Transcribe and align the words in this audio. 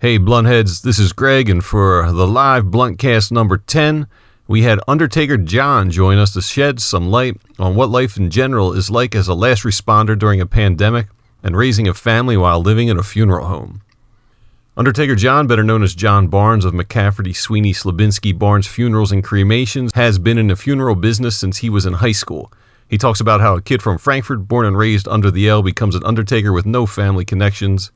Hey, 0.00 0.16
Blunt-Heads, 0.16 0.80
this 0.80 0.98
is 0.98 1.12
Greg, 1.12 1.50
and 1.50 1.62
for 1.62 2.10
the 2.10 2.26
live 2.26 2.64
Bluntcast 2.64 3.30
number 3.30 3.58
10, 3.58 4.06
we 4.48 4.62
had 4.62 4.80
Undertaker 4.88 5.36
John 5.36 5.90
join 5.90 6.16
us 6.16 6.32
to 6.32 6.40
shed 6.40 6.80
some 6.80 7.10
light 7.10 7.36
on 7.58 7.76
what 7.76 7.90
life 7.90 8.16
in 8.16 8.30
general 8.30 8.72
is 8.72 8.90
like 8.90 9.14
as 9.14 9.28
a 9.28 9.34
last 9.34 9.62
responder 9.62 10.18
during 10.18 10.40
a 10.40 10.46
pandemic 10.46 11.08
and 11.42 11.54
raising 11.54 11.86
a 11.86 11.92
family 11.92 12.38
while 12.38 12.62
living 12.62 12.88
in 12.88 12.98
a 12.98 13.02
funeral 13.02 13.46
home. 13.46 13.82
Undertaker 14.74 15.16
John, 15.16 15.46
better 15.46 15.62
known 15.62 15.82
as 15.82 15.94
John 15.94 16.28
Barnes 16.28 16.64
of 16.64 16.72
McCafferty, 16.72 17.36
Sweeney, 17.36 17.74
Slabinski, 17.74 18.38
Barnes 18.38 18.66
Funerals 18.66 19.12
and 19.12 19.22
Cremations, 19.22 19.92
has 19.94 20.18
been 20.18 20.38
in 20.38 20.46
the 20.46 20.56
funeral 20.56 20.94
business 20.94 21.36
since 21.36 21.58
he 21.58 21.68
was 21.68 21.84
in 21.84 21.92
high 21.92 22.12
school. 22.12 22.50
He 22.88 22.96
talks 22.96 23.20
about 23.20 23.42
how 23.42 23.56
a 23.56 23.60
kid 23.60 23.82
from 23.82 23.98
Frankford, 23.98 24.48
born 24.48 24.64
and 24.64 24.78
raised 24.78 25.06
under 25.08 25.30
the 25.30 25.46
L, 25.46 25.62
becomes 25.62 25.94
an 25.94 26.06
undertaker 26.06 26.54
with 26.54 26.64
no 26.64 26.86
family 26.86 27.26
connections. 27.26 27.92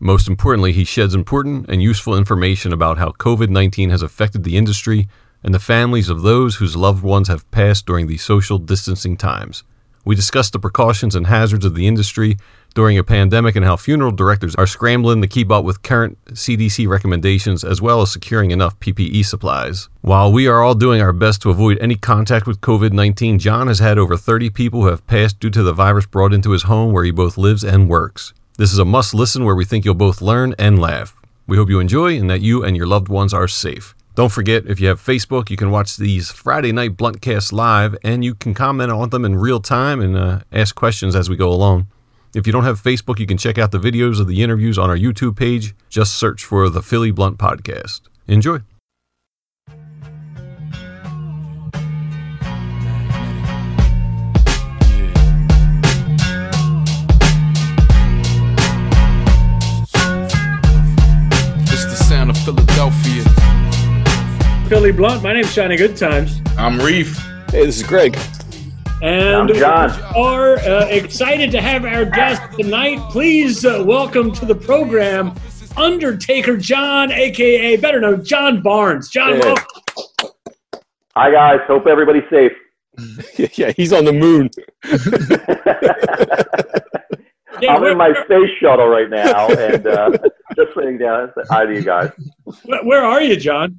Most 0.00 0.28
importantly, 0.28 0.72
he 0.72 0.84
sheds 0.84 1.14
important 1.14 1.66
and 1.68 1.82
useful 1.82 2.16
information 2.16 2.72
about 2.72 2.98
how 2.98 3.10
COVID 3.10 3.48
19 3.48 3.90
has 3.90 4.02
affected 4.02 4.44
the 4.44 4.56
industry 4.56 5.08
and 5.42 5.52
the 5.52 5.58
families 5.58 6.08
of 6.08 6.22
those 6.22 6.56
whose 6.56 6.76
loved 6.76 7.02
ones 7.02 7.26
have 7.26 7.50
passed 7.50 7.84
during 7.84 8.06
these 8.06 8.22
social 8.22 8.58
distancing 8.58 9.16
times. 9.16 9.64
We 10.04 10.14
discuss 10.14 10.50
the 10.50 10.60
precautions 10.60 11.16
and 11.16 11.26
hazards 11.26 11.64
of 11.64 11.74
the 11.74 11.86
industry 11.86 12.36
during 12.74 12.96
a 12.96 13.04
pandemic 13.04 13.56
and 13.56 13.64
how 13.64 13.76
funeral 13.76 14.12
directors 14.12 14.54
are 14.54 14.66
scrambling 14.66 15.20
to 15.20 15.26
keep 15.26 15.50
up 15.50 15.64
with 15.64 15.82
current 15.82 16.16
CDC 16.26 16.86
recommendations 16.86 17.64
as 17.64 17.82
well 17.82 18.00
as 18.00 18.12
securing 18.12 18.52
enough 18.52 18.78
PPE 18.78 19.24
supplies. 19.24 19.88
While 20.00 20.32
we 20.32 20.46
are 20.46 20.62
all 20.62 20.74
doing 20.74 21.02
our 21.02 21.12
best 21.12 21.42
to 21.42 21.50
avoid 21.50 21.76
any 21.80 21.96
contact 21.96 22.46
with 22.46 22.60
COVID 22.60 22.92
19, 22.92 23.40
John 23.40 23.66
has 23.66 23.80
had 23.80 23.98
over 23.98 24.16
30 24.16 24.50
people 24.50 24.82
who 24.82 24.88
have 24.88 25.06
passed 25.08 25.40
due 25.40 25.50
to 25.50 25.62
the 25.64 25.72
virus 25.72 26.06
brought 26.06 26.32
into 26.32 26.52
his 26.52 26.62
home 26.62 26.92
where 26.92 27.04
he 27.04 27.10
both 27.10 27.36
lives 27.36 27.64
and 27.64 27.88
works. 27.88 28.32
This 28.58 28.72
is 28.72 28.80
a 28.80 28.84
must 28.84 29.14
listen 29.14 29.44
where 29.44 29.54
we 29.54 29.64
think 29.64 29.84
you'll 29.84 29.94
both 29.94 30.20
learn 30.20 30.52
and 30.58 30.80
laugh. 30.80 31.14
We 31.46 31.56
hope 31.56 31.70
you 31.70 31.78
enjoy 31.78 32.18
and 32.18 32.28
that 32.28 32.40
you 32.40 32.64
and 32.64 32.76
your 32.76 32.88
loved 32.88 33.06
ones 33.08 33.32
are 33.32 33.46
safe. 33.46 33.94
Don't 34.16 34.32
forget, 34.32 34.66
if 34.66 34.80
you 34.80 34.88
have 34.88 35.00
Facebook, 35.00 35.48
you 35.48 35.56
can 35.56 35.70
watch 35.70 35.96
these 35.96 36.32
Friday 36.32 36.72
night 36.72 36.96
Bluntcasts 36.96 37.52
live 37.52 37.94
and 38.02 38.24
you 38.24 38.34
can 38.34 38.54
comment 38.54 38.90
on 38.90 39.10
them 39.10 39.24
in 39.24 39.36
real 39.36 39.60
time 39.60 40.00
and 40.00 40.16
uh, 40.16 40.40
ask 40.50 40.74
questions 40.74 41.14
as 41.14 41.30
we 41.30 41.36
go 41.36 41.52
along. 41.52 41.86
If 42.34 42.48
you 42.48 42.52
don't 42.52 42.64
have 42.64 42.82
Facebook, 42.82 43.20
you 43.20 43.26
can 43.26 43.38
check 43.38 43.58
out 43.58 43.70
the 43.70 43.78
videos 43.78 44.18
of 44.20 44.26
the 44.26 44.42
interviews 44.42 44.76
on 44.76 44.90
our 44.90 44.98
YouTube 44.98 45.36
page. 45.36 45.72
Just 45.88 46.14
search 46.14 46.44
for 46.44 46.68
the 46.68 46.82
Philly 46.82 47.12
Blunt 47.12 47.38
Podcast. 47.38 48.00
Enjoy. 48.26 48.58
Philadelphia. 62.48 63.22
Philly 64.70 64.90
Blunt. 64.90 65.22
My 65.22 65.34
name's 65.34 65.54
Johnny 65.54 65.76
Good 65.76 65.98
Times. 65.98 66.40
I'm 66.56 66.80
Reef. 66.80 67.14
Hey, 67.50 67.66
this 67.66 67.76
is 67.76 67.82
Greg. 67.82 68.16
And 69.02 69.50
I'm 69.50 69.54
John. 69.54 69.90
we 69.90 70.02
are 70.22 70.56
uh, 70.60 70.86
excited 70.86 71.50
to 71.50 71.60
have 71.60 71.84
our 71.84 72.06
guest 72.06 72.40
tonight. 72.58 73.00
Please 73.10 73.66
uh, 73.66 73.84
welcome 73.86 74.32
to 74.32 74.46
the 74.46 74.54
program 74.54 75.34
Undertaker 75.76 76.56
John, 76.56 77.12
aka 77.12 77.76
better 77.76 78.00
known 78.00 78.24
John 78.24 78.62
Barnes. 78.62 79.10
John, 79.10 79.34
Hey. 79.34 79.40
welcome. 79.40 79.66
Hi 81.16 81.30
guys, 81.30 81.60
hope 81.66 81.86
everybody's 81.86 82.30
safe. 82.30 82.52
yeah, 83.58 83.72
he's 83.76 83.92
on 83.92 84.06
the 84.06 84.12
moon. 84.14 84.48
Yeah, 87.60 87.74
I'm 87.76 87.84
in 87.84 87.96
my 87.96 88.12
space 88.24 88.50
shuttle 88.60 88.88
right 88.88 89.10
now 89.10 89.48
and 89.48 89.86
uh, 89.86 90.10
just 90.56 90.74
sitting 90.76 90.98
down. 90.98 91.32
Hi 91.50 91.66
to 91.66 91.74
you 91.74 91.82
guys. 91.82 92.10
where- 92.64 92.84
where 92.84 93.02
are 93.04 93.22
you, 93.22 93.36
John? 93.36 93.78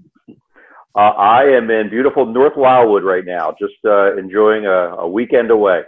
Uh, 0.96 1.02
I 1.18 1.44
am 1.46 1.70
in 1.70 1.90
beautiful 1.90 2.26
North 2.26 2.58
Wildwood 2.58 3.04
right 3.04 3.24
now, 3.24 3.56
just 3.60 3.76
uh, 3.86 4.18
enjoying 4.18 4.66
a, 4.66 4.96
a 4.98 5.08
weekend 5.08 5.52
away. 5.52 5.84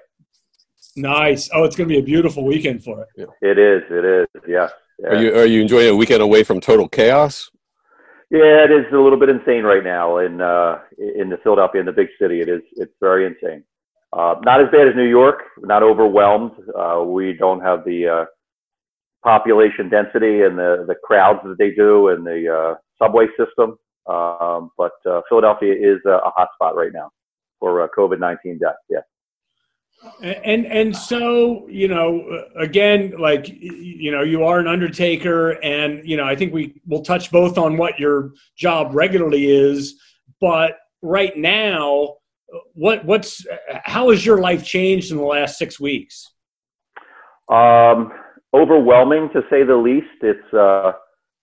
Nice. 0.95 1.49
Oh, 1.53 1.63
it's 1.63 1.75
going 1.75 1.89
to 1.89 1.93
be 1.93 1.99
a 1.99 2.03
beautiful 2.03 2.45
weekend 2.45 2.83
for 2.83 3.07
it. 3.15 3.27
It 3.41 3.57
is, 3.57 3.81
it 3.89 4.05
is, 4.05 4.27
yes. 4.47 4.71
Yeah. 4.99 5.09
Are 5.09 5.15
you 5.15 5.33
are 5.35 5.45
you 5.45 5.61
enjoying 5.61 5.89
a 5.89 5.95
weekend 5.95 6.21
away 6.21 6.43
from 6.43 6.59
total 6.59 6.87
chaos? 6.87 7.49
yeah, 8.29 8.63
it 8.63 8.71
is 8.71 8.85
a 8.93 8.97
little 8.97 9.17
bit 9.17 9.29
insane 9.29 9.63
right 9.63 9.83
now 9.83 10.19
in 10.19 10.39
uh, 10.39 10.79
in 10.97 11.29
the 11.29 11.37
Philadelphia, 11.43 11.79
in 11.81 11.87
the 11.87 11.91
big 11.91 12.09
city. 12.21 12.39
It 12.41 12.47
is, 12.49 12.61
it's 12.73 12.93
very 13.01 13.25
insane. 13.25 13.63
Uh, 14.13 14.35
not 14.43 14.61
as 14.61 14.67
bad 14.71 14.87
as 14.89 14.95
New 14.95 15.07
York, 15.07 15.39
not 15.59 15.83
overwhelmed. 15.83 16.51
Uh, 16.77 17.03
we 17.05 17.33
don't 17.33 17.61
have 17.61 17.85
the 17.85 18.07
uh, 18.07 18.25
population 19.23 19.87
density 19.89 20.41
and 20.41 20.57
the, 20.57 20.83
the 20.87 20.95
crowds 21.03 21.39
that 21.43 21.57
they 21.57 21.71
do 21.71 22.09
and 22.09 22.25
the 22.25 22.53
uh, 22.53 22.75
subway 23.01 23.27
system. 23.37 23.77
Um, 24.07 24.71
but 24.77 24.91
Philadelphia 25.29 25.73
is 25.73 25.99
a, 26.05 26.17
a 26.17 26.31
hot 26.35 26.49
spot 26.55 26.75
right 26.75 26.91
now 26.91 27.11
for 27.59 27.87
COVID 27.97 28.19
19 28.19 28.57
deaths. 28.57 28.77
Yeah. 28.89 28.99
And 30.23 30.65
and 30.65 30.95
so 30.95 31.67
you 31.69 31.87
know, 31.87 32.45
again, 32.59 33.13
like 33.19 33.47
you 33.47 34.11
know, 34.11 34.23
you 34.23 34.43
are 34.43 34.59
an 34.59 34.67
undertaker, 34.67 35.51
and 35.63 36.01
you 36.03 36.17
know, 36.17 36.23
I 36.23 36.35
think 36.35 36.53
we 36.53 36.81
will 36.87 37.03
touch 37.03 37.31
both 37.31 37.59
on 37.59 37.77
what 37.77 37.99
your 37.99 38.31
job 38.57 38.95
regularly 38.95 39.45
is, 39.45 40.01
but 40.39 40.77
right 41.03 41.37
now, 41.37 42.15
what 42.73 43.05
what's 43.05 43.45
how 43.83 44.09
has 44.09 44.25
your 44.25 44.39
life 44.39 44.63
changed 44.63 45.11
in 45.11 45.17
the 45.17 45.23
last 45.23 45.57
six 45.57 45.79
weeks? 45.79 46.31
Um, 47.49 48.11
overwhelming 48.53 49.29
to 49.33 49.41
say 49.49 49.63
the 49.63 49.75
least. 49.75 50.07
It's 50.21 50.53
uh, 50.53 50.93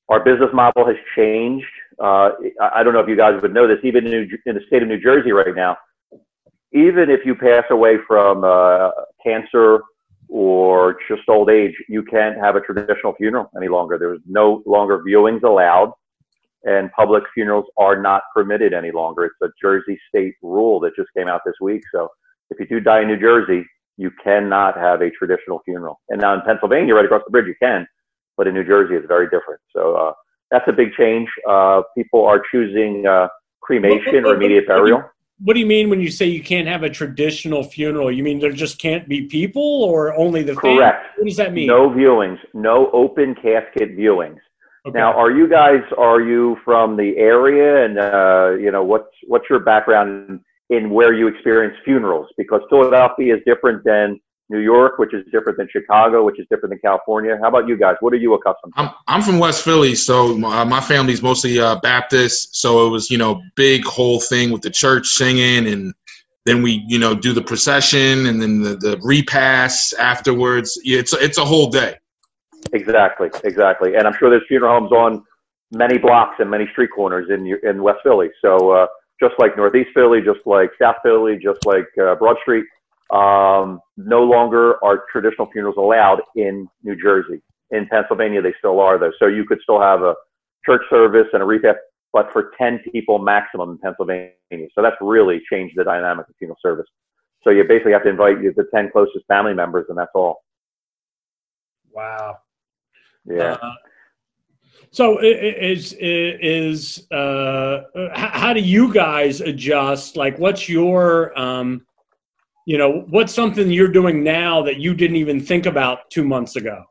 our 0.09 0.25
business 0.25 0.51
model 0.53 0.87
has 0.87 0.97
changed. 1.17 1.67
Uh, 2.03 2.31
I 2.61 2.83
don't 2.83 2.95
know 2.95 3.01
if 3.01 3.09
you 3.09 3.17
guys 3.17 3.41
would 3.43 3.53
know 3.53 3.67
this. 3.67 3.79
Even 3.83 4.07
in, 4.07 4.11
New, 4.13 4.39
in 4.47 4.55
the 4.55 4.63
state 4.67 4.83
of 4.83 4.89
New 4.89 5.01
Jersey 5.01 5.33
right 5.33 5.55
now, 5.55 5.77
even 6.73 7.11
if 7.11 7.21
you 7.25 7.35
pass 7.35 7.65
away 7.71 7.97
from 8.07 8.45
uh, 8.45 8.91
cancer 9.25 9.83
or 10.29 10.97
just 11.09 11.23
old 11.29 11.51
age, 11.51 11.75
you 11.89 12.03
can't 12.05 12.39
have 12.39 12.57
a 12.57 12.61
traditional 12.61 13.15
funeral 13.15 13.51
any 13.57 13.69
longer. 13.69 13.99
There's 13.99 14.21
no 14.27 14.63
longer 14.67 15.03
viewings 15.03 15.43
allowed, 15.43 15.93
and 16.65 16.91
public 16.93 17.25
funerals 17.35 17.67
are 17.77 18.01
not 18.01 18.23
permitted 18.35 18.73
any 18.73 18.91
longer. 18.91 19.25
It's 19.25 19.37
a 19.43 19.49
Jersey 19.61 19.99
state 20.09 20.35
rule 20.43 20.81
that 20.81 20.97
just 20.97 21.09
came 21.17 21.29
out 21.29 21.43
this 21.45 21.55
week. 21.61 21.83
So 21.95 22.09
if 22.51 22.59
you 22.59 22.67
do 22.67 22.81
die 22.81 23.03
in 23.03 23.09
New 23.09 23.19
Jersey, 23.19 23.67
you 23.97 24.11
cannot 24.23 24.77
have 24.77 25.01
a 25.03 25.11
traditional 25.11 25.61
funeral. 25.65 26.01
And 26.09 26.21
now 26.21 26.35
in 26.35 26.41
Pennsylvania, 26.43 26.95
right 26.95 27.05
across 27.05 27.23
the 27.25 27.31
bridge, 27.31 27.47
you 27.47 27.55
can, 27.61 27.87
but 28.37 28.47
in 28.47 28.55
New 28.55 28.65
Jersey, 28.65 28.95
it's 28.95 29.07
very 29.07 29.27
different. 29.27 29.61
So 29.75 29.95
uh, 29.95 30.13
that's 30.51 30.67
a 30.69 30.73
big 30.73 30.93
change. 30.95 31.29
Uh, 31.49 31.83
people 31.97 32.25
are 32.25 32.43
choosing 32.51 33.07
uh, 33.07 33.29
cremation 33.61 34.25
or 34.25 34.35
immediate 34.35 34.67
burial. 34.67 35.03
What 35.41 35.55
do 35.55 35.61
you 35.61 35.67
mean 35.67 35.89
when 35.89 36.01
you 36.01 36.11
say 36.11 36.27
you 36.27 36.43
can't 36.43 36.67
have 36.67 36.83
a 36.83 36.91
traditional 36.91 37.63
funeral? 37.63 38.11
You 38.11 38.25
mean 38.25 38.41
there 38.41 38.51
just 38.51 38.81
can't 38.81 39.09
be 39.09 39.23
people, 39.23 39.85
or 39.85 40.13
only 40.15 40.43
the 40.43 40.55
family? 40.55 40.79
Correct. 40.79 41.07
What 41.17 41.27
does 41.29 41.37
that 41.37 41.53
mean? 41.53 41.69
No 41.69 41.91
viewings, 41.91 42.39
no 42.55 42.91
open 42.91 43.37
casket 43.37 43.97
viewings. 43.97 44.41
Okay. 44.87 44.99
Now, 44.99 45.13
are 45.13 45.31
you 45.31 45.49
guys? 45.49 45.83
Are 45.97 46.21
you 46.21 46.57
from 46.65 46.97
the 46.97 47.17
area? 47.17 47.85
And 47.85 47.99
uh, 47.99 48.57
you 48.59 48.71
know, 48.71 48.85
what's 48.85 49.11
what's 49.27 49.45
your 49.51 49.61
background 49.61 50.43
in, 50.71 50.77
in 50.77 50.91
where 50.91 51.13
you 51.13 51.27
experience 51.29 51.77
funerals? 51.85 52.29
Because 52.37 52.61
Philadelphia 52.71 53.37
is 53.37 53.43
different 53.45 53.85
than 53.85 54.21
New 54.51 54.61
York, 54.61 54.99
which 54.99 55.13
is 55.13 55.25
different 55.31 55.59
than 55.59 55.69
Chicago, 55.71 56.25
which 56.25 56.39
is 56.39 56.47
different 56.51 56.71
than 56.71 56.79
California. 56.79 57.39
How 57.41 57.49
about 57.49 57.69
you 57.69 57.77
guys? 57.77 57.97
What 58.01 58.13
are 58.15 58.17
you 58.17 58.35
accustomed 58.35 58.73
to? 58.77 58.83
I'm 58.83 58.91
I'm 59.07 59.23
from 59.23 59.39
West 59.39 59.63
Philly, 59.63 59.95
so 59.95 60.37
my, 60.37 60.65
my 60.65 60.81
family's 60.81 61.23
mostly 61.23 61.59
uh, 61.59 61.79
Baptist. 61.81 62.57
So 62.57 62.87
it 62.87 62.91
was 62.91 63.11
you 63.11 63.19
know 63.19 63.43
big 63.57 63.85
whole 63.85 64.21
thing 64.21 64.51
with 64.51 64.63
the 64.63 64.71
church 64.71 65.09
singing, 65.09 65.67
and 65.67 65.93
then 66.47 66.63
we 66.63 66.85
you 66.89 66.99
know 66.99 67.15
do 67.15 67.33
the 67.33 67.43
procession, 67.43 68.27
and 68.27 68.41
then 68.41 68.63
the, 68.63 68.77
the 68.77 68.99
repast 69.03 69.95
afterwards. 69.99 70.81
It's 70.85 71.13
it's 71.13 71.39
a 71.39 71.45
whole 71.45 71.69
day. 71.69 71.97
Exactly, 72.73 73.31
exactly. 73.45 73.97
And 73.97 74.07
I'm 74.07 74.15
sure 74.19 74.31
there's 74.31 74.47
funeral 74.49 74.79
homes 74.79 74.93
on 74.93 75.25
many 75.73 75.99
blocks 75.99 76.37
and 76.39 76.51
many 76.51 76.67
street 76.73 76.91
corners 76.95 77.29
in 77.31 77.59
in 77.69 77.83
West 77.83 78.01
Philly. 78.03 78.29
So 78.43 78.71
uh, 78.71 78.87
just 79.21 79.35
like 79.39 79.57
Northeast 79.57 79.91
Philly, 79.95 80.21
just 80.21 80.41
like 80.47 80.71
South 80.81 80.97
Philly, 81.03 81.39
just 81.43 81.65
like 81.67 81.87
uh, 82.01 82.15
Broad 82.15 82.37
Street, 82.43 82.65
um, 83.11 83.81
no 83.97 84.23
longer 84.23 84.83
are 84.85 85.05
traditional 85.11 85.49
funerals 85.51 85.77
allowed 85.79 86.21
in 86.37 86.69
New 86.83 86.97
Jersey. 87.01 87.41
In 87.71 87.87
Pennsylvania, 87.89 88.41
they 88.43 88.55
still 88.59 88.81
are 88.81 88.99
though. 88.99 89.13
So 89.19 89.27
you 89.27 89.45
could 89.45 89.59
still 89.63 89.81
have 89.81 90.03
a 90.03 90.15
church 90.65 90.83
service 90.91 91.27
and 91.33 91.43
a 91.43 91.47
repast, 91.47 91.79
but 92.13 92.31
for 92.33 92.53
10 92.59 92.81
people 92.93 93.19
maximum 93.19 93.71
in 93.71 93.79
Pennsylvania. 93.79 94.33
So 94.75 94.83
that's 94.83 94.97
really 95.01 95.43
changed 95.51 95.75
the 95.77 95.85
dynamic 95.85 96.29
of 96.29 96.35
funeral 96.39 96.59
service. 96.63 96.87
So 97.45 97.51
you 97.51 97.65
basically 97.65 97.93
have 97.93 98.03
to 98.05 98.11
invite 98.11 98.43
the 98.43 98.65
10 98.75 98.91
closest 98.91 99.25
family 99.27 99.55
members, 99.55 99.87
and 99.89 99.97
that's 99.97 100.11
all. 100.15 100.43
wow. 101.93 102.39
Yeah. 103.29 103.57
Uh, 103.61 103.73
so 104.91 105.19
is 105.21 105.95
is 105.99 107.07
uh, 107.11 107.83
how 108.15 108.53
do 108.53 108.61
you 108.61 108.93
guys 108.93 109.41
adjust? 109.41 110.17
Like, 110.17 110.39
what's 110.39 110.69
your 110.69 111.39
um, 111.39 111.87
you 112.69 112.77
know, 112.77 113.07
what's 113.09 113.33
something 113.33 113.71
you're 113.71 113.89
doing 113.89 114.23
now 114.23 114.61
that 114.63 114.77
you 114.77 114.93
didn't 114.95 115.17
even 115.17 115.41
think 115.41 115.65
about 115.65 116.11
two 116.11 116.23
months 116.23 116.57
ago? 116.57 116.85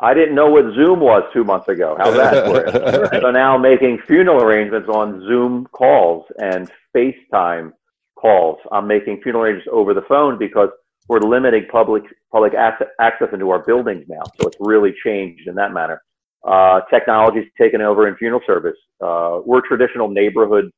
I 0.00 0.12
didn't 0.12 0.34
know 0.34 0.50
what 0.50 0.74
Zoom 0.74 1.00
was 1.00 1.22
two 1.32 1.44
months 1.44 1.66
ago. 1.68 1.96
How 1.98 2.10
that 2.10 3.12
you? 3.12 3.20
so 3.20 3.30
now 3.30 3.56
making 3.56 4.00
funeral 4.06 4.42
arrangements 4.42 4.86
on 4.88 5.20
Zoom 5.26 5.66
calls 5.72 6.26
and 6.38 6.70
FaceTime 6.94 7.72
calls. 8.16 8.58
I'm 8.70 8.86
making 8.86 9.22
funeral 9.22 9.44
arrangements 9.44 9.70
over 9.72 9.94
the 9.94 10.02
phone 10.02 10.38
because 10.38 10.68
we're 11.08 11.20
limiting 11.20 11.66
public 11.72 12.02
public 12.30 12.54
access, 12.54 13.28
into 13.32 13.50
our 13.50 13.60
buildings 13.60 14.04
now. 14.08 14.22
So 14.40 14.48
it's 14.48 14.56
really 14.60 14.94
changed 15.04 15.48
in 15.48 15.54
that 15.56 15.72
manner. 15.72 16.02
Uh, 16.46 16.80
technology's 16.90 17.48
taken 17.60 17.80
over 17.80 18.06
in 18.08 18.16
funeral 18.16 18.40
service. 18.46 18.76
Uh, 19.00 19.40
we're 19.44 19.58
a 19.58 19.68
traditional 19.68 20.08
neighborhood 20.08 20.70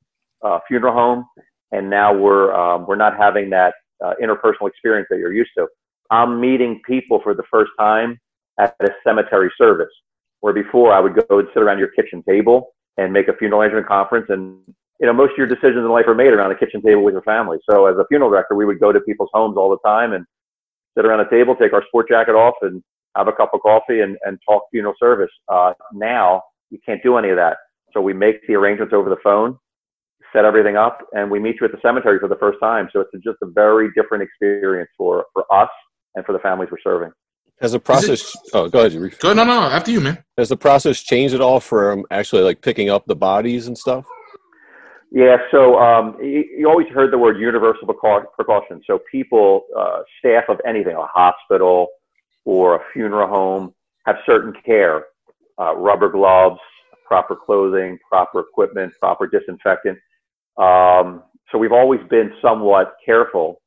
uh, 0.43 0.59
funeral 0.67 0.95
home, 0.95 1.25
and 1.73 1.89
now 1.89 2.15
we're 2.15 2.55
um, 2.55 2.87
we're 2.87 2.97
not 2.97 3.17
having 3.17 3.51
that 3.51 3.75
uh, 4.05 4.15
interpersonal 4.23 4.69
experience 4.69 5.07
that 5.11 5.19
you're 5.19 5.33
used 5.33 5.51
to. 5.59 5.67
I'm 6.11 6.41
meeting 6.41 6.81
people 6.87 7.21
for 7.23 7.35
the 7.35 7.43
first 7.51 7.71
time 7.79 8.19
at 8.59 8.75
a 8.81 8.89
cemetery 9.05 9.51
service, 9.59 9.93
where 10.41 10.53
before 10.53 10.93
I 10.93 11.01
would 11.01 11.15
go 11.15 11.39
and 11.39 11.49
sit 11.53 11.63
around 11.63 11.79
your 11.79 11.89
kitchen 11.89 12.23
table 12.29 12.69
and 12.97 13.13
make 13.13 13.29
a 13.29 13.35
funeral 13.35 13.61
arrangement 13.61 13.87
conference, 13.87 14.27
and 14.31 14.59
you 14.99 15.07
know 15.07 15.13
most 15.13 15.33
of 15.33 15.39
your 15.39 15.47
decisions 15.47 15.79
in 15.79 15.89
life 15.91 16.07
are 16.09 16.15
made 16.15 16.33
around 16.33 16.49
the 16.49 16.57
kitchen 16.57 16.81
table 16.81 17.03
with 17.03 17.13
your 17.13 17.23
family. 17.23 17.59
So 17.69 17.87
as 17.87 17.97
a 17.99 18.07
funeral 18.09 18.31
director, 18.31 18.55
we 18.55 18.65
would 18.65 18.81
go 18.81 18.93
to 18.93 19.01
people's 19.01 19.31
homes 19.35 19.57
all 19.59 19.69
the 19.69 19.89
time 19.89 20.15
and 20.15 20.25
sit 20.97 21.05
around 21.05 21.21
a 21.21 21.31
table, 21.31 21.55
take 21.55 21.73
our 21.73 21.85
sport 21.89 22.09
jacket 22.09 22.33
off, 22.33 22.55
and 22.63 22.83
have 23.17 23.29
a 23.29 23.33
cup 23.33 23.51
of 23.55 23.61
coffee 23.61 24.01
and, 24.01 24.17
and 24.25 24.39
talk 24.49 24.63
funeral 24.71 24.95
service. 24.99 25.31
Uh, 25.49 25.73
now 25.93 26.43
you 26.71 26.79
can't 26.85 27.03
do 27.03 27.17
any 27.17 27.31
of 27.31 27.37
that. 27.37 27.57
So 27.93 28.01
we 28.01 28.13
make 28.13 28.47
the 28.47 28.55
arrangements 28.55 28.95
over 28.95 29.11
the 29.11 29.17
phone, 29.23 29.59
set 30.33 30.45
everything 30.45 30.77
up, 30.77 31.01
and 31.13 31.31
we 31.31 31.41
meet 31.41 31.57
you 31.61 31.67
at 31.67 31.73
the 31.73 31.81
cemetery 31.83 32.19
for 32.21 32.29
the 32.29 32.37
first 32.37 32.59
time. 32.61 32.89
So 32.93 33.01
it's 33.01 33.25
just 33.25 33.39
a 33.43 33.47
very 33.47 33.89
different 33.97 34.23
experience 34.23 34.91
for, 34.97 35.27
for 35.33 35.45
us 35.53 35.71
and 36.15 36.25
for 36.25 36.33
the 36.33 36.39
families 36.39 36.71
we're 36.71 36.79
serving. 36.83 37.11
Has 37.61 37.73
the 37.73 37.81
process? 37.81 38.35
It, 38.35 38.51
oh, 38.55 38.69
go 38.69 38.81
ahead. 38.81 38.93
You 38.93 39.11
go. 39.11 39.35
No, 39.35 39.45
no. 39.45 39.61
After 39.61 39.91
you, 39.91 40.01
man. 40.01 40.25
Has 40.39 40.49
the 40.49 40.57
process 40.57 41.03
changed 41.03 41.35
at 41.35 41.43
all 41.43 41.61
from 41.61 42.05
actually 42.11 42.43
like 42.43 42.63
picking 42.63 42.89
up 42.89 43.05
the 43.07 43.17
bodies 43.17 43.67
and 43.67 43.77
stuff? 43.77 44.07
Yeah. 45.11 45.39
So 45.51 45.79
um, 45.79 46.17
you, 46.21 46.45
you, 46.59 46.69
always 46.69 46.87
heard 46.89 47.13
the 47.13 47.19
word 47.19 47.39
universal 47.39 47.87
precaution. 47.87 48.81
So 48.87 49.01
people, 49.11 49.65
uh, 49.77 50.03
staff 50.19 50.45
of 50.49 50.61
anything, 50.67 50.95
a 50.95 51.07
hospital 51.07 51.89
or 52.45 52.77
a 52.77 52.81
funeral 52.93 53.29
home, 53.29 53.75
have 54.07 54.17
certain 54.25 54.53
care, 54.65 55.07
uh, 55.59 55.75
rubber 55.77 56.09
gloves, 56.09 56.61
proper 57.07 57.35
clothing, 57.37 57.99
proper 58.09 58.41
equipment, 58.41 58.93
proper 59.01 59.27
disinfectant. 59.27 59.99
Um, 60.57 61.25
so 61.51 61.59
we've 61.59 61.73
always 61.73 62.01
been 62.09 62.33
somewhat 62.41 62.95
careful, 63.05 63.61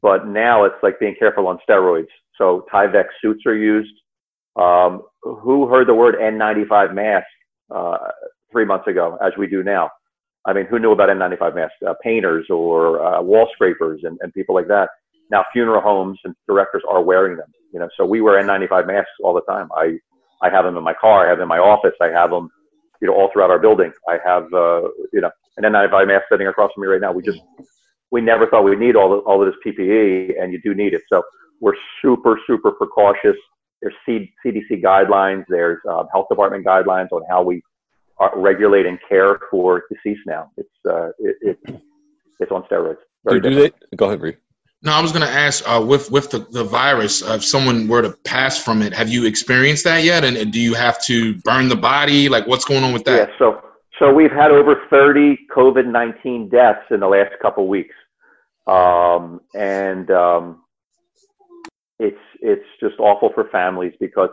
but 0.00 0.26
now 0.26 0.64
it's 0.64 0.76
like 0.82 0.98
being 0.98 1.14
careful 1.18 1.46
on 1.46 1.58
steroids. 1.68 2.08
So 2.38 2.64
Tyvek 2.72 3.04
suits 3.20 3.44
are 3.46 3.54
used. 3.54 3.92
Um, 4.56 5.02
who 5.22 5.68
heard 5.68 5.88
the 5.88 5.94
word 5.94 6.16
N95 6.20 6.94
mask 6.94 7.26
uh, 7.74 7.98
three 8.50 8.64
months 8.64 8.88
ago, 8.88 9.18
as 9.22 9.32
we 9.38 9.46
do 9.46 9.62
now? 9.62 9.90
I 10.46 10.52
mean, 10.52 10.66
who 10.66 10.78
knew 10.78 10.92
about 10.92 11.08
N95 11.10 11.54
masks? 11.54 11.74
Uh, 11.86 11.94
painters 12.02 12.46
or 12.50 13.02
uh, 13.04 13.20
wall 13.20 13.48
scrapers 13.52 14.00
and, 14.04 14.18
and 14.22 14.32
people 14.32 14.54
like 14.54 14.68
that. 14.68 14.88
Now, 15.30 15.44
funeral 15.52 15.80
homes 15.80 16.18
and 16.24 16.34
directors 16.48 16.82
are 16.88 17.02
wearing 17.02 17.36
them. 17.36 17.52
You 17.72 17.80
know, 17.80 17.88
so 17.96 18.04
we 18.04 18.20
wear 18.20 18.42
N95 18.42 18.86
masks 18.86 19.10
all 19.22 19.34
the 19.34 19.42
time. 19.42 19.68
I 19.76 19.98
I 20.42 20.50
have 20.50 20.64
them 20.64 20.76
in 20.76 20.82
my 20.82 20.94
car. 20.94 21.26
I 21.26 21.28
have 21.28 21.38
them 21.38 21.44
in 21.44 21.48
my 21.48 21.58
office. 21.58 21.94
I 22.00 22.06
have 22.06 22.30
them, 22.30 22.50
you 23.00 23.08
know, 23.08 23.14
all 23.14 23.30
throughout 23.32 23.50
our 23.50 23.58
building. 23.58 23.92
I 24.08 24.18
have, 24.24 24.44
uh, 24.54 24.88
you 25.12 25.20
know, 25.20 25.30
an 25.58 25.64
N95 25.64 26.08
mask 26.08 26.24
sitting 26.32 26.46
across 26.46 26.72
from 26.74 26.82
me 26.82 26.88
right 26.88 27.00
now. 27.00 27.12
We 27.12 27.22
just 27.22 27.40
we 28.10 28.20
never 28.20 28.46
thought 28.46 28.64
we'd 28.64 28.78
need 28.78 28.96
all, 28.96 29.10
the, 29.10 29.16
all 29.18 29.46
of 29.46 29.52
this 29.52 29.60
PPE, 29.64 30.40
and 30.40 30.52
you 30.52 30.60
do 30.62 30.74
need 30.74 30.94
it. 30.94 31.02
So 31.08 31.22
we're 31.60 31.76
super, 32.02 32.38
super 32.46 32.72
precautious. 32.72 33.36
There's 33.82 33.94
CDC 34.08 34.82
guidelines. 34.82 35.44
There's 35.48 35.78
um, 35.88 36.06
health 36.12 36.26
department 36.28 36.66
guidelines 36.66 37.12
on 37.12 37.22
how 37.30 37.42
we 37.42 37.62
regulate 38.36 38.86
and 38.86 38.98
care 39.08 39.38
for 39.50 39.84
deceased 39.90 40.22
now. 40.26 40.50
It's 40.56 40.68
uh, 40.88 41.08
it, 41.18 41.36
it, 41.42 41.82
it's 42.38 42.52
on 42.52 42.62
steroids. 42.64 42.98
Very 43.24 43.40
do, 43.40 43.50
do 43.50 43.54
they, 43.56 43.96
go 43.96 44.06
ahead, 44.06 44.20
Bree. 44.20 44.36
No, 44.82 44.92
I 44.92 45.02
was 45.02 45.12
going 45.12 45.26
to 45.26 45.32
ask 45.32 45.62
uh, 45.68 45.84
with 45.86 46.10
with 46.10 46.30
the, 46.30 46.38
the 46.50 46.64
virus, 46.64 47.22
uh, 47.22 47.34
if 47.34 47.44
someone 47.44 47.86
were 47.86 48.00
to 48.00 48.16
pass 48.24 48.62
from 48.62 48.80
it, 48.80 48.94
have 48.94 49.10
you 49.10 49.26
experienced 49.26 49.84
that 49.84 50.04
yet? 50.04 50.24
And, 50.24 50.38
and, 50.38 50.50
do 50.50 50.60
you 50.60 50.72
have 50.72 51.02
to 51.04 51.34
burn 51.42 51.68
the 51.68 51.76
body? 51.76 52.30
Like, 52.30 52.46
what's 52.46 52.64
going 52.64 52.82
on 52.82 52.94
with 52.94 53.04
that? 53.04 53.28
Yeah, 53.28 53.34
so 53.38 53.60
so 53.98 54.12
we've 54.12 54.30
had 54.30 54.50
over 54.50 54.76
30 54.88 55.38
COVID 55.54 55.86
19 55.86 56.48
deaths 56.48 56.86
in 56.90 57.00
the 57.00 57.08
last 57.08 57.32
couple 57.42 57.68
weeks, 57.68 57.94
um, 58.66 59.42
and 59.54 60.10
um, 60.10 60.62
it's 61.98 62.16
it's 62.40 62.64
just 62.80 62.98
awful 62.98 63.30
for 63.34 63.50
families 63.50 63.92
because 64.00 64.30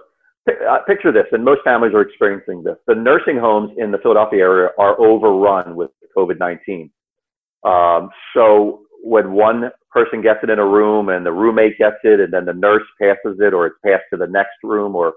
picture 0.88 1.12
this, 1.12 1.26
and 1.32 1.44
most 1.46 1.62
families 1.64 1.94
are 1.94 2.02
experiencing 2.02 2.64
this. 2.64 2.78
The 2.88 2.96
nursing 2.96 3.38
homes 3.38 3.72
in 3.78 3.92
the 3.92 4.00
Philadelphia 4.00 4.42
area 4.42 4.70
are 4.80 5.00
overrun 5.00 5.76
with 5.76 5.92
COVID 6.18 6.40
19. 6.40 6.92
Um, 7.64 8.10
so 8.36 8.82
when 9.04 9.34
one 9.34 9.72
person 9.92 10.22
gets 10.22 10.40
it 10.44 10.50
in 10.50 10.60
a 10.60 10.66
room 10.66 11.10
and 11.10 11.26
the 11.26 11.32
roommate 11.32 11.78
gets 11.78 11.98
it, 12.04 12.20
and 12.20 12.34
then 12.34 12.46
the 12.46 12.54
nurse 12.54 12.84
passes 13.02 13.40
it, 13.40 13.54
or 13.54 13.68
it's 13.68 13.78
passed 13.86 14.06
to 14.12 14.18
the 14.18 14.28
next 14.28 14.58
room, 14.64 14.96
or 14.96 15.14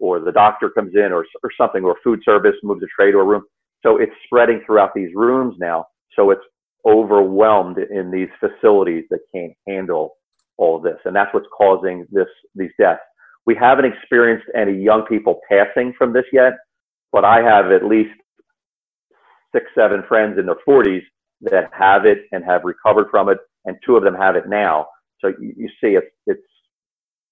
or 0.00 0.20
the 0.20 0.32
doctor 0.32 0.70
comes 0.70 0.94
in, 0.94 1.12
or 1.12 1.26
or 1.42 1.50
something, 1.58 1.84
or 1.84 1.96
food 2.04 2.20
service 2.24 2.56
moves 2.62 2.82
a 2.82 2.86
tray 2.96 3.12
to 3.12 3.18
a 3.18 3.24
room. 3.24 3.44
So 3.82 3.98
it's 3.98 4.12
spreading 4.26 4.62
throughout 4.66 4.92
these 4.94 5.14
rooms 5.14 5.56
now. 5.58 5.86
So 6.16 6.30
it's 6.30 6.42
overwhelmed 6.86 7.78
in 7.78 8.10
these 8.10 8.28
facilities 8.40 9.04
that 9.10 9.20
can't 9.34 9.54
handle 9.68 10.16
all 10.58 10.80
this, 10.80 10.98
and 11.04 11.16
that's 11.16 11.32
what's 11.34 11.48
causing 11.56 12.06
this 12.12 12.28
these 12.54 12.72
deaths. 12.78 13.00
We 13.46 13.54
haven't 13.54 13.84
experienced 13.84 14.46
any 14.54 14.72
young 14.72 15.02
people 15.02 15.40
passing 15.48 15.92
from 15.96 16.12
this 16.12 16.24
yet, 16.32 16.54
but 17.12 17.24
I 17.24 17.42
have 17.42 17.70
at 17.70 17.84
least 17.84 18.14
six, 19.54 19.66
seven 19.74 20.02
friends 20.08 20.38
in 20.38 20.46
their 20.46 20.56
40s 20.66 21.02
that 21.42 21.70
have 21.78 22.06
it 22.06 22.26
and 22.32 22.44
have 22.44 22.62
recovered 22.64 23.08
from 23.10 23.28
it, 23.28 23.38
and 23.64 23.76
two 23.84 23.96
of 23.96 24.04
them 24.04 24.14
have 24.14 24.36
it 24.36 24.48
now. 24.48 24.86
So 25.20 25.28
you, 25.40 25.54
you 25.56 25.68
see, 25.80 25.96
it's 25.96 26.06
it's 26.26 26.42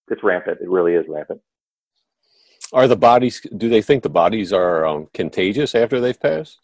it's 0.09 0.23
rampant. 0.23 0.59
It 0.61 0.69
really 0.69 0.95
is 0.95 1.07
rampant. 1.09 1.41
Are 2.73 2.89
the 2.89 2.97
bodies? 2.97 3.41
Do 3.57 3.69
they 3.69 3.83
think 3.83 4.03
the 4.03 4.11
bodies 4.11 4.53
are 4.53 4.87
um, 4.87 5.09
contagious 5.13 5.75
after 5.75 6.01
they've 6.01 6.19
passed? 6.19 6.59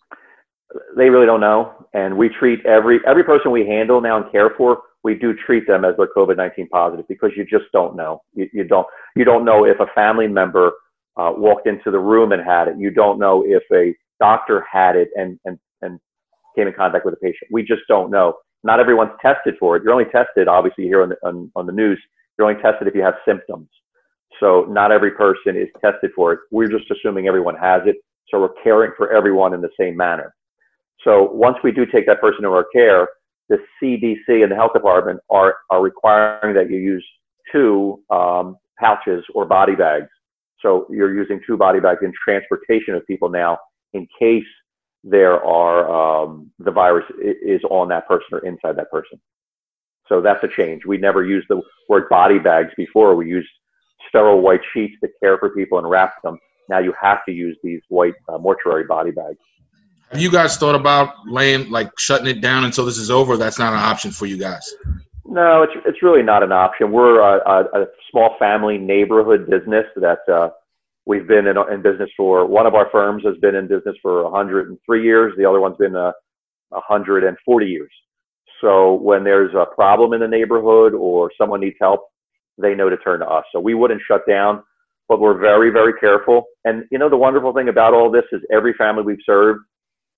They 0.96 1.08
really 1.08 1.26
don't 1.26 1.40
know, 1.40 1.86
and 1.94 2.16
we 2.16 2.28
treat 2.28 2.64
every 2.66 3.00
every 3.06 3.24
person 3.24 3.50
we 3.50 3.66
handle 3.66 4.00
now 4.00 4.22
and 4.22 4.30
care 4.30 4.50
for 4.56 4.82
we 5.04 5.14
do 5.14 5.34
treat 5.34 5.66
them 5.66 5.84
as 5.84 5.94
they're 5.96 6.08
COVID-19 6.16 6.68
positive 6.70 7.06
because 7.08 7.30
you 7.36 7.44
just 7.44 7.66
don't 7.72 7.96
know. 7.96 8.22
You, 8.34 8.48
you 8.52 8.64
don't 8.64 8.86
you 9.16 9.24
don't 9.24 9.44
know 9.44 9.64
if 9.64 9.78
a 9.80 9.86
family 9.94 10.26
member 10.26 10.72
uh, 11.16 11.32
walked 11.36 11.66
into 11.66 11.90
the 11.90 11.98
room 11.98 12.32
and 12.32 12.42
had 12.42 12.68
it. 12.68 12.78
You 12.78 12.90
don't 12.90 13.18
know 13.18 13.44
if 13.46 13.62
a 13.72 13.94
doctor 14.20 14.64
had 14.70 14.96
it 14.96 15.10
and 15.14 15.38
and 15.44 15.58
and 15.82 16.00
came 16.56 16.66
in 16.66 16.74
contact 16.74 17.04
with 17.04 17.14
a 17.14 17.18
patient. 17.18 17.50
We 17.50 17.62
just 17.62 17.82
don't 17.88 18.10
know. 18.10 18.34
Not 18.64 18.80
everyone's 18.80 19.12
tested 19.22 19.54
for 19.60 19.76
it. 19.76 19.84
You're 19.84 19.92
only 19.92 20.06
tested, 20.06 20.48
obviously, 20.48 20.84
here 20.84 21.02
on 21.02 21.10
the, 21.10 21.16
on, 21.22 21.50
on 21.54 21.66
the 21.66 21.72
news. 21.72 22.00
You're 22.36 22.48
only 22.48 22.60
tested 22.60 22.88
if 22.88 22.94
you 22.94 23.02
have 23.02 23.14
symptoms. 23.24 23.68
So 24.40 24.66
not 24.68 24.92
every 24.92 25.12
person 25.12 25.56
is 25.56 25.68
tested 25.80 26.10
for 26.14 26.32
it. 26.32 26.40
We're 26.50 26.68
just 26.68 26.90
assuming 26.90 27.28
everyone 27.28 27.56
has 27.56 27.82
it. 27.86 27.96
So 28.28 28.40
we're 28.40 28.62
caring 28.62 28.92
for 28.96 29.12
everyone 29.12 29.54
in 29.54 29.60
the 29.60 29.70
same 29.78 29.96
manner. 29.96 30.34
So 31.04 31.30
once 31.32 31.56
we 31.62 31.72
do 31.72 31.86
take 31.86 32.06
that 32.06 32.20
person 32.20 32.38
into 32.38 32.50
our 32.50 32.66
care, 32.72 33.08
the 33.48 33.58
CDC 33.80 34.42
and 34.42 34.52
the 34.52 34.56
health 34.56 34.72
department 34.74 35.20
are, 35.30 35.56
are 35.70 35.82
requiring 35.82 36.54
that 36.54 36.70
you 36.70 36.78
use 36.78 37.06
two 37.50 38.02
um, 38.10 38.56
pouches 38.78 39.24
or 39.34 39.44
body 39.46 39.74
bags. 39.74 40.08
So 40.60 40.86
you're 40.90 41.14
using 41.14 41.40
two 41.46 41.56
body 41.56 41.80
bags 41.80 42.00
in 42.02 42.12
transportation 42.24 42.94
of 42.94 43.06
people 43.06 43.28
now 43.28 43.58
in 43.94 44.06
case 44.18 44.44
there 45.04 45.42
are 45.44 46.24
um, 46.24 46.50
the 46.58 46.70
virus 46.70 47.04
is 47.20 47.60
on 47.70 47.88
that 47.88 48.06
person 48.08 48.26
or 48.32 48.38
inside 48.40 48.76
that 48.76 48.90
person. 48.90 49.20
So 50.08 50.20
that's 50.20 50.42
a 50.42 50.48
change. 50.48 50.84
We 50.86 50.98
never 50.98 51.24
used 51.24 51.46
the 51.48 51.62
word 51.88 52.08
body 52.08 52.38
bags 52.38 52.70
before. 52.76 53.14
We 53.14 53.28
used 53.28 53.48
sterile 54.08 54.40
white 54.40 54.60
sheets 54.72 54.94
to 55.02 55.08
care 55.22 55.38
for 55.38 55.50
people 55.50 55.78
and 55.78 55.88
wrap 55.88 56.20
them. 56.22 56.38
Now 56.68 56.78
you 56.80 56.92
have 57.00 57.24
to 57.26 57.32
use 57.32 57.56
these 57.62 57.80
white 57.88 58.14
uh, 58.28 58.38
mortuary 58.38 58.84
body 58.84 59.10
bags. 59.10 59.38
Have 60.10 60.20
you 60.20 60.30
guys 60.30 60.56
thought 60.56 60.74
about 60.74 61.26
laying 61.26 61.70
like 61.70 61.90
shutting 61.98 62.26
it 62.26 62.40
down 62.40 62.64
until 62.64 62.84
this 62.86 62.96
is 62.96 63.10
over? 63.10 63.36
That's 63.36 63.58
not 63.58 63.72
an 63.74 63.78
option 63.78 64.10
for 64.10 64.26
you 64.26 64.38
guys. 64.38 64.74
No, 65.26 65.62
it's 65.62 65.72
it's 65.84 66.02
really 66.02 66.22
not 66.22 66.42
an 66.42 66.52
option. 66.52 66.90
We're 66.90 67.20
a, 67.20 67.38
a, 67.46 67.82
a 67.82 67.86
small 68.10 68.36
family 68.38 68.78
neighborhood 68.78 69.48
business 69.50 69.84
that 69.96 70.20
uh, 70.32 70.48
we've 71.04 71.28
been 71.28 71.46
in, 71.46 71.56
in, 71.70 71.82
business 71.82 72.08
for. 72.16 72.46
One 72.46 72.66
of 72.66 72.74
our 72.74 72.88
firms 72.90 73.22
has 73.26 73.36
been 73.36 73.54
in 73.54 73.68
business 73.68 73.96
for 74.00 74.24
103 74.24 75.04
years. 75.04 75.34
The 75.36 75.44
other 75.44 75.60
one's 75.60 75.76
been 75.76 75.94
uh, 75.94 76.12
140 76.70 77.66
years. 77.66 77.90
So 78.62 78.94
when 78.94 79.24
there's 79.24 79.54
a 79.54 79.66
problem 79.74 80.14
in 80.14 80.20
the 80.20 80.28
neighborhood 80.28 80.94
or 80.94 81.30
someone 81.38 81.60
needs 81.60 81.76
help, 81.78 82.08
they 82.56 82.74
know 82.74 82.88
to 82.88 82.96
turn 82.96 83.20
to 83.20 83.26
us. 83.26 83.44
So 83.52 83.60
we 83.60 83.74
wouldn't 83.74 84.00
shut 84.08 84.22
down, 84.26 84.62
but 85.06 85.20
we're 85.20 85.38
very 85.38 85.70
very 85.70 85.92
careful. 86.00 86.44
And 86.64 86.84
you 86.90 86.98
know 86.98 87.10
the 87.10 87.18
wonderful 87.18 87.52
thing 87.52 87.68
about 87.68 87.92
all 87.92 88.10
this 88.10 88.24
is 88.32 88.40
every 88.50 88.72
family 88.72 89.02
we've 89.02 89.18
served 89.26 89.60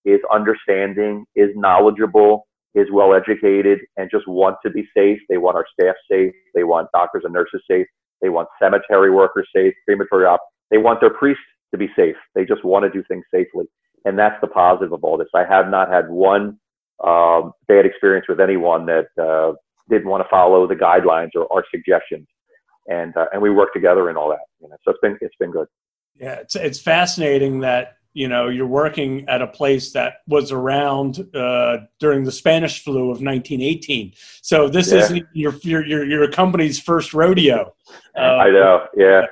is 0.04 0.20
understanding, 0.32 1.24
is 1.34 1.50
knowledgeable, 1.54 2.46
is 2.74 2.86
well 2.92 3.14
educated, 3.14 3.80
and 3.96 4.10
just 4.10 4.26
want 4.28 4.56
to 4.64 4.70
be 4.70 4.88
safe. 4.96 5.18
They 5.28 5.38
want 5.38 5.56
our 5.56 5.66
staff 5.78 5.94
safe. 6.10 6.32
They 6.54 6.64
want 6.64 6.88
doctors 6.94 7.22
and 7.24 7.32
nurses 7.32 7.62
safe. 7.70 7.86
They 8.22 8.28
want 8.28 8.48
cemetery 8.62 9.10
workers 9.10 9.48
safe, 9.54 9.74
crematory 9.86 10.26
op. 10.26 10.40
they 10.70 10.78
want 10.78 11.00
their 11.00 11.10
priests 11.10 11.42
to 11.72 11.78
be 11.78 11.88
safe. 11.96 12.16
They 12.34 12.44
just 12.44 12.64
want 12.64 12.84
to 12.84 12.90
do 12.90 13.02
things 13.08 13.24
safely, 13.32 13.64
and 14.04 14.18
that's 14.18 14.40
the 14.40 14.46
positive 14.46 14.92
of 14.92 15.04
all 15.04 15.16
this. 15.16 15.28
I 15.34 15.44
have 15.44 15.68
not 15.68 15.90
had 15.90 16.08
one 16.08 16.58
um, 17.04 17.52
bad 17.66 17.86
experience 17.86 18.26
with 18.28 18.40
anyone 18.40 18.86
that 18.86 19.06
uh, 19.20 19.54
didn't 19.88 20.08
want 20.08 20.22
to 20.22 20.28
follow 20.28 20.66
the 20.66 20.74
guidelines 20.74 21.30
or 21.34 21.50
our 21.52 21.64
suggestions, 21.70 22.26
and 22.88 23.16
uh, 23.16 23.26
and 23.32 23.40
we 23.40 23.50
work 23.50 23.72
together 23.72 24.10
in 24.10 24.16
all 24.16 24.28
that. 24.28 24.40
You 24.60 24.68
know, 24.68 24.76
so 24.84 24.90
it's 24.92 25.00
been 25.00 25.18
it's 25.20 25.36
been 25.40 25.50
good. 25.50 25.66
Yeah, 26.16 26.34
it's 26.34 26.56
it's 26.56 26.80
fascinating 26.80 27.60
that 27.60 27.96
you 28.12 28.28
know 28.28 28.48
you're 28.48 28.66
working 28.66 29.28
at 29.28 29.40
a 29.40 29.46
place 29.46 29.92
that 29.92 30.14
was 30.26 30.52
around 30.52 31.26
uh, 31.34 31.78
during 31.98 32.24
the 32.24 32.32
Spanish 32.32 32.82
flu 32.82 33.04
of 33.10 33.22
1918. 33.22 34.12
So 34.42 34.68
this 34.68 34.92
Yeah. 34.92 34.98
isn't 34.98 35.26
your 35.32 35.54
your 35.62 35.86
your 35.86 36.04
your 36.04 36.30
company's 36.30 36.80
first 36.80 37.14
rodeo. 37.14 37.74
Uh, 38.16 38.20
I 38.20 38.50
know. 38.50 38.86
Yeah. 38.96 39.26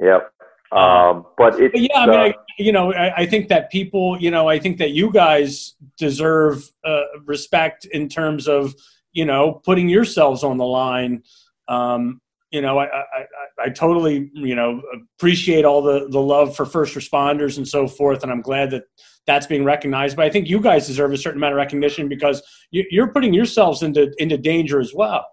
Yep. 0.00 0.32
Um, 0.72 1.26
but 1.36 1.58
But 1.58 1.80
yeah, 1.80 1.98
I 1.98 2.06
mean, 2.06 2.14
uh, 2.14 2.22
I, 2.22 2.34
you 2.58 2.72
know, 2.72 2.94
I, 2.94 3.14
I 3.18 3.26
think 3.26 3.48
that 3.48 3.70
people, 3.70 4.16
you 4.18 4.30
know, 4.30 4.48
I 4.48 4.58
think 4.58 4.78
that 4.78 4.92
you 4.92 5.12
guys 5.12 5.74
deserve 5.98 6.68
uh, 6.82 7.02
respect 7.26 7.84
in 7.84 8.08
terms 8.08 8.48
of, 8.48 8.74
you 9.12 9.26
know, 9.26 9.60
putting 9.64 9.90
yourselves 9.90 10.42
on 10.42 10.56
the 10.56 10.64
line. 10.64 11.24
Um, 11.68 12.21
you 12.52 12.60
know, 12.60 12.78
I, 12.78 12.84
I, 12.84 12.98
I, 13.00 13.64
I 13.64 13.68
totally, 13.70 14.30
you 14.34 14.54
know, 14.54 14.82
appreciate 15.16 15.64
all 15.64 15.82
the 15.82 16.08
the 16.08 16.20
love 16.20 16.54
for 16.54 16.66
first 16.66 16.94
responders 16.94 17.56
and 17.56 17.66
so 17.66 17.88
forth, 17.88 18.22
and 18.22 18.30
I'm 18.30 18.42
glad 18.42 18.70
that 18.70 18.84
that's 19.26 19.46
being 19.46 19.64
recognized. 19.64 20.16
But 20.16 20.26
I 20.26 20.30
think 20.30 20.48
you 20.48 20.60
guys 20.60 20.86
deserve 20.86 21.12
a 21.12 21.16
certain 21.16 21.38
amount 21.38 21.54
of 21.54 21.56
recognition 21.56 22.08
because 22.08 22.42
you, 22.70 22.84
you're 22.90 23.12
putting 23.12 23.32
yourselves 23.34 23.82
into 23.82 24.12
into 24.18 24.36
danger 24.36 24.80
as 24.80 24.92
well. 24.94 25.26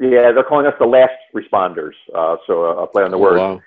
yeah, 0.00 0.32
they're 0.32 0.44
calling 0.44 0.66
us 0.66 0.74
the 0.78 0.86
last 0.86 1.12
responders. 1.34 1.94
Uh, 2.14 2.36
so 2.46 2.64
a 2.64 2.86
play 2.86 3.02
on 3.02 3.10
the 3.10 3.18
word. 3.18 3.38
Wow. 3.38 3.60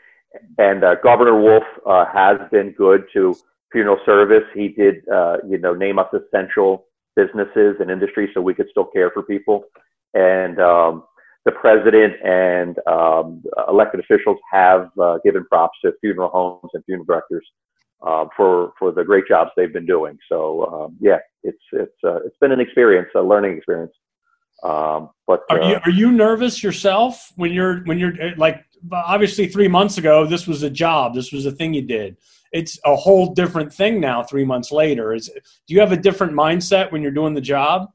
and 0.57 0.83
uh, 0.83 0.95
Governor 1.03 1.39
Wolf 1.39 1.63
uh, 1.85 2.05
has 2.13 2.37
been 2.51 2.71
good 2.71 3.05
to 3.13 3.35
funeral 3.71 3.97
service. 4.05 4.43
He 4.53 4.69
did, 4.69 5.07
uh, 5.09 5.37
you 5.47 5.57
know, 5.57 5.73
name 5.73 5.99
us 5.99 6.07
essential 6.13 6.85
businesses 7.15 7.75
and 7.79 7.91
industries 7.91 8.29
so 8.33 8.41
we 8.41 8.53
could 8.53 8.67
still 8.71 8.85
care 8.85 9.11
for 9.11 9.23
people. 9.23 9.63
And 10.13 10.59
um, 10.59 11.03
the 11.45 11.51
president 11.51 12.13
and 12.23 12.77
um, 12.87 13.43
elected 13.67 13.99
officials 13.99 14.37
have 14.51 14.89
uh, 15.01 15.17
given 15.23 15.45
props 15.45 15.77
to 15.83 15.91
funeral 16.01 16.29
homes 16.29 16.69
and 16.73 16.83
funeral 16.85 17.05
directors 17.05 17.45
uh, 18.05 18.25
for 18.35 18.73
for 18.77 18.91
the 18.91 19.03
great 19.03 19.27
jobs 19.27 19.51
they've 19.55 19.73
been 19.73 19.85
doing. 19.85 20.17
So 20.29 20.65
um, 20.67 20.97
yeah, 20.99 21.19
it's 21.43 21.63
it's 21.73 21.97
uh, 22.03 22.17
it's 22.25 22.37
been 22.39 22.51
an 22.51 22.59
experience, 22.59 23.09
a 23.15 23.21
learning 23.21 23.57
experience. 23.57 23.93
Um, 24.63 25.09
but 25.25 25.41
Are 25.49 25.57
you 25.61 25.75
uh, 25.75 25.79
are 25.85 25.91
you 25.91 26.11
nervous 26.11 26.61
yourself 26.61 27.31
when 27.35 27.51
you're 27.51 27.79
when 27.85 27.97
you're 27.97 28.13
uh, 28.21 28.31
like 28.37 28.63
obviously 28.91 29.47
three 29.47 29.67
months 29.67 29.97
ago 29.97 30.25
this 30.25 30.47
was 30.47 30.63
a 30.63 30.69
job 30.69 31.13
this 31.13 31.31
was 31.31 31.45
a 31.45 31.51
thing 31.51 31.71
you 31.71 31.83
did 31.83 32.17
it's 32.51 32.79
a 32.83 32.95
whole 32.95 33.33
different 33.33 33.71
thing 33.71 33.99
now 33.99 34.23
three 34.23 34.43
months 34.43 34.71
later 34.71 35.13
is 35.13 35.29
do 35.67 35.73
you 35.73 35.79
have 35.79 35.91
a 35.91 35.97
different 35.97 36.33
mindset 36.33 36.91
when 36.91 37.01
you're 37.01 37.11
doing 37.11 37.35
the 37.35 37.41
job 37.41 37.91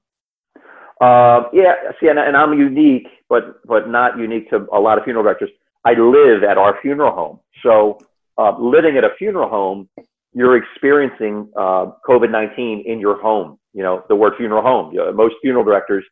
Uh, 1.01 1.43
yeah, 1.53 1.75
see, 2.01 2.09
and, 2.09 2.19
and 2.19 2.37
I'm 2.37 2.59
unique, 2.59 3.07
but 3.29 3.65
but 3.67 3.89
not 3.89 4.19
unique 4.19 4.49
to 4.51 4.67
a 4.73 4.81
lot 4.81 4.99
of 4.99 5.05
funeral 5.05 5.25
directors. 5.25 5.51
I 5.85 5.93
live 5.93 6.43
at 6.43 6.59
our 6.59 6.79
funeral 6.83 7.15
home, 7.15 7.41
so 7.63 7.99
uh, 8.39 8.53
living 8.59 8.97
at 8.97 9.05
a 9.05 9.11
funeral 9.19 9.49
home, 9.49 9.89
you're 10.33 10.57
experiencing 10.57 11.51
uh, 11.57 11.93
COVID 12.09 12.31
nineteen 12.31 12.83
in 12.87 12.99
your 13.01 13.21
home. 13.21 13.59
You 13.73 13.83
know, 13.83 14.05
the 14.09 14.17
word 14.17 14.35
funeral 14.37 14.63
home. 14.63 14.93
You 14.93 14.99
know, 14.99 15.13
most 15.13 15.35
funeral 15.43 15.65
directors, 15.65 16.05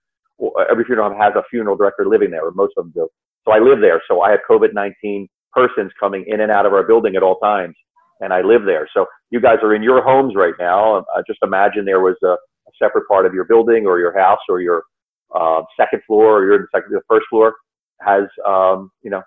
every 0.71 0.85
funeral 0.85 1.11
home 1.11 1.21
has 1.21 1.33
a 1.35 1.43
funeral 1.51 1.77
director 1.77 2.07
living 2.07 2.31
there, 2.31 2.47
or 2.47 2.53
most 2.53 2.75
of 2.77 2.85
them 2.85 2.93
do. 2.95 3.09
So 3.45 3.53
I 3.53 3.59
live 3.59 3.81
there, 3.81 4.03
so 4.09 4.23
I 4.23 4.31
have 4.31 4.41
COVID 4.49 4.73
nineteen 4.75 5.29
persons 5.53 5.93
coming 5.99 6.25
in 6.27 6.41
and 6.41 6.51
out 6.51 6.67
of 6.67 6.73
our 6.73 6.83
building 6.83 7.17
at 7.17 7.23
all 7.23 7.39
times, 7.39 7.75
and 8.21 8.33
I 8.33 8.43
live 8.43 8.65
there. 8.65 8.89
So 8.95 9.07
you 9.31 9.41
guys 9.41 9.59
are 9.63 9.75
in 9.75 9.83
your 9.83 10.03
homes 10.03 10.35
right 10.37 10.55
now. 10.59 10.99
Uh, 10.99 11.23
just 11.27 11.39
imagine 11.43 11.85
there 11.85 12.01
was 12.01 12.17
a 12.23 12.37
a 12.67 12.73
separate 12.83 13.07
part 13.07 13.27
of 13.27 13.35
your 13.35 13.45
building 13.45 13.85
or 13.87 13.99
your 13.99 14.19
house 14.19 14.39
or 14.49 14.61
your 14.61 14.85
uh, 15.35 15.63
second 15.79 16.03
floor 16.07 16.39
or 16.39 16.47
your 16.47 16.69
second, 16.75 16.93
the 16.93 17.01
first 17.09 17.27
floor 17.29 17.55
has 18.01 18.25
um, 18.47 18.91
you 19.03 19.11
know 19.11 19.23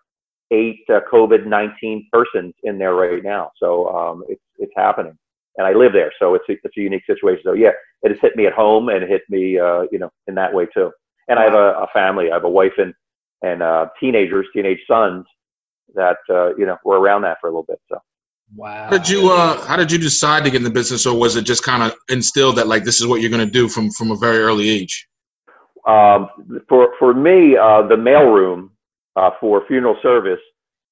eight 0.52 0.80
uh, 0.90 1.00
COVID 1.12 1.46
nineteen 1.46 2.08
persons 2.12 2.54
in 2.64 2.78
there 2.78 2.96
right 2.96 3.24
now. 3.24 3.52
So 3.58 3.90
um, 3.90 4.24
it's 4.28 4.42
it's 4.58 4.74
happening, 4.76 5.18
and 5.58 5.68
I 5.68 5.74
live 5.74 5.94
there, 5.94 6.12
so 6.20 6.36
it's 6.36 6.46
a, 6.50 6.54
it's 6.54 6.78
a 6.78 6.82
unique 6.82 7.06
situation. 7.06 7.42
So 7.44 7.54
yeah, 7.54 7.72
it 8.04 8.12
has 8.12 8.20
hit 8.22 8.36
me 8.36 8.46
at 8.48 8.54
home 8.54 8.90
and 8.90 9.04
hit 9.08 9.24
me 9.30 9.60
uh, 9.60 9.84
you 9.92 10.00
know 10.00 10.10
in 10.28 10.36
that 10.36 10.54
way 10.54 10.68
too. 10.74 10.92
And 11.30 11.38
I 11.40 11.44
have 11.44 11.56
a, 11.56 11.74
a 11.74 11.88
family. 11.94 12.32
I 12.32 12.36
have 12.36 12.46
a 12.46 12.50
wife 12.50 12.74
and 12.78 12.94
and 13.44 13.62
uh, 13.62 13.88
teenagers, 14.00 14.48
teenage 14.54 14.80
sons 14.90 15.26
that 15.96 16.18
uh, 16.30 16.56
you 16.56 16.66
know 16.66 16.78
were 16.84 17.00
around 17.00 17.24
that 17.24 17.38
for 17.42 17.48
a 17.48 17.52
little 17.52 17.66
bit. 17.68 17.80
So. 17.90 18.00
wow 18.56 18.86
How 18.86 18.90
did 18.90 19.10
you 19.10 19.30
uh 19.32 19.66
how 19.66 19.76
did 19.76 19.92
you 19.92 19.98
decide 19.98 20.44
to 20.46 20.50
get 20.50 20.58
in 20.58 20.64
the 20.64 20.78
business 20.82 21.06
or 21.06 21.18
was 21.18 21.36
it 21.36 21.44
just 21.44 21.64
kind 21.64 21.84
of 21.84 21.94
instilled 22.08 22.56
that 22.58 22.68
like 22.68 22.84
this 22.86 23.02
is 23.02 23.06
what 23.06 23.20
you're 23.20 23.30
going 23.30 23.46
to 23.46 23.52
do 23.52 23.68
from 23.68 23.92
from 23.92 24.12
a 24.12 24.16
very 24.16 24.40
early 24.40 24.70
age? 24.70 25.08
Um, 25.88 26.29
for 26.70 26.94
for 27.00 27.13
me, 27.13 27.56
uh, 27.58 27.84
the 27.84 27.96
mailroom 27.96 28.70
uh, 29.15 29.32
for 29.39 29.65
funeral 29.67 29.98
service 30.03 30.41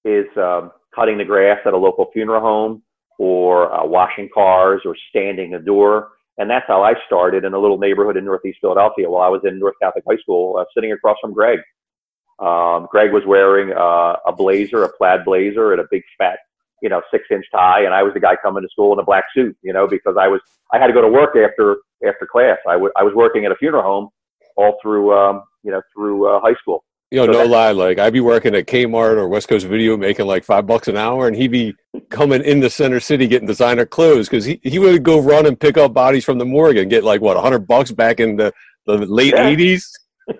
is 0.06 0.26
um, 0.38 0.72
cutting 0.96 1.18
the 1.18 1.26
grass 1.26 1.60
at 1.66 1.74
a 1.74 1.78
local 1.78 2.10
funeral 2.14 2.42
home, 2.42 2.82
or 3.20 3.74
uh, 3.74 3.86
washing 3.86 4.30
cars, 4.34 4.82
or 4.86 4.96
standing 5.10 5.56
a 5.56 5.60
door, 5.60 6.10
and 6.38 6.50
that's 6.50 6.66
how 6.68 6.84
I 6.84 6.94
started 7.08 7.44
in 7.44 7.54
a 7.54 7.60
little 7.60 7.78
neighborhood 7.78 8.18
in 8.18 8.26
Northeast 8.26 8.60
Philadelphia. 8.62 9.10
While 9.10 9.24
I 9.24 9.30
was 9.30 9.42
in 9.46 9.60
North 9.60 9.76
Catholic 9.82 10.06
High 10.10 10.18
School, 10.18 10.58
uh, 10.58 10.66
sitting 10.76 10.92
across 10.94 11.18
from 11.22 11.34
Greg. 11.34 11.60
Um, 12.40 12.88
Greg 12.92 13.14
was 13.14 13.24
wearing 13.26 13.72
uh, 13.72 14.18
a 14.28 14.34
blazer, 14.36 14.84
a 14.84 14.90
plaid 14.98 15.24
blazer, 15.26 15.72
and 15.72 15.82
a 15.82 15.86
big 15.90 16.04
fat, 16.18 16.40
you 16.82 16.90
know, 16.90 17.02
six-inch 17.12 17.46
tie, 17.54 17.86
and 17.86 17.94
I 17.94 18.04
was 18.04 18.14
the 18.14 18.20
guy 18.20 18.36
coming 18.44 18.62
to 18.64 18.70
school 18.70 18.92
in 18.94 19.00
a 19.00 19.04
black 19.06 19.24
suit, 19.34 19.58
you 19.62 19.72
know, 19.74 19.88
because 19.88 20.18
I 20.20 20.28
was 20.28 20.42
I 20.74 20.80
had 20.80 20.88
to 20.88 20.94
go 20.94 21.02
to 21.02 21.08
work 21.08 21.36
after 21.38 21.78
after 22.06 22.28
class. 22.28 22.58
I 22.68 22.76
wa- 22.76 22.92
I 22.98 23.04
was 23.04 23.14
working 23.14 23.46
at 23.46 23.52
a 23.54 23.56
funeral 23.56 23.84
home 23.84 24.10
all 24.56 24.78
through 24.82 25.14
um, 25.18 25.44
you 25.64 25.72
know 25.72 25.82
through 25.94 26.28
uh, 26.30 26.40
high 26.42 26.56
school. 26.62 26.84
You 27.12 27.20
know, 27.20 27.26
So 27.28 27.32
no 27.34 27.38
that- 27.40 27.50
lie. 27.50 27.72
Like 27.72 28.00
I'd 28.00 28.14
be 28.14 28.20
working 28.20 28.56
at 28.56 28.66
Kmart 28.66 29.18
or 29.18 29.28
West 29.28 29.48
Coast 29.48 29.66
Video, 29.68 29.96
making 29.96 30.26
like 30.26 30.44
five 30.44 30.66
bucks 30.66 30.88
an 30.88 30.98
hour, 30.98 31.28
and 31.28 31.36
he'd 31.36 31.52
be 31.52 31.74
coming 32.10 32.44
into 32.44 32.70
Center 32.70 33.00
City 33.00 33.28
getting 33.28 33.48
designer 33.48 33.86
clothes 33.86 34.28
because 34.28 34.44
he, 34.46 34.60
he 34.64 34.80
would 34.80 35.04
go 35.04 35.20
run 35.20 35.46
and 35.46 35.60
pick 35.60 35.78
up 35.78 35.94
bodies 35.94 36.26
from 36.26 36.38
the 36.40 36.46
morgue 36.46 36.78
and 36.78 36.90
get 36.90 37.04
like 37.04 37.22
what 37.22 37.38
a 37.38 37.42
hundred 37.42 37.68
bucks 37.68 37.92
back 37.92 38.20
in 38.20 38.36
the, 38.36 38.52
the 38.86 38.98
late 38.98 39.34
Yeah. 39.36 39.48
eighties. 39.48 39.92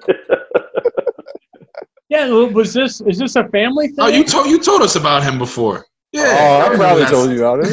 yeah 2.10 2.28
was 2.30 2.74
this 2.74 3.02
is 3.02 3.18
this 3.20 3.36
a 3.36 3.48
family 3.50 3.88
thing 3.88 3.96
Oh, 4.00 4.08
you 4.08 4.24
told 4.24 4.48
you 4.48 4.60
told 4.60 4.82
us 4.82 4.96
about 4.96 5.24
him 5.24 5.38
before. 5.38 5.86
Yeah, 6.12 6.38
oh, 6.40 6.70
I 6.70 6.74
I 6.74 6.76
probably 6.76 7.06
told 7.06 7.30
you 7.32 7.40
about 7.46 7.60
it. 7.66 7.72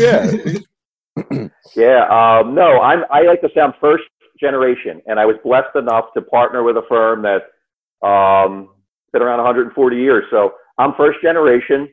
Yeah, 1.31 1.49
Yeah, 1.77 2.05
um, 2.41 2.55
no, 2.55 2.81
I'm 2.81 3.05
I 3.11 3.23
like 3.23 3.41
to 3.43 3.49
say 3.55 3.61
I'm 3.61 3.73
first 3.81 4.05
generation, 4.43 5.03
and 5.07 5.21
I 5.21 5.27
was 5.27 5.37
blessed 5.45 5.77
enough 5.77 6.07
to 6.15 6.23
partner 6.23 6.65
with 6.65 6.77
a 6.77 6.83
firm 6.89 7.23
that 7.23 7.43
um, 8.07 8.69
been 9.13 9.23
around 9.23 9.39
140 9.39 9.97
years. 9.97 10.25
So 10.31 10.55
I'm 10.79 10.95
first 10.97 11.21
generation. 11.23 11.89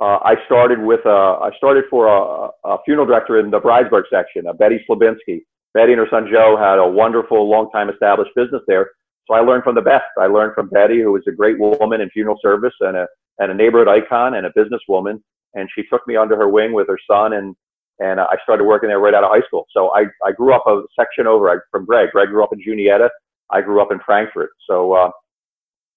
Uh, 0.00 0.18
I 0.24 0.34
started 0.46 0.80
with 0.82 1.00
a, 1.06 1.38
I 1.42 1.50
started 1.56 1.84
for 1.88 2.08
a, 2.08 2.50
a 2.68 2.78
funeral 2.84 3.06
director 3.06 3.40
in 3.40 3.50
the 3.50 3.60
Bridesburg 3.60 4.04
section, 4.10 4.48
uh, 4.48 4.54
Betty 4.54 4.84
Slabinski. 4.90 5.42
Betty 5.74 5.92
and 5.92 6.00
her 6.00 6.08
son 6.10 6.28
Joe 6.30 6.56
had 6.58 6.78
a 6.78 6.86
wonderful, 6.86 7.48
long 7.48 7.70
time 7.70 7.88
established 7.88 8.32
business 8.36 8.62
there. 8.66 8.90
So 9.28 9.34
I 9.34 9.40
learned 9.40 9.64
from 9.64 9.76
the 9.76 9.82
best. 9.82 10.04
I 10.20 10.26
learned 10.26 10.54
from 10.54 10.68
Betty, 10.68 11.00
who 11.00 11.12
was 11.12 11.22
a 11.28 11.32
great 11.32 11.58
woman 11.58 12.00
in 12.00 12.10
funeral 12.10 12.38
service 12.42 12.74
and 12.80 12.96
a 12.96 13.06
and 13.38 13.50
a 13.50 13.54
neighborhood 13.54 13.88
icon 13.88 14.34
and 14.34 14.46
a 14.46 14.50
businesswoman. 14.50 15.22
And 15.54 15.68
she 15.74 15.84
took 15.84 16.06
me 16.06 16.16
under 16.16 16.36
her 16.36 16.48
wing 16.48 16.72
with 16.72 16.88
her 16.88 16.98
son, 17.10 17.34
and 17.34 17.54
and 17.98 18.20
uh, 18.20 18.26
I 18.30 18.36
started 18.42 18.64
working 18.64 18.88
there 18.88 18.98
right 18.98 19.14
out 19.14 19.24
of 19.24 19.30
high 19.30 19.46
school. 19.46 19.66
So 19.72 19.90
I, 19.94 20.04
I 20.24 20.32
grew 20.32 20.54
up 20.54 20.64
a 20.66 20.82
section 20.98 21.26
over 21.26 21.50
I, 21.50 21.56
from 21.70 21.84
Greg. 21.84 22.10
Greg 22.12 22.28
grew 22.28 22.42
up 22.42 22.52
in 22.52 22.60
Juniata. 22.62 23.08
I 23.50 23.60
grew 23.60 23.80
up 23.82 23.92
in 23.92 24.00
Frankford. 24.04 24.48
So 24.68 24.92
uh, 24.92 25.10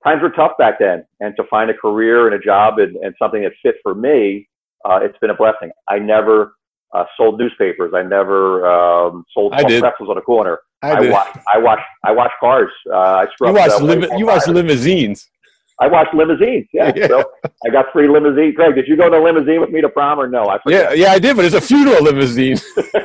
times 0.03 0.21
were 0.21 0.29
tough 0.31 0.51
back 0.57 0.75
then, 0.79 1.05
and 1.19 1.35
to 1.37 1.43
find 1.49 1.69
a 1.69 1.73
career 1.73 2.27
and 2.27 2.35
a 2.35 2.39
job 2.39 2.79
and, 2.79 2.95
and 2.97 3.15
something 3.17 3.43
that 3.43 3.53
fit 3.63 3.75
for 3.81 3.95
me, 3.95 4.47
uh, 4.83 4.99
it's 5.01 5.17
been 5.19 5.29
a 5.31 5.35
blessing. 5.35 5.71
I 5.89 5.99
never 5.99 6.55
uh, 6.93 7.05
sold 7.17 7.39
newspapers. 7.39 7.93
I 7.95 8.03
never 8.03 8.65
um, 8.67 9.25
sold 9.33 9.53
pretzels 9.53 10.09
on 10.09 10.17
a 10.17 10.21
corner. 10.21 10.59
I 10.83 10.91
I, 10.91 10.99
did. 11.01 11.11
I 11.11 11.57
watched. 11.57 11.83
I 12.03 12.11
watch 12.11 12.31
cars. 12.39 12.69
Uh, 12.91 12.95
I 12.95 13.23
You 13.23 13.29
scrubbed. 13.33 13.57
watch 13.57 13.71
uh, 13.71 13.79
limi- 13.79 14.19
you 14.19 14.25
watched 14.27 14.47
limousines. 14.47 15.29
I 15.79 15.87
watched 15.87 16.13
limousines. 16.13 16.67
Yeah. 16.73 16.91
Yeah. 16.95 17.07
So 17.07 17.23
I 17.65 17.69
got 17.69 17.91
free 17.91 18.07
limousine. 18.07 18.53
Greg, 18.53 18.75
did 18.75 18.87
you 18.87 18.95
go 18.95 19.07
in 19.07 19.13
a 19.13 19.19
limousine 19.19 19.59
with 19.59 19.71
me 19.71 19.81
to 19.81 19.89
prom 19.89 20.19
or 20.19 20.27
no? 20.27 20.43
I 20.45 20.53
Yeah, 20.53 20.59
forget. 20.63 20.97
yeah, 20.97 21.11
I 21.11 21.19
did, 21.19 21.35
but 21.35 21.45
it's 21.45 21.55
a 21.55 21.61
funeral 21.61 22.03
limousine. 22.03 22.57
it 22.77 23.03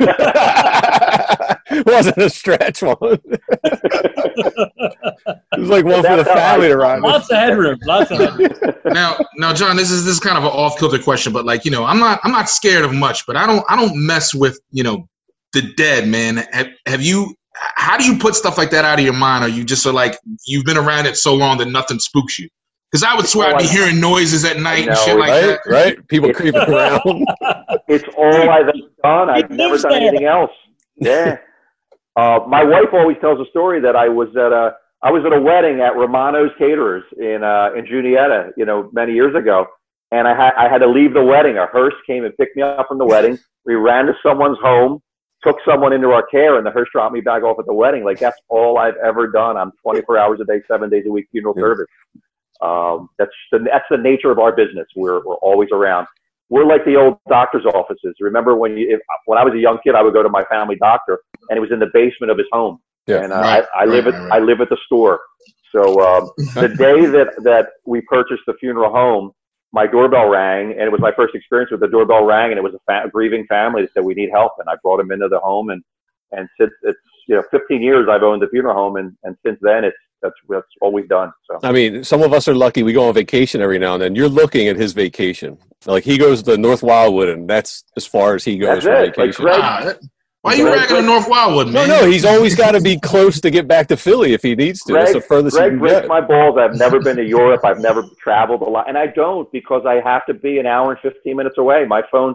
wasn't 1.86 2.18
a 2.18 2.30
stretch 2.30 2.82
one. 2.82 2.96
it 3.00 3.22
was 5.58 5.68
like 5.68 5.84
one 5.84 6.02
for 6.02 6.16
the 6.16 6.24
family 6.24 6.66
I- 6.66 6.70
to 6.70 6.76
ride. 6.76 7.00
lots 7.02 7.30
of 7.30 7.36
headroom 7.36 7.78
lots 7.84 8.10
of 8.10 8.18
headroom 8.18 8.50
now 8.86 9.16
now 9.36 9.52
john 9.52 9.76
this 9.76 9.90
is 9.90 10.04
this 10.04 10.14
is 10.14 10.20
kind 10.20 10.36
of 10.38 10.44
an 10.44 10.50
off 10.50 10.78
kilter 10.78 10.98
question 10.98 11.32
but 11.32 11.44
like 11.44 11.64
you 11.64 11.70
know 11.70 11.84
i'm 11.84 11.98
not 11.98 12.20
i'm 12.24 12.32
not 12.32 12.48
scared 12.48 12.84
of 12.84 12.92
much 12.92 13.26
but 13.26 13.36
i 13.36 13.46
don't 13.46 13.64
i 13.68 13.76
don't 13.76 13.94
mess 13.96 14.34
with 14.34 14.58
you 14.70 14.82
know 14.82 15.06
the 15.52 15.62
dead 15.76 16.08
man 16.08 16.36
have, 16.52 16.68
have 16.86 17.02
you 17.02 17.34
how 17.54 17.96
do 17.96 18.04
you 18.04 18.18
put 18.18 18.34
stuff 18.34 18.56
like 18.58 18.70
that 18.70 18.84
out 18.84 18.98
of 18.98 19.04
your 19.04 19.14
mind 19.14 19.44
or 19.44 19.48
you 19.48 19.64
just 19.64 19.86
are 19.86 19.92
like 19.92 20.18
you've 20.46 20.64
been 20.64 20.78
around 20.78 21.06
it 21.06 21.16
so 21.16 21.34
long 21.34 21.58
that 21.58 21.68
nothing 21.68 21.98
spooks 21.98 22.38
you 22.38 22.48
Because 22.90 23.04
I 23.04 23.14
would 23.14 23.26
swear 23.26 23.54
I'd 23.54 23.58
be 23.58 23.66
hearing 23.66 24.00
noises 24.00 24.44
at 24.44 24.58
night 24.58 24.88
and 24.88 24.96
shit 24.98 25.16
like 25.16 25.30
right, 25.30 25.46
that. 25.46 25.60
right? 25.66 26.08
People 26.08 26.32
creeping 26.32 26.60
around. 26.62 27.00
It's 27.88 28.04
all 28.16 28.48
I've 28.50 28.68
ever 28.68 28.72
done. 29.02 29.30
I've 29.30 29.50
never 29.50 29.76
done 29.76 29.90
there. 29.90 30.00
anything 30.00 30.26
else. 30.26 30.50
Yeah. 30.96 31.38
Uh, 32.16 32.40
my 32.48 32.64
wife 32.64 32.88
always 32.92 33.16
tells 33.20 33.38
a 33.40 33.48
story 33.50 33.80
that 33.80 33.94
I 33.94 34.08
was 34.08 34.28
at 34.36 34.52
a 34.52 34.72
I 35.02 35.12
was 35.12 35.24
at 35.24 35.32
a 35.32 35.40
wedding 35.40 35.80
at 35.80 35.96
Romano's 35.96 36.50
Caterers 36.58 37.04
in 37.16 37.42
uh, 37.44 37.70
in 37.76 37.86
Juniata, 37.86 38.50
you 38.56 38.64
know, 38.66 38.90
many 38.92 39.12
years 39.14 39.34
ago, 39.36 39.66
and 40.10 40.26
I 40.26 40.34
had 40.34 40.52
I 40.58 40.68
had 40.68 40.78
to 40.78 40.88
leave 40.88 41.14
the 41.14 41.22
wedding. 41.24 41.56
A 41.56 41.66
hearse 41.66 41.94
came 42.06 42.24
and 42.24 42.36
picked 42.36 42.56
me 42.56 42.62
up 42.62 42.86
from 42.88 42.98
the 42.98 43.06
wedding. 43.06 43.38
We 43.64 43.76
ran 43.76 44.06
to 44.06 44.14
someone's 44.24 44.58
home, 44.60 45.00
took 45.44 45.58
someone 45.64 45.92
into 45.92 46.08
our 46.10 46.26
care, 46.26 46.58
and 46.58 46.66
the 46.66 46.72
hearse 46.72 46.88
dropped 46.92 47.14
me 47.14 47.20
back 47.20 47.44
off 47.44 47.58
at 47.60 47.66
the 47.66 47.72
wedding. 47.74 48.04
Like 48.04 48.18
that's 48.18 48.38
all 48.48 48.76
I've 48.76 48.96
ever 49.02 49.28
done. 49.28 49.56
I'm 49.56 49.70
24 49.82 50.18
hours 50.18 50.40
a 50.40 50.44
day, 50.44 50.60
seven 50.68 50.90
days 50.90 51.04
a 51.06 51.10
week, 51.10 51.28
funeral 51.30 51.54
Yeah. 51.56 51.62
service. 51.62 51.86
Um, 52.62 53.08
that's 53.18 53.30
the 53.52 53.58
that's 53.60 53.86
the 53.90 53.96
nature 53.96 54.30
of 54.30 54.38
our 54.38 54.54
business. 54.54 54.86
We're 54.94 55.24
we're 55.24 55.36
always 55.36 55.68
around. 55.72 56.06
We're 56.50 56.66
like 56.66 56.84
the 56.84 56.96
old 56.96 57.18
doctor's 57.28 57.64
offices. 57.64 58.16
Remember 58.20 58.56
when 58.56 58.76
you 58.76 58.94
if, 58.94 59.00
when 59.26 59.38
I 59.38 59.44
was 59.44 59.54
a 59.54 59.58
young 59.58 59.78
kid, 59.84 59.94
I 59.94 60.02
would 60.02 60.12
go 60.12 60.22
to 60.22 60.28
my 60.28 60.44
family 60.44 60.76
doctor, 60.76 61.20
and 61.48 61.56
it 61.56 61.60
was 61.60 61.70
in 61.72 61.78
the 61.78 61.90
basement 61.92 62.30
of 62.30 62.38
his 62.38 62.46
home. 62.52 62.80
Yeah. 63.06 63.22
And 63.24 63.32
uh, 63.32 63.36
Right, 63.36 63.64
I, 63.74 63.82
I 63.82 63.84
live 63.86 64.06
right, 64.06 64.14
at 64.14 64.20
right, 64.20 64.32
I 64.32 64.38
live 64.44 64.60
at 64.60 64.68
the 64.68 64.76
store. 64.86 65.20
So 65.72 66.00
um, 66.00 66.30
the 66.54 66.68
day 66.78 67.06
that 67.06 67.28
that 67.44 67.68
we 67.86 68.00
purchased 68.02 68.42
the 68.46 68.54
funeral 68.60 68.92
home, 68.92 69.32
my 69.72 69.86
doorbell 69.86 70.28
rang, 70.28 70.72
and 70.72 70.82
it 70.82 70.92
was 70.92 71.00
my 71.00 71.12
first 71.12 71.34
experience 71.34 71.70
with 71.70 71.80
the 71.80 71.88
doorbell 71.88 72.24
rang, 72.24 72.50
and 72.50 72.58
it 72.58 72.62
was 72.62 72.74
a, 72.74 72.80
fa- 72.86 73.06
a 73.06 73.08
grieving 73.08 73.46
family 73.46 73.82
that 73.82 73.92
said 73.94 74.04
we 74.04 74.14
need 74.14 74.30
help, 74.30 74.52
and 74.58 74.68
I 74.68 74.74
brought 74.82 74.98
them 74.98 75.12
into 75.12 75.28
the 75.28 75.38
home, 75.38 75.70
and 75.70 75.82
and 76.32 76.48
since 76.58 76.72
it's 76.82 76.98
you 77.28 77.36
know 77.36 77.42
15 77.50 77.82
years 77.82 78.08
I've 78.10 78.22
owned 78.22 78.42
the 78.42 78.48
funeral 78.48 78.74
home, 78.74 78.96
and 78.96 79.16
and 79.22 79.36
since 79.44 79.58
then 79.62 79.84
it's 79.84 79.96
that's 80.22 80.34
that's 80.48 80.66
all 80.80 80.92
we've 80.92 81.08
done. 81.08 81.32
So 81.50 81.58
I 81.62 81.72
mean, 81.72 82.04
some 82.04 82.22
of 82.22 82.32
us 82.32 82.48
are 82.48 82.54
lucky. 82.54 82.82
We 82.82 82.92
go 82.92 83.08
on 83.08 83.14
vacation 83.14 83.60
every 83.60 83.78
now 83.78 83.94
and 83.94 84.02
then. 84.02 84.14
You're 84.14 84.28
looking 84.28 84.68
at 84.68 84.76
his 84.76 84.92
vacation. 84.92 85.58
Like 85.86 86.04
he 86.04 86.18
goes 86.18 86.42
to 86.44 86.56
North 86.58 86.82
Wildwood, 86.82 87.28
and 87.30 87.48
that's 87.48 87.84
as 87.96 88.06
far 88.06 88.34
as 88.34 88.44
he 88.44 88.58
goes 88.58 88.84
That's 88.84 88.84
for 88.84 88.92
it. 88.92 89.06
Like 89.08 89.16
vacation. 89.16 89.44
Greg- 89.44 89.60
Ah, 89.62 89.80
that- 89.84 90.00
why 90.42 90.52
are 90.52 90.56
you 90.56 90.64
Greg- 90.64 90.78
ragging 90.80 90.96
on 90.96 91.06
North 91.06 91.28
Wildwood, 91.28 91.66
no, 91.66 91.72
man? 91.72 91.88
no, 91.88 92.06
he's 92.06 92.24
always 92.24 92.56
got 92.56 92.72
to 92.72 92.80
be 92.80 92.98
close 92.98 93.40
to 93.42 93.50
get 93.50 93.68
back 93.68 93.88
to 93.88 93.96
Philly 93.96 94.32
if 94.32 94.42
he 94.42 94.54
needs 94.54 94.80
to. 94.84 94.94
that's 94.94 95.12
the 95.12 95.18
Greg, 95.18 95.28
furthest 95.28 95.56
he 95.56 95.60
Greg 95.60 95.70
can 95.72 95.78
breaks 95.78 96.00
get. 96.00 96.08
my 96.08 96.20
balls. 96.22 96.56
I've 96.58 96.76
never 96.76 96.98
been 97.00 97.16
to 97.16 97.24
Europe. 97.24 97.60
I've 97.64 97.78
never 97.80 98.04
traveled 98.22 98.62
a 98.62 98.64
lot, 98.70 98.88
and 98.88 98.96
I 98.96 99.06
don't 99.08 99.50
because 99.52 99.82
I 99.86 100.00
have 100.00 100.24
to 100.26 100.34
be 100.34 100.58
an 100.58 100.64
hour 100.66 100.92
and 100.92 101.00
15 101.00 101.36
minutes 101.36 101.58
away. 101.58 101.84
My 101.84 102.02
phone 102.10 102.34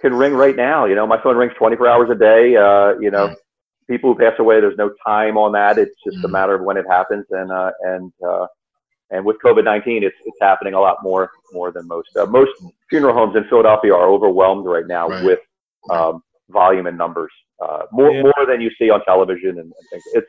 can 0.00 0.14
ring 0.14 0.32
right 0.32 0.56
now. 0.56 0.86
You 0.86 0.94
know, 0.94 1.06
my 1.06 1.20
phone 1.22 1.36
rings 1.36 1.52
24 1.58 1.86
hours 1.88 2.08
a 2.10 2.14
day. 2.14 2.56
Uh, 2.56 2.98
you 2.98 3.10
know, 3.10 3.28
Mm. 3.28 3.34
People 3.88 4.12
who 4.12 4.18
pass 4.18 4.34
away, 4.38 4.60
there's 4.60 4.76
no 4.78 4.90
time 5.06 5.36
on 5.36 5.52
that. 5.52 5.78
It's 5.78 5.94
just 6.04 6.16
a 6.24 6.28
Mm. 6.28 6.32
matter 6.32 6.54
of 6.54 6.62
when 6.62 6.76
it 6.76 6.86
happens, 6.88 7.26
and 7.30 7.50
uh, 7.50 7.70
and 7.82 8.12
uh, 8.26 8.46
and 9.10 9.24
with 9.24 9.36
COVID-19, 9.44 10.02
it's 10.02 10.16
it's 10.24 10.36
happening 10.40 10.74
a 10.74 10.80
lot 10.80 11.02
more 11.02 11.30
more 11.52 11.72
than 11.72 11.86
most. 11.88 12.08
Uh, 12.16 12.26
most 12.26 12.50
funeral 12.90 13.14
homes 13.14 13.36
in 13.36 13.44
Philadelphia 13.48 13.92
are 13.94 14.08
overwhelmed 14.08 14.66
right 14.66 14.86
now 14.86 15.08
Right. 15.08 15.24
with 15.24 15.38
um, 15.90 16.22
volume 16.50 16.86
and 16.86 16.96
numbers, 16.96 17.32
uh, 17.62 17.82
more 17.92 18.10
Yeah. 18.12 18.22
more 18.22 18.46
than 18.46 18.60
you 18.60 18.70
see 18.78 18.90
on 18.90 19.04
television 19.04 19.50
and, 19.50 19.58
and 19.58 19.72
things. 19.90 20.02
It's 20.14 20.26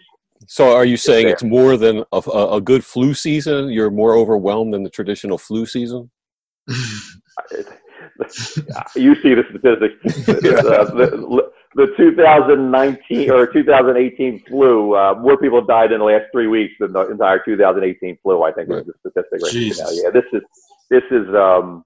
So, 0.48 0.76
are 0.76 0.86
you 0.86 0.98
saying 0.98 1.26
there. 1.26 1.34
it's 1.34 1.44
more 1.44 1.78
than 1.78 2.04
a, 2.12 2.22
a, 2.34 2.56
a 2.58 2.62
good 2.62 2.84
flu 2.86 3.14
season? 3.14 3.70
You're 3.70 3.92
more 3.92 4.16
overwhelmed 4.16 4.74
than 4.74 4.84
the 4.84 4.90
traditional 4.90 5.38
flu 5.38 5.66
season? 5.66 6.10
you 8.96 9.16
see 9.22 9.34
the 9.34 9.44
statistics. 9.50 9.96
Uh, 10.70 11.42
the, 11.76 11.86
the 11.86 11.96
2019 11.98 13.30
or 13.32 13.48
2018 13.48 14.40
flu, 14.46 14.96
uh, 14.96 15.16
more 15.20 15.38
people 15.38 15.62
died 15.64 15.92
in 15.92 16.00
the 16.00 16.06
last 16.06 16.26
three 16.32 16.48
weeks 16.48 16.74
than 16.80 16.94
the 16.94 17.10
entire 17.10 17.40
2018 17.44 18.18
flu. 18.24 18.44
I 18.44 18.52
think 18.52 18.70
Right. 18.70 18.80
is 18.82 18.88
the 19.04 19.10
statistic 19.12 19.42
right 19.44 19.52
Jesus. 19.52 19.80
now. 19.80 20.04
Yeah, 20.04 20.10
this 20.10 20.26
is 20.34 20.42
this 20.90 21.04
is 21.12 21.34
um, 21.36 21.84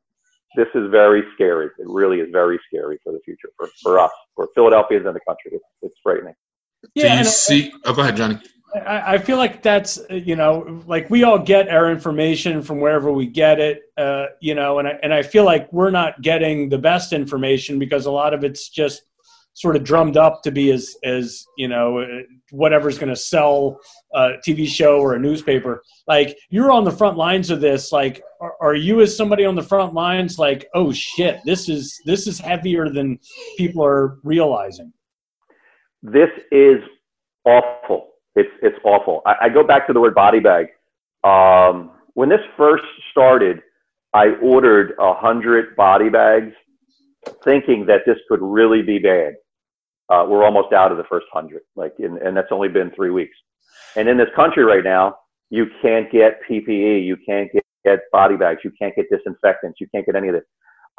this 0.56 0.68
is 0.75 0.90
very 0.92 1.24
scary. 1.36 1.68
It 1.68 1.88
really 1.88 2.20
is 2.20 2.30
very 2.32 2.60
scary 2.68 3.00
for 3.04 3.12
the 3.12 3.20
future 3.25 3.50
for, 3.58 3.68
for 3.82 4.00
us, 4.00 4.12
for 4.36 4.48
Philadelphians 4.56 5.06
and 5.06 5.16
the 5.16 5.20
country. 5.28 5.52
It's, 5.54 5.66
it's 5.82 5.96
frightening. 6.02 6.36
Do 6.84 6.90
Yeah, 6.96 7.13
you 7.13 7.20
and 7.20 7.28
see? 7.28 7.74
Oh, 7.86 7.94
go 7.94 8.02
ahead, 8.04 8.16
Johnny. 8.16 8.40
I, 8.76 9.13
I 9.13 9.17
feel 9.19 9.38
like 9.38 9.62
that's 9.62 10.00
uh, 10.10 10.15
you 10.15 10.36
know 10.36 10.82
like 10.88 11.10
we 11.10 11.24
all 11.24 11.39
get 11.39 11.69
our 11.69 11.91
information 11.91 12.62
from 12.62 12.80
wherever 12.80 13.12
we 13.12 13.28
get 13.28 13.60
it, 13.60 13.84
uh, 13.98 14.28
you 14.39 14.56
know, 14.56 14.80
and 14.80 14.88
I, 14.88 15.00
and 15.04 15.13
I 15.13 15.22
feel 15.24 15.43
like 15.43 15.72
we're 15.74 15.91
not 15.91 16.22
getting 16.22 16.69
the 16.69 16.78
best 16.78 17.13
information 17.13 17.78
because 17.80 18.06
a 18.06 18.12
lot 18.12 18.34
of 18.34 18.43
it's 18.43 18.69
just 18.69 19.04
sort 19.54 19.76
of 19.76 19.84
drummed 19.84 20.18
up 20.18 20.42
to 20.44 20.52
be 20.52 20.72
as 20.72 20.96
as 21.04 21.46
you 21.58 21.68
know 21.68 22.00
uh, 22.00 22.08
whatever's 22.52 22.98
going 22.98 23.10
to 23.10 23.16
sell 23.16 23.80
a 24.13 24.34
TV 24.48 24.68
show 24.68 25.00
or 25.00 25.13
a 25.13 25.20
newspaper. 25.20 25.84
Like 26.08 26.38
you're 26.50 26.72
on 26.72 26.84
the 26.84 26.92
front 26.92 27.18
lines 27.18 27.50
of 27.50 27.62
this. 27.62 27.92
Like, 27.92 28.22
are, 28.42 28.56
are 28.62 28.76
you 28.76 29.02
as 29.02 29.16
somebody 29.16 29.46
on 29.46 29.56
the 29.56 29.63
front 29.63 29.94
lines 29.94 30.39
like, 30.39 30.68
oh 30.74 30.92
shit, 30.92 31.39
this 31.46 31.70
is 31.70 32.00
this 32.06 32.28
is 32.28 32.39
heavier 32.39 32.89
than 32.89 33.20
people 33.58 33.84
are 33.84 34.20
realizing. 34.24 34.92
this 36.02 36.30
is 36.52 36.78
awful. 37.46 38.10
It's 38.36 38.50
it's 38.62 38.78
awful. 38.84 39.22
I, 39.26 39.36
I 39.44 39.50
go 39.50 39.63
back 39.63 39.88
to 39.88 39.94
the 39.94 40.02
word 40.02 40.16
body 40.16 40.39
bag. 40.39 40.68
Um, 41.24 41.92
when 42.16 42.30
this 42.30 42.42
first 42.58 42.84
started, 43.12 43.62
I 44.13 44.30
ordered 44.42 44.94
a 45.00 45.13
hundred 45.13 45.76
body 45.76 46.10
bags, 46.10 46.54
thinking 47.44 47.86
that 47.88 48.02
this 48.06 48.18
could 48.28 48.42
really 48.42 48.82
be 48.82 49.00
bad. 49.00 49.36
Uh, 50.10 50.26
we're 50.28 50.44
almost 50.46 50.74
out 50.74 50.92
of 50.92 50.98
the 50.98 51.06
first 51.06 51.28
hundred, 51.34 51.62
like, 51.76 51.94
in, 52.00 52.18
and 52.26 52.36
that's 52.38 52.52
only 52.52 52.70
been 52.70 52.92
three 52.96 53.12
weeks. 53.12 53.36
And 53.96 54.10
in 54.10 54.18
this 54.18 54.30
country 54.36 54.63
right 54.63 54.84
now, 54.84 55.16
you 55.50 55.68
can't 55.82 56.12
get 56.12 56.39
PPE, 56.50 57.06
you 57.06 57.18
can't 57.28 57.52
get, 57.54 57.63
get 57.86 58.00
body 58.12 58.38
bags, 58.38 58.62
you 58.63 58.72
can't 58.80 58.96
get 58.96 59.06
disinfectants, 59.12 59.80
you 59.82 59.88
can't 59.94 60.06
get 60.06 60.16
any 60.16 60.28
of 60.30 60.34
this. 60.36 60.44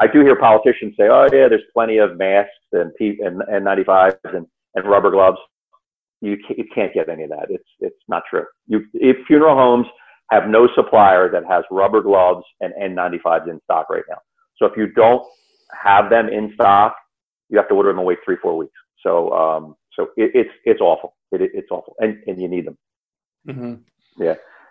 I 0.00 0.06
do 0.08 0.22
hear 0.22 0.36
politicians 0.36 0.94
say, 0.98 1.08
"Oh 1.08 1.24
yeah, 1.32 1.48
there's 1.48 1.62
plenty 1.72 1.98
of 1.98 2.18
masks 2.18 2.52
and 2.72 2.94
P 2.96 3.18
and 3.24 3.42
N95s 3.42 4.16
and, 4.24 4.46
and 4.74 4.86
rubber 4.86 5.10
gloves." 5.10 5.38
You 6.20 6.36
can't, 6.46 6.58
you 6.58 6.66
can't 6.74 6.94
get 6.94 7.08
any 7.08 7.24
of 7.24 7.30
that. 7.30 7.46
It's 7.50 7.68
it's 7.80 7.96
not 8.08 8.24
true. 8.30 8.46
You 8.66 8.84
if 8.94 9.18
funeral 9.26 9.56
homes 9.56 9.86
have 10.32 10.48
no 10.48 10.68
supplier 10.74 11.30
that 11.32 11.44
has 11.48 11.64
rubber 11.70 12.02
gloves 12.02 12.44
and 12.60 12.72
N95s 12.80 13.48
in 13.48 13.60
stock 13.64 13.90
right 13.90 14.04
now. 14.10 14.18
So 14.58 14.66
if 14.66 14.76
you 14.76 14.88
don't 14.88 15.22
have 15.82 16.10
them 16.10 16.28
in 16.28 16.52
stock, 16.54 16.96
you 17.50 17.58
have 17.58 17.68
to 17.68 17.74
order 17.74 17.90
them 17.90 17.98
and 18.00 18.06
wait 18.08 18.18
three 18.24 18.36
four 18.42 18.56
weeks. 18.56 18.72
So 19.04 19.32
um 19.32 19.76
so 19.96 20.08
it, 20.16 20.32
it's 20.34 20.50
it's 20.64 20.80
awful. 20.80 21.14
It, 21.32 21.42
it, 21.42 21.52
it's 21.54 21.70
awful, 21.70 21.94
and 22.00 22.18
and 22.26 22.40
you 22.40 22.48
need 22.48 22.66
them. 22.66 22.78
Mm-hmm. 23.48 23.74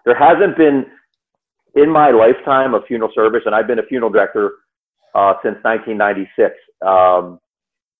There 0.05 0.17
hasn't 0.17 0.57
been 0.57 0.85
in 1.75 1.89
my 1.91 2.11
lifetime 2.11 2.73
a 2.73 2.81
funeral 2.83 3.11
service, 3.15 3.43
and 3.45 3.55
I've 3.55 3.67
been 3.67 3.79
a 3.79 3.83
funeral 3.83 4.11
director 4.11 4.53
uh, 5.15 5.35
since 5.43 5.57
1996. 5.63 6.55
Um, 6.85 7.39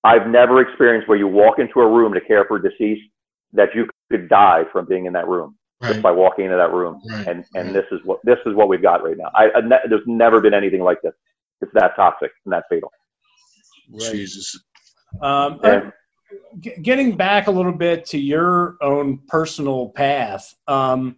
I've 0.04 0.28
never 0.28 0.62
experienced 0.62 1.08
where 1.08 1.18
you 1.18 1.28
walk 1.28 1.60
into 1.60 1.80
a 1.80 1.88
room 1.88 2.14
to 2.14 2.22
care 2.22 2.46
for 2.46 2.58
a 2.58 2.62
deceased 2.62 3.10
that 3.54 3.70
you 3.76 3.88
could 4.12 4.30
die 4.30 4.64
from 4.72 4.86
being 4.86 5.06
in 5.06 5.14
that 5.14 5.28
room 5.28 5.56
just 5.84 6.02
by 6.02 6.12
walking 6.12 6.46
into 6.46 6.58
that 6.58 6.74
room. 6.74 7.02
Right. 7.10 7.28
And 7.28 7.46
and 7.56 7.68
right. 7.68 7.74
this 7.74 7.86
is 7.92 8.00
what 8.06 8.20
this 8.24 8.38
is 8.46 8.56
what 8.56 8.70
we've 8.70 8.82
got 8.82 9.04
right 9.04 9.18
now. 9.18 9.32
I, 9.36 9.50
I 9.56 9.62
ne- 9.62 9.88
there's 9.90 10.02
never 10.08 10.42
been 10.42 10.54
anything 10.54 10.82
like 10.82 11.02
this. 11.02 11.14
It's 11.62 11.72
that 11.74 11.96
toxic 11.96 12.32
and 12.46 12.54
that 12.54 12.66
fatal. 12.70 12.92
Jesus. 14.00 14.60
Um, 15.22 15.60
Yeah. 15.64 15.92
Getting 16.60 17.16
back 17.16 17.48
a 17.48 17.52
little 17.52 17.72
bit 17.72 18.06
to 18.08 18.20
your 18.20 18.78
own 18.82 19.20
personal 19.28 19.90
path, 19.90 20.54
um, 20.68 21.18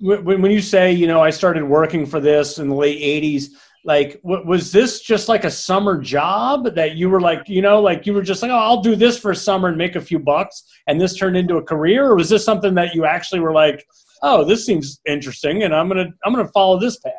when, 0.00 0.42
when 0.42 0.50
you 0.50 0.60
say, 0.60 0.92
you 0.92 1.06
know, 1.06 1.20
I 1.20 1.30
started 1.30 1.64
working 1.64 2.06
for 2.06 2.20
this 2.20 2.58
in 2.58 2.68
the 2.68 2.74
late 2.74 3.00
80s, 3.00 3.50
like, 3.84 4.20
w- 4.22 4.46
was 4.46 4.70
this 4.70 5.00
just 5.00 5.28
like 5.28 5.44
a 5.44 5.50
summer 5.50 5.98
job 6.00 6.74
that 6.74 6.96
you 6.96 7.08
were 7.08 7.20
like, 7.20 7.48
you 7.48 7.62
know, 7.62 7.80
like 7.80 8.06
you 8.06 8.14
were 8.14 8.22
just 8.22 8.42
like, 8.42 8.50
oh, 8.50 8.56
I'll 8.56 8.82
do 8.82 8.94
this 8.94 9.18
for 9.18 9.34
summer 9.34 9.68
and 9.68 9.78
make 9.78 9.96
a 9.96 10.00
few 10.00 10.18
bucks, 10.18 10.64
and 10.86 11.00
this 11.00 11.16
turned 11.16 11.36
into 11.36 11.56
a 11.56 11.62
career? 11.62 12.06
Or 12.06 12.16
was 12.16 12.28
this 12.28 12.44
something 12.44 12.74
that 12.74 12.94
you 12.94 13.04
actually 13.04 13.40
were 13.40 13.52
like, 13.52 13.84
oh, 14.22 14.44
this 14.44 14.64
seems 14.64 15.00
interesting 15.06 15.64
and 15.64 15.74
I'm 15.74 15.88
to, 15.90 16.06
I'm 16.24 16.34
to 16.34 16.46
follow 16.52 16.78
this 16.78 16.98
path? 16.98 17.12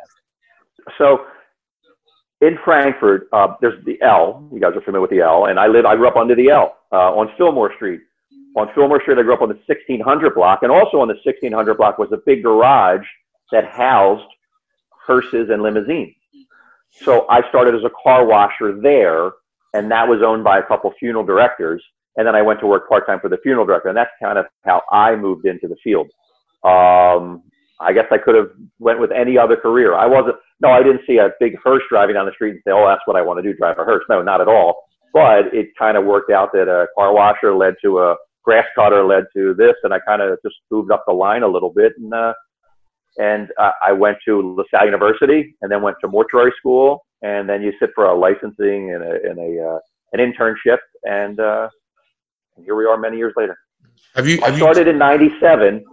So 0.97 1.25
in 2.43 2.57
Frankford, 2.65 3.27
uh, 3.31 3.55
there's 3.61 3.83
the 3.85 3.97
L. 4.01 4.47
You 4.51 4.59
guys 4.59 4.73
are 4.75 4.81
familiar 4.81 5.01
with 5.01 5.11
the 5.11 5.21
L, 5.21 5.45
and 5.45 5.57
I 5.57 5.67
live. 5.67 5.85
I 5.85 5.95
grew 5.95 6.09
up 6.09 6.17
under 6.17 6.35
the 6.35 6.49
L 6.49 6.75
uh, 6.91 7.15
on 7.15 7.31
Fillmore 7.37 7.73
Street. 7.75 8.01
On 8.57 8.69
Fillmore 8.75 9.01
Street, 9.01 9.17
I 9.17 9.21
grew 9.21 9.33
up 9.33 9.41
on 9.41 9.47
the 9.47 9.59
1600 9.65 10.35
block, 10.35 10.59
and 10.61 10.71
also 10.71 10.99
on 10.99 11.07
the 11.07 11.15
1600 11.23 11.75
block 11.75 11.97
was 11.97 12.11
a 12.11 12.17
big 12.25 12.43
garage 12.43 13.05
that 13.51 13.65
housed 13.65 14.27
hearses 14.89 15.49
and 15.49 15.63
limousines. 15.63 16.13
So 16.91 17.25
I 17.29 17.47
started 17.47 17.75
as 17.75 17.83
a 17.85 17.91
car 18.03 18.25
washer 18.25 18.77
there, 18.79 19.31
and 19.73 19.89
that 19.89 20.07
was 20.07 20.21
owned 20.21 20.43
by 20.43 20.59
a 20.59 20.63
couple 20.63 20.93
funeral 20.99 21.23
directors. 21.23 21.81
And 22.17 22.27
then 22.27 22.35
I 22.35 22.41
went 22.41 22.59
to 22.59 22.67
work 22.67 22.89
part 22.89 23.07
time 23.07 23.21
for 23.21 23.29
the 23.29 23.37
funeral 23.41 23.65
director, 23.65 23.87
and 23.87 23.97
that's 23.97 24.11
kind 24.21 24.37
of 24.37 24.45
how 24.65 24.83
I 24.91 25.15
moved 25.15 25.45
into 25.45 25.67
the 25.67 25.77
field. 25.81 26.09
Um, 26.63 27.41
I 27.83 27.93
guess 27.93 28.05
I 28.11 28.17
could 28.17 28.35
have 28.35 28.49
went 28.79 28.99
with 28.99 29.11
any 29.11 29.37
other 29.37 29.55
career. 29.55 29.95
I 29.95 30.05
wasn't. 30.05 30.35
No, 30.61 30.69
I 30.69 30.81
didn't 30.81 31.01
see 31.05 31.17
a 31.17 31.29
big 31.39 31.55
hearse 31.63 31.83
driving 31.89 32.15
down 32.15 32.25
the 32.25 32.31
street 32.33 32.51
and 32.51 32.61
say, 32.65 32.71
"Oh, 32.71 32.87
that's 32.87 33.01
what 33.05 33.15
I 33.15 33.21
want 33.21 33.39
to 33.39 33.43
do, 33.43 33.57
drive 33.57 33.77
a 33.79 33.83
hearse." 33.83 34.03
No, 34.09 34.21
not 34.21 34.41
at 34.41 34.47
all. 34.47 34.83
But 35.13 35.53
it 35.53 35.67
kind 35.77 35.97
of 35.97 36.05
worked 36.05 36.31
out 36.31 36.51
that 36.53 36.67
a 36.67 36.87
car 36.97 37.13
washer 37.13 37.53
led 37.53 37.75
to 37.83 37.99
a 37.99 38.15
grass 38.43 38.65
cutter, 38.75 39.05
led 39.05 39.25
to 39.35 39.53
this, 39.53 39.75
and 39.83 39.93
I 39.93 39.99
kind 39.99 40.21
of 40.21 40.37
just 40.43 40.55
moved 40.71 40.91
up 40.91 41.03
the 41.07 41.13
line 41.13 41.43
a 41.43 41.47
little 41.47 41.71
bit, 41.71 41.93
and 41.97 42.13
uh, 42.13 42.33
and 43.17 43.49
uh, 43.59 43.71
I 43.85 43.91
went 43.91 44.17
to 44.25 44.55
LaSalle 44.57 44.85
University, 44.85 45.55
and 45.61 45.71
then 45.71 45.81
went 45.81 45.97
to 46.01 46.07
mortuary 46.07 46.51
school, 46.57 47.05
and 47.21 47.47
then 47.47 47.61
you 47.61 47.71
sit 47.79 47.91
for 47.93 48.05
a 48.05 48.17
licensing 48.17 48.93
and 48.93 49.03
a, 49.03 49.29
and 49.29 49.39
a 49.39 49.75
uh, 49.75 49.79
an 50.13 50.19
internship, 50.19 50.77
and, 51.03 51.39
uh, 51.39 51.67
and 52.55 52.65
here 52.65 52.75
we 52.75 52.85
are 52.85 52.97
many 52.97 53.17
years 53.17 53.33
later. 53.35 53.57
Have 54.15 54.27
you? 54.27 54.39
I 54.43 54.45
Have 54.45 54.55
you 54.55 54.61
started 54.61 54.87
in 54.87 54.97
'97. 54.97 55.83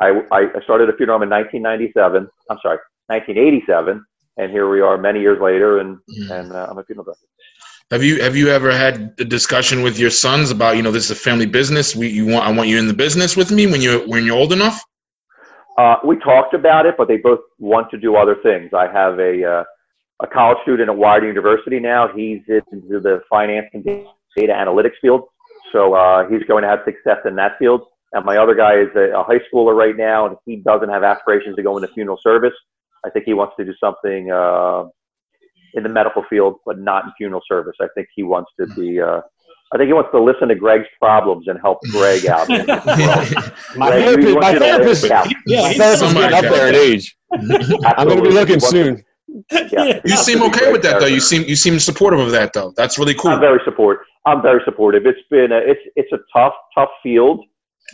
I, 0.00 0.20
I 0.32 0.60
started 0.64 0.88
a 0.88 0.96
funeral 0.96 1.18
home 1.18 1.24
in 1.24 1.30
1997. 1.30 2.28
I'm 2.50 2.58
sorry, 2.62 2.78
1987, 3.08 4.04
and 4.36 4.50
here 4.50 4.70
we 4.70 4.80
are 4.80 4.96
many 4.98 5.20
years 5.20 5.40
later, 5.40 5.78
and 5.78 5.98
Mhm. 6.08 6.30
and 6.30 6.52
uh, 6.52 6.66
I'm 6.70 6.78
a 6.78 6.84
funeral 6.84 7.04
director. 7.04 7.26
Have 7.90 8.02
you 8.04 8.20
have 8.22 8.36
you 8.36 8.48
ever 8.50 8.70
had 8.70 9.14
a 9.18 9.24
discussion 9.24 9.82
with 9.82 9.98
your 9.98 10.10
sons 10.10 10.50
about 10.50 10.76
you 10.76 10.82
know 10.82 10.90
this 10.90 11.06
is 11.06 11.10
a 11.10 11.14
family 11.28 11.46
business? 11.46 11.96
We 11.96 12.08
you 12.08 12.26
want 12.26 12.46
I 12.46 12.52
want 12.52 12.68
you 12.68 12.78
in 12.78 12.86
the 12.86 12.94
business 12.94 13.36
with 13.36 13.50
me 13.50 13.66
when 13.66 13.80
you're 13.80 14.06
when 14.06 14.24
you're 14.26 14.36
old 14.36 14.52
enough. 14.52 14.78
Uh, 15.78 15.96
we 16.04 16.18
talked 16.18 16.54
about 16.54 16.86
it, 16.86 16.96
but 16.98 17.08
they 17.08 17.16
both 17.16 17.40
want 17.58 17.90
to 17.90 17.96
do 17.96 18.16
other 18.16 18.36
things. 18.42 18.70
I 18.74 18.88
have 18.92 19.18
a 19.18 19.44
uh, 19.44 19.64
a 20.20 20.26
college 20.26 20.58
student 20.62 20.90
at 20.90 20.96
Widener 20.98 21.28
University 21.28 21.80
now. 21.80 22.08
He's 22.14 22.40
into 22.48 23.00
the 23.00 23.22
finance 23.30 23.66
and 23.72 23.84
data 23.84 24.52
analytics 24.52 24.98
field, 25.00 25.22
so 25.72 25.94
uh, 25.94 26.28
he's 26.28 26.42
going 26.44 26.62
to 26.64 26.68
have 26.68 26.80
success 26.84 27.18
in 27.24 27.36
that 27.36 27.52
field. 27.58 27.82
And 28.12 28.24
my 28.24 28.38
other 28.38 28.54
guy 28.54 28.78
is 28.80 28.88
a, 28.96 29.18
a 29.18 29.22
high 29.22 29.40
schooler 29.52 29.74
right 29.76 29.96
now, 29.96 30.26
and 30.26 30.36
he 30.46 30.56
doesn't 30.56 30.88
have 30.88 31.02
aspirations 31.02 31.56
to 31.56 31.62
go 31.62 31.76
into 31.76 31.88
funeral 31.92 32.18
service. 32.22 32.54
I 33.04 33.10
think 33.10 33.26
he 33.26 33.34
wants 33.34 33.54
to 33.58 33.64
do 33.64 33.72
something 33.82 34.30
uh, 34.30 34.84
in 35.74 35.82
the 35.82 35.88
medical 35.88 36.24
field, 36.28 36.56
but 36.64 36.78
not 36.78 37.04
in 37.04 37.12
funeral 37.18 37.42
service. 37.46 37.76
I 37.80 37.86
think 37.94 38.08
he 38.14 38.22
wants 38.22 38.50
to 38.58 38.66
be. 38.74 39.00
Uh, 39.00 39.20
I 39.72 39.76
think 39.76 39.88
he 39.88 39.92
wants 39.92 40.08
to 40.14 40.22
listen 40.22 40.48
to 40.48 40.54
Greg's 40.54 40.86
problems 40.98 41.46
and 41.46 41.58
help 41.60 41.78
Greg 41.90 42.24
out. 42.26 42.48
in 42.48 42.60
his 42.60 42.66
world. 42.68 43.52
My 43.76 43.90
Greg, 43.90 44.02
therapist, 44.22 44.40
my 44.40 44.48
you 44.50 44.54
to 44.54 44.60
therapist, 44.64 45.10
out. 45.10 45.28
Yeah, 45.46 45.60
my 45.62 45.68
he's 45.68 45.76
therapist 45.76 46.02
is 46.02 46.08
somebody. 46.08 46.28
getting 46.32 46.48
up 46.50 46.54
there 46.56 46.68
in 46.68 46.74
age. 46.74 47.16
I'm 47.34 48.08
going 48.08 48.16
to 48.16 48.22
be 48.22 48.30
looking 48.30 48.58
He 48.60 48.64
wants- 48.64 48.70
soon. 48.70 49.04
Yeah. 49.50 50.00
You 50.06 50.16
seem 50.16 50.42
okay 50.44 50.72
with 50.72 50.80
that 50.84 51.00
though. 51.00 51.06
You 51.06 51.20
seem 51.20 51.44
you 51.46 51.54
seem 51.54 51.78
supportive 51.78 52.18
of 52.18 52.30
that 52.30 52.54
though. 52.54 52.72
That's 52.78 52.98
really 52.98 53.12
cool. 53.12 53.30
I'm 53.30 53.40
very 53.40 53.60
supportive. 53.62 54.02
I'm 54.24 54.40
very 54.40 54.62
supportive. 54.64 55.04
It's 55.04 55.20
been 55.30 55.52
a, 55.52 55.58
it's 55.58 55.80
it's 55.96 56.10
a 56.12 56.18
tough 56.34 56.54
tough 56.74 56.88
field, 57.02 57.44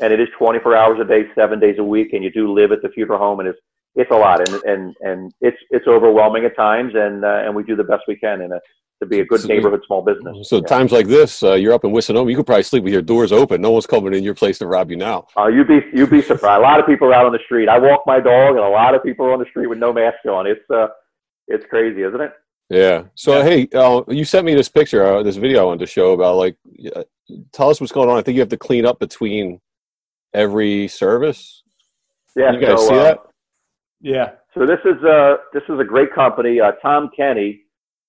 and 0.00 0.12
it 0.12 0.20
is 0.20 0.28
24 0.38 0.76
hours 0.76 0.98
a 1.00 1.04
day, 1.04 1.24
seven 1.34 1.58
days 1.60 1.76
a 1.78 1.84
week, 1.84 2.12
and 2.12 2.22
you 2.24 2.30
do 2.30 2.52
live 2.52 2.72
at 2.72 2.82
the 2.82 2.88
funeral 2.90 3.18
home, 3.18 3.40
and 3.40 3.48
it's 3.48 3.58
it's 3.96 4.10
a 4.10 4.16
lot, 4.16 4.46
and 4.48 4.62
and 4.64 4.96
and 5.00 5.32
it's 5.40 5.56
it's 5.70 5.86
overwhelming 5.86 6.44
at 6.44 6.56
times, 6.56 6.92
and 6.94 7.24
uh, 7.24 7.42
and 7.44 7.54
we 7.54 7.62
do 7.62 7.76
the 7.76 7.84
best 7.84 8.02
we 8.08 8.16
can 8.16 8.40
in 8.40 8.52
a 8.52 8.60
to 9.00 9.06
be 9.06 9.20
a 9.20 9.24
good 9.24 9.40
So- 9.40 9.48
neighborhood 9.48 9.82
small 9.86 10.02
business. 10.02 10.48
So 10.48 10.56
Yeah. 10.56 10.62
times 10.66 10.92
like 10.92 11.08
this, 11.08 11.42
uh, 11.42 11.54
you're 11.54 11.72
up 11.72 11.84
in 11.84 11.90
Wisconsin, 11.90 12.28
you 12.28 12.36
could 12.36 12.46
probably 12.46 12.62
sleep 12.62 12.84
with 12.84 12.92
your 12.92 13.02
doors 13.02 13.32
open. 13.32 13.60
No 13.60 13.72
one's 13.72 13.86
coming 13.88 14.14
in 14.14 14.22
your 14.22 14.34
place 14.34 14.58
to 14.58 14.66
rob 14.68 14.88
you 14.90 14.96
now. 14.96 15.26
Uh, 15.36 15.48
you'd 15.48 15.66
be 15.68 15.80
you'd 15.92 16.10
be 16.10 16.22
surprised. 16.22 16.60
A 16.60 16.62
lot 16.62 16.78
of 16.80 16.86
people 16.86 17.08
are 17.08 17.14
out 17.14 17.26
on 17.26 17.32
the 17.32 17.40
street. 17.44 17.68
I 17.68 17.78
walk 17.78 18.02
my 18.06 18.20
dog, 18.20 18.50
and 18.56 18.64
a 18.64 18.68
lot 18.68 18.94
of 18.94 19.02
people 19.02 19.26
are 19.26 19.32
on 19.32 19.38
the 19.40 19.46
street 19.46 19.66
with 19.68 19.78
no 19.78 19.92
mask 19.92 20.18
on. 20.28 20.46
It's 20.46 20.68
uh, 20.70 20.88
it's 21.48 21.66
crazy, 21.66 22.02
isn't 22.02 22.20
it? 22.20 22.32
Yeah. 22.70 23.04
So 23.14 23.42
hey, 23.42 23.68
uh, 23.74 24.02
you 24.08 24.24
sent 24.24 24.46
me 24.46 24.54
this 24.54 24.68
picture, 24.70 25.04
uh, 25.04 25.22
this 25.22 25.36
video 25.36 25.60
I 25.60 25.64
wanted 25.64 25.80
to 25.80 25.86
show 25.86 26.12
about 26.12 26.36
like, 26.36 26.56
uh, 26.96 27.04
tell 27.52 27.68
us 27.70 27.80
what's 27.80 27.92
going 27.92 28.08
on. 28.08 28.16
I 28.16 28.22
think 28.22 28.36
you 28.36 28.40
have 28.40 28.48
to 28.48 28.56
clean 28.56 28.86
up 28.86 28.98
between 28.98 29.60
every 30.34 30.88
service. 30.88 31.62
Yeah. 32.36 32.52
you 32.52 32.60
guys 32.60 32.80
so, 32.80 32.88
see 32.88 32.94
uh, 32.94 33.02
that? 33.02 33.18
Yeah. 34.00 34.30
So 34.52 34.66
this 34.66 34.80
is 34.84 35.02
uh 35.02 35.36
this 35.52 35.62
is 35.68 35.80
a 35.80 35.84
great 35.84 36.12
company. 36.14 36.60
Uh, 36.60 36.72
Tom 36.82 37.10
Kenny 37.16 37.62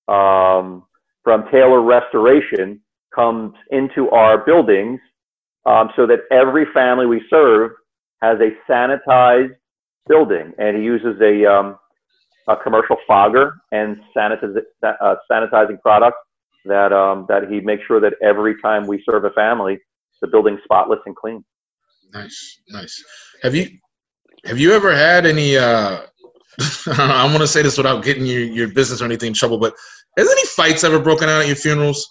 um, 0.08 0.84
from 1.24 1.44
Taylor 1.50 1.80
Restoration 1.80 2.80
comes 3.14 3.54
into 3.70 4.10
our 4.10 4.44
buildings 4.44 5.00
um, 5.64 5.90
so 5.96 6.06
that 6.06 6.20
every 6.30 6.66
family 6.74 7.06
we 7.06 7.22
serve 7.30 7.72
has 8.22 8.38
a 8.40 8.50
sanitized 8.70 9.54
building, 10.08 10.52
and 10.58 10.76
he 10.76 10.82
uses 10.82 11.20
a 11.20 11.44
um, 11.46 11.78
a 12.48 12.56
commercial 12.56 12.96
fogger 13.06 13.56
and 13.72 13.96
sanitiz- 14.16 14.62
uh, 14.82 15.14
sanitizing 15.30 15.80
product 15.80 16.16
that 16.64 16.92
um, 16.92 17.26
that 17.28 17.50
he 17.50 17.60
makes 17.60 17.84
sure 17.86 18.00
that 18.00 18.14
every 18.22 18.60
time 18.60 18.86
we 18.86 19.02
serve 19.08 19.24
a 19.24 19.30
family, 19.30 19.78
the 20.20 20.28
building's 20.28 20.60
spotless 20.64 21.00
and 21.06 21.16
clean. 21.16 21.44
Nice, 22.12 22.60
nice. 22.68 23.04
Have 23.42 23.54
you 23.54 23.68
have 24.44 24.58
you 24.58 24.72
ever 24.72 24.94
had 24.94 25.26
any? 25.26 25.56
uh 25.56 26.00
I 26.86 27.24
want 27.26 27.38
to 27.38 27.46
say 27.46 27.62
this 27.62 27.76
without 27.76 28.02
getting 28.04 28.24
your 28.24 28.40
your 28.40 28.68
business 28.68 29.02
or 29.02 29.04
anything 29.04 29.28
in 29.28 29.34
trouble, 29.34 29.58
but 29.58 29.74
has 30.16 30.30
any 30.30 30.46
fights 30.46 30.84
ever 30.84 30.98
broken 30.98 31.28
out 31.28 31.42
at 31.42 31.46
your 31.46 31.56
funerals? 31.56 32.10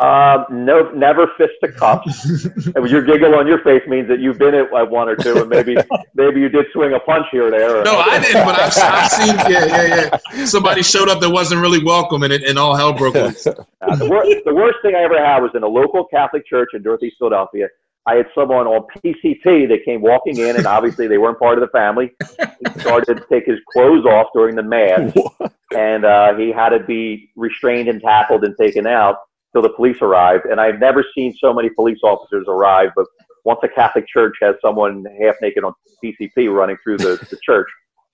Uh, 0.00 0.44
no, 0.50 0.90
never 0.90 1.26
fisticuffs. 1.38 2.44
And 2.74 2.82
when 2.82 2.90
your 2.90 3.02
giggle 3.02 3.34
on 3.34 3.46
your 3.46 3.62
face 3.62 3.82
means 3.86 4.08
that 4.08 4.18
you've 4.20 4.38
been 4.38 4.54
at 4.54 4.90
one 4.90 5.08
or 5.08 5.16
two, 5.16 5.40
and 5.40 5.48
maybe 5.48 5.76
maybe 6.14 6.40
you 6.40 6.48
did 6.48 6.66
swing 6.72 6.92
a 6.92 7.00
punch 7.00 7.26
here 7.30 7.46
or 7.46 7.50
there. 7.50 7.78
Or, 7.78 7.84
No, 7.84 7.96
I 7.96 8.18
didn't, 8.18 8.44
but 8.44 8.58
I've, 8.58 8.72
I've 8.76 9.10
seen. 9.10 9.36
Yeah, 9.50 9.64
yeah, 9.64 10.18
yeah. 10.34 10.44
Somebody 10.44 10.82
showed 10.92 11.08
up 11.08 11.20
that 11.20 11.30
wasn't 11.30 11.62
really 11.62 11.82
welcome, 11.82 12.24
and 12.24 12.32
it, 12.32 12.42
and 12.42 12.58
all 12.58 12.74
hell 12.74 12.92
broke 12.92 13.14
loose. 13.14 13.46
Uh, 13.46 13.54
the, 13.96 14.08
wor- 14.10 14.26
the 14.44 14.54
worst 14.54 14.78
thing 14.82 14.94
I 14.96 15.02
ever 15.02 15.24
had 15.24 15.40
was 15.40 15.52
in 15.54 15.62
a 15.62 15.68
local 15.68 16.04
Catholic 16.06 16.46
church 16.46 16.70
in 16.74 16.82
Northeast 16.82 17.16
Philadelphia. 17.18 17.68
I 18.06 18.14
had 18.14 18.26
someone 18.34 18.66
on 18.66 18.86
PCP 19.04 19.68
that 19.68 19.80
came 19.84 20.00
walking 20.00 20.38
in, 20.38 20.56
and 20.56 20.66
obviously 20.66 21.08
they 21.08 21.18
weren't 21.18 21.38
part 21.40 21.58
of 21.58 21.62
the 21.62 21.76
family. 21.76 22.12
He 22.20 22.80
started 22.80 23.16
to 23.16 23.26
take 23.28 23.46
his 23.46 23.58
clothes 23.72 24.04
off 24.06 24.28
during 24.32 24.54
the 24.54 24.62
mass, 24.62 25.12
and 25.76 26.04
uh, 26.04 26.34
he 26.36 26.52
had 26.52 26.68
to 26.70 26.80
be 26.80 27.30
restrained 27.34 27.88
and 27.88 28.00
tackled 28.00 28.44
and 28.44 28.54
taken 28.60 28.86
out 28.86 29.16
till 29.52 29.62
the 29.62 29.70
police 29.70 29.98
arrived. 30.02 30.44
And 30.46 30.60
I've 30.60 30.78
never 30.78 31.04
seen 31.14 31.34
so 31.38 31.52
many 31.52 31.68
police 31.70 31.98
officers 32.04 32.44
arrive. 32.48 32.90
But 32.94 33.06
once 33.44 33.60
a 33.64 33.68
Catholic 33.68 34.06
church 34.06 34.36
has 34.40 34.54
someone 34.62 35.04
half 35.20 35.34
naked 35.42 35.64
on 35.64 35.72
PCP 36.04 36.52
running 36.54 36.76
through 36.84 36.98
the, 36.98 37.16
the 37.30 37.38
church, 37.44 37.66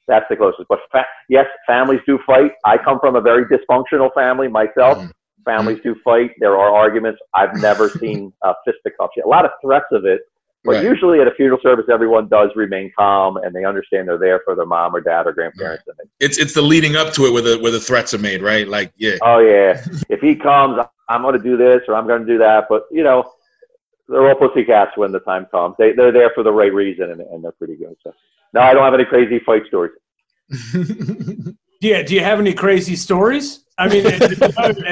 that's 0.09 0.27
the 0.31 0.37
closest. 0.37 0.69
But 0.69 0.81
fa- 0.91 1.07
yes, 1.29 1.47
families 1.67 2.01
do 2.07 2.19
fight. 2.27 2.53
I 2.65 2.79
come 2.79 2.99
from 2.99 3.17
a 3.17 3.21
very 3.21 3.45
dysfunctional 3.45 4.13
family 4.15 4.49
myself. 4.49 4.99
Mhm. 4.99 5.11
Families 5.45 5.79
do 5.83 5.95
fight. 6.05 6.33
There 6.39 6.57
are 6.59 6.75
arguments. 6.75 7.21
I've 7.35 7.55
never 7.57 7.89
seen 8.01 8.33
uh, 8.43 8.55
fisticuffs 8.65 9.15
yet. 9.17 9.27
A 9.27 9.29
lot 9.29 9.45
of 9.45 9.51
threats 9.63 9.87
of 9.93 10.05
it. 10.05 10.23
But 10.65 10.75
Right. 10.77 10.85
usually 10.85 11.21
at 11.21 11.27
a 11.27 11.33
funeral 11.33 11.59
service, 11.61 11.87
everyone 11.91 12.29
does 12.29 12.51
remain 12.55 12.93
calm 12.97 13.37
and 13.37 13.53
they 13.53 13.65
understand 13.65 14.07
they're 14.07 14.17
there 14.17 14.43
for 14.45 14.55
their 14.55 14.65
mom 14.65 14.95
or 14.95 15.01
dad 15.01 15.27
or 15.27 15.33
grandparents. 15.33 15.83
And 15.89 16.09
It's 16.21 16.39
it's 16.39 16.55
the 16.55 16.63
leading 16.63 16.95
up 16.95 17.13
to 17.15 17.27
it 17.27 17.33
where 17.33 17.43
the 17.43 17.59
where 17.59 17.73
the 17.73 17.81
threats 17.81 18.15
are 18.15 18.19
made, 18.19 18.43
right? 18.43 18.69
Like, 18.69 18.93
yeah, 18.97 19.17
oh 19.23 19.41
yeah, 19.41 19.85
if 20.09 20.21
he 20.21 20.37
comes, 20.37 20.79
I'm 21.09 21.23
going 21.23 21.37
to 21.37 21.43
do 21.43 21.57
this 21.57 21.83
or 21.89 21.97
I'm 21.97 22.07
going 22.07 22.21
to 22.25 22.27
do 22.33 22.39
that. 22.39 22.67
But 22.69 22.85
you 22.93 23.03
know, 23.03 23.33
they're 24.09 24.29
all 24.29 24.37
pussycats 24.37 24.97
when 24.97 25.11
the 25.11 25.19
time 25.21 25.47
comes. 25.47 25.75
They 25.81 25.95
they're 25.95 26.13
there 26.13 26.31
for 26.33 26.45
the 26.45 26.53
right 26.53 26.73
reason 26.73 27.11
and, 27.11 27.21
and 27.21 27.43
they're 27.43 27.51
pretty 27.53 27.75
good. 27.75 27.97
So 28.05 28.15
no, 28.55 28.61
I 28.61 28.73
don't 28.73 28.85
have 28.85 28.95
any 28.95 29.05
crazy 29.05 29.41
fight 29.41 29.63
stories. 29.67 29.95
Yeah. 31.83 32.03
Do 32.03 32.15
you 32.15 32.23
have 32.23 32.39
any 32.41 32.55
crazy 32.55 32.97
stories? 32.97 33.65
I 33.79 33.89
mean, 33.89 34.05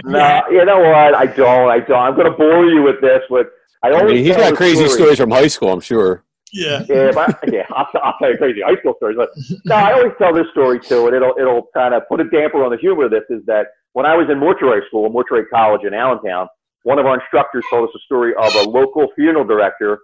No, 0.05 0.43
you 0.51 0.65
know 0.65 0.81
what? 0.81 1.15
I 1.15 1.27
don't. 1.27 1.71
I 1.71 1.79
don't. 1.81 1.99
I'm 2.03 2.15
going 2.15 2.31
to 2.31 2.37
bore 2.37 2.67
you 2.67 2.83
with 2.83 3.01
this. 3.01 3.23
But 3.31 3.47
I 3.83 3.89
I 3.89 3.93
always 3.93 4.15
mean, 4.15 4.25
he's 4.25 4.35
tell 4.37 4.51
got 4.51 4.57
crazy 4.57 4.77
story. 4.87 4.91
stories 4.91 5.19
from 5.19 5.31
high 5.31 5.47
school, 5.47 5.71
I'm 5.73 5.81
sure. 5.81 6.25
yeah. 6.53 6.83
Yeah, 6.89 7.13
but, 7.15 7.39
yeah, 7.53 7.65
I'll, 7.71 7.87
I'll 8.03 8.15
tell 8.21 8.31
you 8.33 8.39
crazy 8.39 8.61
high 8.63 8.77
school 8.81 8.95
stories. 8.97 9.17
But 9.17 9.31
no, 9.65 9.75
I 9.77 9.93
always 9.93 10.13
tell 10.19 10.35
this 10.35 10.47
story 10.51 10.81
too, 10.81 11.07
and 11.07 11.15
it'll 11.15 11.35
it'll 11.39 11.69
kind 11.75 11.95
of 11.95 12.03
put 12.09 12.21
a 12.21 12.25
damper 12.25 12.65
on 12.65 12.71
the 12.73 12.79
humor 12.79 13.05
of 13.05 13.11
this. 13.13 13.25
Is 13.31 13.45
that 13.47 13.67
when 13.93 14.05
I 14.07 14.17
was 14.17 14.29
in 14.31 14.39
mortuary 14.39 14.83
school, 14.89 15.09
mortuary 15.11 15.47
college 15.47 15.83
in 15.85 15.95
Allentown, 15.95 16.49
one 16.83 16.99
of 16.99 17.07
our 17.07 17.21
instructors 17.21 17.65
told 17.71 17.89
us 17.89 17.95
a 17.95 18.01
story 18.01 18.33
of 18.35 18.53
a 18.57 18.63
local 18.69 19.09
funeral 19.15 19.45
director 19.45 20.01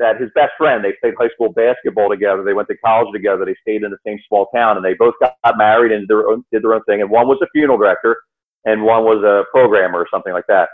that 0.00 0.20
his 0.20 0.30
best 0.34 0.52
friend. 0.58 0.84
They 0.84 0.94
played 1.00 1.14
high 1.18 1.28
school 1.34 1.52
basketball 1.52 2.08
together. 2.08 2.42
They 2.42 2.52
went 2.52 2.68
to 2.68 2.76
college 2.78 3.12
together. 3.12 3.44
They 3.44 3.54
stayed 3.62 3.84
in 3.84 3.90
the 3.90 3.98
same 4.04 4.18
small 4.26 4.48
town, 4.54 4.76
and 4.76 4.84
they 4.84 4.94
both 4.94 5.14
got 5.20 5.36
married 5.56 5.92
and 5.92 6.02
did 6.02 6.08
their 6.08 6.28
own, 6.28 6.44
did 6.52 6.64
their 6.64 6.74
own 6.74 6.82
thing. 6.84 7.00
And 7.02 7.10
one 7.10 7.28
was 7.28 7.38
a 7.42 7.46
funeral 7.52 7.78
director, 7.78 8.16
and 8.64 8.82
one 8.82 9.04
was 9.04 9.22
a 9.22 9.44
programmer 9.52 10.00
or 10.00 10.08
something 10.10 10.32
like 10.32 10.46
that. 10.48 10.68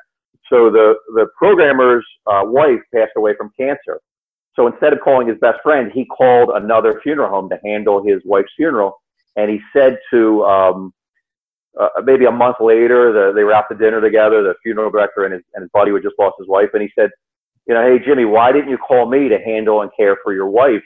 So 0.49 0.71
the 0.71 0.95
the 1.15 1.27
programmer's 1.37 2.07
uh, 2.27 2.43
wife 2.45 2.81
passed 2.95 3.13
away 3.17 3.35
from 3.37 3.51
cancer. 3.59 4.01
So 4.55 4.67
instead 4.67 4.93
of 4.95 5.01
calling 5.01 5.29
his 5.29 5.39
best 5.39 5.59
friend, 5.63 5.91
he 5.93 6.07
called 6.07 6.51
another 6.55 7.01
funeral 7.03 7.29
home 7.29 7.51
to 7.51 7.59
handle 7.63 8.03
his 8.03 8.23
wife's 8.25 8.53
funeral. 8.57 9.03
And 9.37 9.51
he 9.51 9.61
said 9.75 9.99
to 10.13 10.45
um, 10.45 10.95
uh, 11.79 11.89
maybe 12.05 12.25
a 12.25 12.33
month 12.33 12.57
later, 12.61 13.13
the, 13.13 13.33
they 13.35 13.45
were 13.45 13.53
out 13.53 13.67
to 13.71 13.77
dinner 13.77 14.01
together, 14.01 14.43
the 14.43 14.55
funeral 14.63 14.91
director 14.91 15.25
and 15.25 15.35
his, 15.35 15.43
and 15.55 15.63
his 15.63 15.71
buddy 15.75 15.91
who 15.91 15.97
had 15.97 16.05
just 16.05 16.19
lost 16.19 16.37
his 16.39 16.49
wife. 16.49 16.71
And 16.73 16.83
he 16.83 16.91
said, 16.99 17.11
you 17.67 17.75
know, 17.75 17.83
hey, 17.83 18.05
Jimmy, 18.05 18.25
why 18.25 18.53
didn't 18.53 18.71
you 18.71 18.79
call 18.79 19.07
me 19.09 19.29
to 19.29 19.39
handle 19.39 19.83
and 19.83 19.91
care 19.97 20.17
for 20.23 20.33
your 20.33 20.49
wife? 20.49 20.83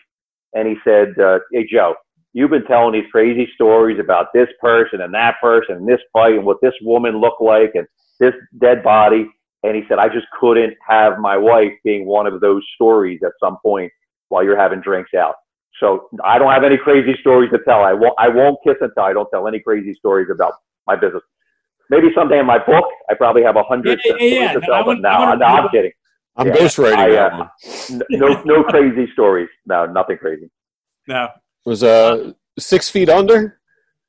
And 0.54 0.66
he 0.66 0.74
said, 0.84 1.18
uh, 1.18 1.40
hey, 1.52 1.66
Joe, 1.70 1.94
you've 2.32 2.50
been 2.50 2.64
telling 2.64 2.92
these 2.92 3.10
crazy 3.12 3.48
stories 3.54 3.98
about 4.00 4.28
this 4.34 4.48
person 4.60 5.00
and 5.02 5.12
that 5.14 5.36
person 5.40 5.76
and 5.76 5.88
this 5.88 6.00
fight 6.12 6.34
and 6.34 6.44
what 6.44 6.58
this 6.62 6.74
woman 6.82 7.20
looked 7.20 7.42
like 7.42 7.72
and 7.74 7.86
this 8.18 8.34
dead 8.60 8.82
body. 8.82 9.28
And 9.62 9.76
he 9.76 9.82
said, 9.88 9.98
I 9.98 10.08
just 10.08 10.26
couldn't 10.40 10.74
have 10.88 11.18
my 11.18 11.36
wife 11.36 11.72
being 11.84 12.06
one 12.06 12.26
of 12.26 12.40
those 12.40 12.62
stories 12.74 13.20
at 13.24 13.32
some 13.42 13.58
point 13.62 13.92
while 14.28 14.42
you're 14.42 14.56
having 14.58 14.80
drinks 14.80 15.12
out. 15.14 15.34
So 15.78 16.08
I 16.24 16.38
don't 16.38 16.50
have 16.52 16.64
any 16.64 16.76
crazy 16.78 17.14
stories 17.20 17.50
to 17.52 17.58
tell. 17.66 17.82
I 17.82 17.92
won't, 17.92 18.14
I 18.18 18.28
won't 18.28 18.58
kiss 18.64 18.76
and 18.80 18.90
tell. 18.94 19.04
I 19.04 19.12
don't 19.12 19.28
tell 19.30 19.46
any 19.46 19.60
crazy 19.60 19.94
stories 19.94 20.28
about 20.32 20.52
my 20.86 20.96
business. 20.96 21.22
Maybe 21.90 22.08
someday 22.14 22.38
in 22.38 22.46
my 22.46 22.58
book, 22.58 22.84
I 23.10 23.14
probably 23.14 23.42
have 23.42 23.56
a 23.56 23.62
hundred 23.64 24.00
Yeah, 24.04 24.14
yeah, 24.18 24.24
yeah. 24.24 24.52
stories 24.52 24.64
to 24.64 24.68
No, 24.68 24.74
I 24.74 24.76
tell, 24.78 24.84
but 24.84 24.86
wanna- 24.86 25.00
no, 25.00 25.08
I 25.08 25.18
wanna 25.18 25.36
no, 25.36 25.46
read 25.46 25.64
I'm 25.64 25.68
kidding. 25.70 25.92
I'm 26.36 26.48
Yeah, 26.48 26.56
ghostwriting 26.56 26.96
I, 26.96 27.10
that 27.10 27.32
uh, 27.32 27.48
one. 27.88 28.02
No, 28.10 28.42
no 28.44 28.64
crazy 28.68 29.10
stories. 29.12 29.48
No, 29.66 29.86
nothing 29.86 30.18
crazy. 30.18 30.50
No. 31.08 31.24
It 31.24 31.68
Was 31.68 31.82
uh 31.82 32.32
six 32.58 32.88
feet 32.88 33.08
under 33.08 33.60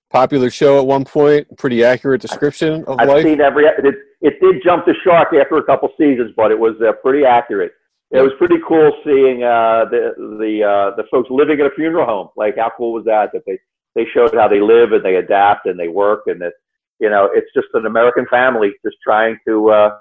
popular 0.09 0.49
show 0.49 0.79
at 0.79 0.85
one 0.85 1.05
point. 1.05 1.47
Pretty 1.57 1.83
accurate 1.83 2.21
description 2.21 2.83
of 2.85 2.97
life. 2.97 2.99
I've 2.99 3.07
life. 3.07 3.23
seen 3.23 3.41
every. 3.41 3.65
It, 3.65 3.95
it 4.21 4.39
did 4.39 4.61
jump 4.63 4.85
the 4.85 4.93
shark 5.03 5.33
after 5.33 5.57
a 5.57 5.63
couple 5.63 5.89
seasons, 5.97 6.31
but 6.35 6.51
it 6.51 6.59
was 6.59 6.75
uh, 6.81 6.91
pretty 7.01 7.25
accurate. 7.25 7.71
It 8.11 8.21
was 8.21 8.33
pretty 8.37 8.57
cool 8.67 8.91
seeing 9.05 9.43
uh, 9.43 9.85
the 9.89 10.13
the 10.17 10.63
uh, 10.63 10.95
the 10.97 11.03
folks 11.09 11.29
living 11.29 11.61
in 11.61 11.65
a 11.65 11.71
funeral 11.71 12.05
home. 12.05 12.27
Like 12.35 12.57
how 12.57 12.69
cool 12.75 12.91
was 12.91 13.05
that? 13.05 13.29
That 13.31 13.43
they 13.47 13.57
they 13.95 14.05
showed 14.13 14.33
how 14.33 14.49
they 14.49 14.59
live 14.59 14.91
and 14.91 15.03
they 15.03 15.15
adapt 15.15 15.65
and 15.65 15.79
they 15.79 15.87
work 15.87 16.23
and 16.27 16.41
that 16.41 16.53
you 16.99 17.09
know 17.09 17.29
it's 17.33 17.47
just 17.53 17.67
an 17.73 17.85
American 17.85 18.25
family 18.29 18.71
just 18.85 18.97
trying 19.01 19.37
to 19.47 19.69
uh, 19.69 19.97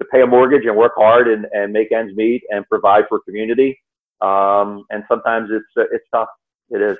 to 0.00 0.06
pay 0.10 0.22
a 0.22 0.26
mortgage 0.26 0.64
and 0.66 0.76
work 0.76 0.92
hard 0.96 1.28
and, 1.28 1.46
and 1.52 1.72
make 1.72 1.92
ends 1.92 2.14
meet 2.16 2.42
and 2.50 2.66
provide 2.68 3.04
for 3.08 3.20
community. 3.20 3.78
Um, 4.20 4.84
and 4.90 5.04
sometimes 5.08 5.50
it's 5.52 5.64
uh, 5.76 5.94
it's 5.94 6.04
tough. 6.12 6.28
It 6.70 6.80
is. 6.80 6.96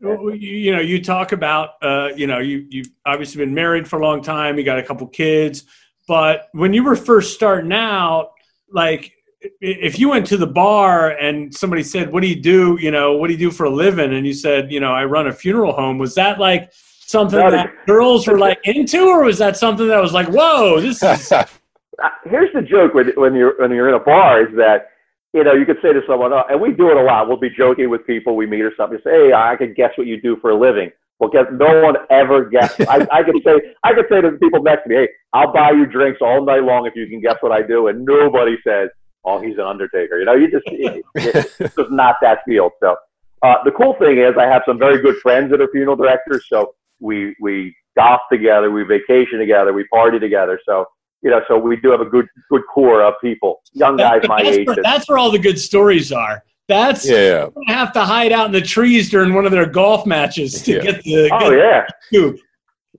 Well, 0.00 0.34
you, 0.34 0.72
know, 0.72 0.80
you 0.80 1.04
talk 1.04 1.32
about, 1.32 1.74
uh, 1.82 2.08
you 2.16 2.26
know, 2.26 2.38
you 2.38 2.66
you've 2.70 2.88
obviously 3.04 3.44
been 3.44 3.54
married 3.54 3.86
for 3.86 4.00
a 4.00 4.02
long 4.02 4.22
time. 4.22 4.56
You 4.56 4.64
got 4.64 4.78
a 4.78 4.82
couple 4.82 5.06
kids, 5.06 5.64
but 6.08 6.48
when 6.52 6.72
you 6.72 6.82
were 6.82 6.96
first 6.96 7.34
starting 7.34 7.72
out, 7.72 8.30
like 8.72 9.12
if 9.60 9.98
you 9.98 10.08
went 10.08 10.26
to 10.26 10.36
the 10.36 10.46
bar 10.46 11.10
and 11.10 11.54
somebody 11.54 11.82
said, 11.82 12.12
"What 12.12 12.22
do 12.22 12.28
you 12.28 12.40
do?" 12.40 12.78
You 12.80 12.90
know, 12.90 13.12
what 13.12 13.28
do 13.28 13.34
you 13.34 13.38
do 13.38 13.50
for 13.50 13.64
a 13.64 13.70
living? 13.70 14.14
And 14.14 14.26
you 14.26 14.32
said, 14.32 14.72
"You 14.72 14.80
know, 14.80 14.92
I 14.92 15.04
run 15.04 15.26
a 15.26 15.32
funeral 15.32 15.72
home." 15.72 15.98
Was 15.98 16.14
that 16.14 16.38
like 16.38 16.72
something 16.72 17.38
that 17.38 17.70
girls 17.86 18.26
were 18.26 18.38
like 18.46 18.58
into, 18.64 19.06
or 19.06 19.24
was 19.24 19.38
that 19.38 19.56
something 19.56 19.88
that 19.88 20.00
was 20.00 20.12
like, 20.12 20.28
"Whoa, 20.28 20.80
this 20.80 21.02
is"? 21.02 21.32
Uh, 22.02 22.08
here's 22.24 22.52
the 22.54 22.62
joke 22.62 22.94
when, 22.94 23.08
when 23.16 23.34
you're 23.34 23.54
when 23.58 23.70
you're 23.70 23.88
in 23.88 23.94
a 23.94 24.00
bar 24.00 24.42
is 24.42 24.54
that 24.56 24.90
you 25.34 25.44
know 25.44 25.52
you 25.52 25.66
could 25.66 25.78
say 25.82 25.92
to 25.92 26.00
someone, 26.06 26.32
oh, 26.32 26.44
and 26.48 26.60
we 26.60 26.72
do 26.72 26.90
it 26.90 26.96
a 26.96 27.02
lot. 27.02 27.28
We'll 27.28 27.38
be 27.38 27.50
joking 27.50 27.90
with 27.90 28.06
people 28.06 28.36
we 28.36 28.46
meet 28.46 28.62
or 28.62 28.72
something. 28.76 28.98
You 28.98 29.10
say, 29.10 29.26
hey, 29.28 29.32
I 29.32 29.56
can 29.56 29.74
guess 29.74 29.90
what 29.96 30.06
you 30.06 30.20
do 30.20 30.36
for 30.40 30.50
a 30.50 30.58
living. 30.58 30.90
Well, 31.18 31.28
guess 31.28 31.44
no 31.52 31.82
one 31.82 31.96
ever 32.08 32.46
guesses. 32.48 32.86
I, 32.88 33.06
I 33.12 33.22
could 33.22 33.36
say 33.44 33.74
I 33.84 33.92
could 33.92 34.06
say 34.10 34.22
to 34.22 34.30
the 34.30 34.38
people 34.38 34.62
next 34.62 34.84
to 34.84 34.88
me, 34.88 34.94
hey, 34.96 35.08
I'll 35.34 35.52
buy 35.52 35.72
you 35.72 35.84
drinks 35.86 36.20
all 36.22 36.44
night 36.44 36.62
long 36.62 36.86
if 36.86 36.94
you 36.96 37.06
can 37.06 37.20
guess 37.20 37.36
what 37.40 37.52
I 37.52 37.60
do, 37.62 37.88
and 37.88 38.04
nobody 38.04 38.56
says, 38.66 38.88
oh, 39.24 39.40
he's 39.40 39.58
an 39.58 39.64
undertaker. 39.64 40.18
You 40.18 40.24
know, 40.24 40.34
you 40.34 40.50
just 40.50 40.64
it, 40.66 41.04
it's 41.14 41.58
just 41.76 41.90
not 41.90 42.16
that 42.22 42.38
field. 42.46 42.72
So 42.80 42.96
uh, 43.42 43.56
the 43.64 43.70
cool 43.72 43.94
thing 43.98 44.18
is 44.18 44.34
I 44.38 44.46
have 44.46 44.62
some 44.66 44.78
very 44.78 45.02
good 45.02 45.16
friends 45.18 45.50
that 45.50 45.60
are 45.60 45.68
funeral 45.68 45.96
directors. 45.96 46.46
So 46.48 46.74
we 47.00 47.36
we 47.40 47.74
golf 47.96 48.20
together, 48.32 48.70
we 48.70 48.84
vacation 48.84 49.38
together, 49.38 49.72
we 49.72 49.84
party 49.88 50.18
together. 50.18 50.58
So 50.64 50.86
you 51.22 51.30
know, 51.30 51.40
so 51.48 51.58
we 51.58 51.76
do 51.76 51.90
have 51.90 52.00
a 52.00 52.04
good 52.06 52.26
good 52.50 52.62
core 52.72 53.02
of 53.02 53.14
people, 53.20 53.60
young 53.72 53.96
guys 53.96 54.22
my 54.26 54.42
that's, 54.42 54.56
age. 54.56 54.66
where, 54.66 54.76
that's 54.82 55.08
where 55.08 55.18
all 55.18 55.30
the 55.30 55.38
good 55.38 55.58
stories 55.58 56.12
are. 56.12 56.42
That's 56.68 57.08
yeah. 57.08 57.16
you're 57.16 57.50
gonna 57.50 57.74
have 57.74 57.92
to 57.94 58.04
hide 58.04 58.32
out 58.32 58.46
in 58.46 58.52
the 58.52 58.60
trees 58.60 59.10
during 59.10 59.34
one 59.34 59.44
of 59.44 59.52
their 59.52 59.66
golf 59.66 60.06
matches 60.06 60.62
to 60.62 60.74
Yeah. 60.74 60.82
get 60.82 61.02
the 61.02 61.28
oh 61.32 61.50
get 61.50 61.58
yeah, 61.58 61.86
the 61.86 61.94
scoop. 62.06 62.40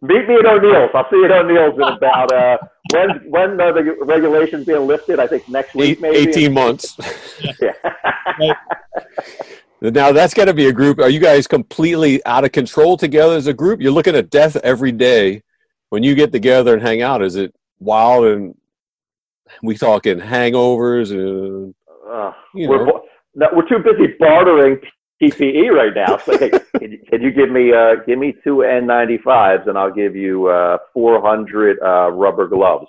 meet 0.01 0.27
me 0.27 0.35
at 0.35 0.45
O'Neill's. 0.45 0.91
I'll 0.93 1.09
see 1.09 1.15
you 1.15 1.25
at 1.25 1.31
O'Neill's 1.31 1.75
in 1.75 1.81
about 1.81 2.31
uh, 2.33 2.57
when 2.93 3.09
when 3.29 3.61
are 3.61 3.73
the 3.73 3.95
regulations 4.01 4.65
being 4.65 4.85
lifted? 4.85 5.19
I 5.19 5.27
think 5.27 5.47
next 5.47 5.73
week 5.73 5.91
Eight, 5.97 6.01
maybe. 6.01 6.29
18 6.29 6.53
months. 6.53 6.97
Yeah. 7.59 8.53
Now 9.83 10.11
that's 10.11 10.35
got 10.35 10.45
to 10.45 10.53
be 10.53 10.67
a 10.67 10.71
group. 10.71 10.99
Are 10.99 11.09
you 11.09 11.19
guys 11.19 11.47
completely 11.47 12.23
out 12.27 12.45
of 12.45 12.51
control 12.51 12.97
together 12.97 13.33
as 13.35 13.47
a 13.47 13.53
group? 13.53 13.81
You're 13.81 13.91
looking 13.91 14.15
at 14.15 14.29
death 14.29 14.55
every 14.57 14.91
day. 14.91 15.41
When 15.89 16.03
you 16.03 16.13
get 16.13 16.31
together 16.31 16.73
and 16.73 16.81
hang 16.83 17.01
out, 17.01 17.23
is 17.23 17.35
it 17.35 17.53
wild 17.81 18.25
and 18.25 18.55
we 19.63 19.75
talking 19.75 20.17
hangovers 20.19 21.11
and 21.11 21.73
Uh, 22.09 22.31
You 22.55 22.69
we're, 22.69 22.77
know. 22.85 22.85
bo- 22.85 23.05
no, 23.35 23.47
we're 23.53 23.67
too 23.67 23.79
busy 23.79 24.13
bartering 24.19 24.79
PPE 25.21 25.69
right 25.71 25.93
now. 25.95 26.17
So, 26.17 26.37
hey, 26.37 26.49
can, 26.79 26.91
you, 26.91 26.99
can 27.09 27.21
you 27.21 27.31
give 27.31 27.49
me 27.51 27.73
uh, 27.73 27.95
give 28.07 28.17
me 28.19 28.33
two 28.43 28.57
N95s 28.57 29.67
and 29.67 29.77
I'll 29.77 29.91
give 29.93 30.15
you 30.15 30.47
uh, 30.47 30.77
400 30.93 31.79
uh, 31.81 32.11
rubber 32.11 32.47
gloves. 32.47 32.87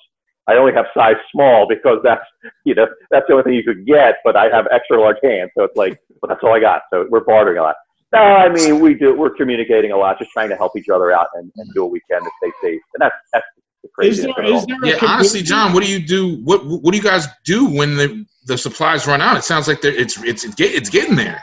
I 0.48 0.54
only 0.54 0.72
have 0.72 0.86
size 0.92 1.14
small 1.32 1.66
because 1.68 1.98
that's 2.02 2.24
you 2.64 2.74
know 2.74 2.86
that's 3.10 3.26
the 3.28 3.34
only 3.34 3.44
thing 3.44 3.54
you 3.54 3.62
could 3.64 3.86
get. 3.86 4.16
But 4.24 4.36
I 4.36 4.48
have 4.48 4.66
extra 4.72 5.00
large 5.00 5.18
hands, 5.22 5.50
so 5.56 5.62
it's 5.64 5.76
like 5.76 6.00
well, 6.20 6.28
that's 6.28 6.40
all 6.42 6.52
I 6.54 6.60
got. 6.60 6.82
So 6.92 7.06
we're 7.10 7.20
bartering 7.24 7.58
a 7.58 7.62
lot. 7.62 7.76
No, 8.12 8.18
I 8.20 8.48
mean 8.48 8.80
we 8.80 8.94
do. 8.94 9.16
We're 9.16 9.30
communicating 9.30 9.92
a 9.92 9.96
lot, 9.96 10.18
just 10.18 10.32
trying 10.32 10.48
to 10.48 10.56
help 10.56 10.72
each 10.76 10.88
other 10.88 11.12
out 11.12 11.28
and, 11.34 11.50
and 11.56 11.72
do 11.74 11.82
what 11.84 11.92
we 11.92 12.00
can 12.10 12.20
to 12.22 12.30
stay 12.42 12.50
safe. 12.60 12.80
And 12.94 13.00
that's 13.02 13.14
that's 13.32 13.46
Is 14.02 14.22
there 14.22 14.44
is 14.44 14.66
there 14.66 14.76
a 14.82 14.88
Yeah, 14.88 14.98
honestly, 15.06 15.42
John, 15.42 15.72
what 15.72 15.82
do 15.82 15.90
you 15.90 15.98
do? 16.04 16.36
What 16.44 16.64
What 16.64 16.92
do 16.92 16.96
you 16.96 17.02
guys 17.02 17.26
do 17.44 17.66
when 17.66 17.96
the 17.96 18.24
the 18.46 18.56
supplies 18.56 19.06
run 19.06 19.20
out? 19.20 19.36
It 19.36 19.44
sounds 19.44 19.68
like 19.68 19.80
they're- 19.80 19.94
it's 19.94 20.22
it's 20.22 20.44
it's, 20.44 20.54
get, 20.54 20.74
it's 20.74 20.88
getting 20.90 21.16
there. 21.16 21.42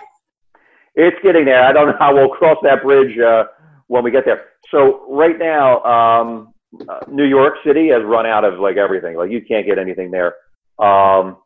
It's 0.95 1.17
getting 1.23 1.45
there. 1.45 1.63
I 1.63 1.71
don't 1.71 1.87
know 1.87 1.95
how 1.99 2.13
we'll 2.13 2.29
cross 2.29 2.57
that 2.63 2.81
bridge 2.83 3.17
uh, 3.19 3.45
when 3.87 4.03
we 4.03 4.11
get 4.11 4.25
there. 4.25 4.45
So 4.71 5.05
right 5.09 5.37
now, 5.37 5.81
um, 5.83 6.53
uh, 6.87 6.99
New 7.07 7.25
York 7.25 7.55
City 7.65 7.89
has 7.89 8.03
run 8.03 8.25
out 8.25 8.43
of 8.43 8.59
like 8.59 8.77
everything. 8.77 9.15
Like 9.15 9.31
you 9.31 9.41
can't 9.41 9.65
get 9.65 9.77
anything 9.77 10.11
there. 10.11 10.35
Um, 10.77 11.37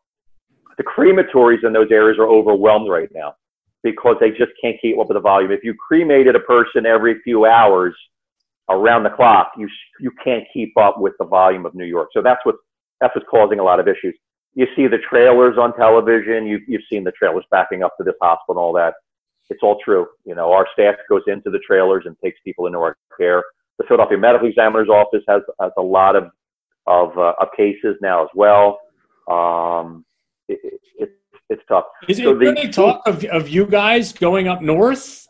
the 0.76 0.84
crematories 0.84 1.64
in 1.64 1.72
those 1.72 1.90
areas 1.90 2.18
are 2.18 2.26
overwhelmed 2.28 2.88
right 2.88 3.08
now 3.14 3.34
because 3.82 4.16
they 4.20 4.30
just 4.30 4.52
can't 4.60 4.76
keep 4.80 4.98
up 4.98 5.08
with 5.08 5.16
the 5.16 5.20
volume. 5.20 5.52
If 5.52 5.62
you 5.62 5.74
cremated 5.74 6.34
a 6.34 6.40
person 6.40 6.86
every 6.86 7.20
few 7.22 7.46
hours 7.46 7.94
around 8.70 9.02
the 9.04 9.10
clock, 9.10 9.52
you 9.58 9.68
you 10.00 10.10
can't 10.22 10.44
keep 10.52 10.76
up 10.76 10.98
with 10.98 11.12
the 11.18 11.24
volume 11.26 11.66
of 11.66 11.74
New 11.74 11.84
York. 11.84 12.08
So 12.12 12.22
that's 12.22 12.40
what 12.44 12.56
that's 13.00 13.14
what's 13.14 13.28
causing 13.30 13.58
a 13.60 13.64
lot 13.64 13.80
of 13.80 13.88
issues. 13.88 14.16
You 14.54 14.66
see 14.76 14.86
the 14.86 14.98
trailers 14.98 15.58
on 15.58 15.74
television. 15.76 16.46
You've 16.46 16.62
you've 16.68 16.82
seen 16.90 17.04
the 17.04 17.12
trailers 17.12 17.44
backing 17.50 17.82
up 17.82 17.96
to 17.98 18.04
this 18.04 18.14
hospital 18.20 18.54
and 18.54 18.58
all 18.58 18.72
that 18.74 18.94
it's 19.50 19.62
all 19.62 19.78
true. 19.84 20.06
You 20.24 20.34
know, 20.34 20.52
our 20.52 20.66
staff 20.72 20.94
goes 21.08 21.22
into 21.26 21.50
the 21.50 21.58
trailers 21.66 22.04
and 22.06 22.16
takes 22.22 22.38
people 22.44 22.66
into 22.66 22.78
our 22.78 22.96
care. 23.18 23.42
The 23.78 23.84
Philadelphia 23.86 24.18
Medical 24.18 24.48
Examiner's 24.48 24.88
Office 24.88 25.22
has, 25.28 25.42
has 25.60 25.72
a 25.76 25.82
lot 25.82 26.16
of 26.16 26.30
of, 26.86 27.16
uh, 27.16 27.32
of 27.40 27.48
cases 27.56 27.96
now 28.02 28.22
as 28.24 28.28
well. 28.34 28.78
Um, 29.30 30.04
it, 30.48 30.60
it, 30.62 30.80
it's 30.98 31.12
it's 31.48 31.62
tough. 31.66 31.84
Is 32.08 32.18
it 32.18 32.24
So 32.24 32.34
the- 32.34 32.48
any 32.48 32.68
talk 32.68 33.02
of, 33.06 33.24
of 33.24 33.48
you 33.48 33.66
guys 33.66 34.12
going 34.12 34.48
up 34.48 34.60
north 34.60 35.26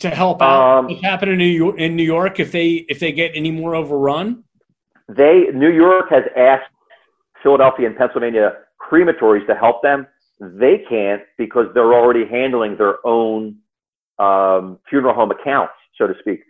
to 0.00 0.10
help 0.10 0.42
out 0.42 0.78
Um, 0.78 0.86
what's 0.86 1.02
happening 1.02 1.34
in 1.34 1.38
New 1.38 1.44
York, 1.44 1.78
in 1.78 1.96
New 1.96 2.02
York 2.02 2.40
if 2.40 2.52
they 2.52 2.86
if 2.88 2.98
they 3.00 3.12
get 3.12 3.32
any 3.34 3.50
more 3.50 3.74
overrun? 3.74 4.44
They 5.08 5.46
New 5.54 5.70
York 5.70 6.06
has 6.10 6.24
asked 6.36 6.70
Philadelphia 7.42 7.86
and 7.86 7.96
Pennsylvania 7.96 8.56
crematories 8.80 9.46
to 9.46 9.54
help 9.54 9.82
them. 9.82 10.06
They 10.40 10.84
can't 10.88 11.22
because 11.36 11.66
they're 11.74 11.94
already 11.94 12.26
handling 12.26 12.76
their 12.76 13.04
own 13.06 13.56
um, 14.18 14.78
funeral 14.88 15.14
home 15.14 15.30
accounts, 15.30 15.74
so 15.96 16.06
to 16.06 16.14
speak. 16.20 16.40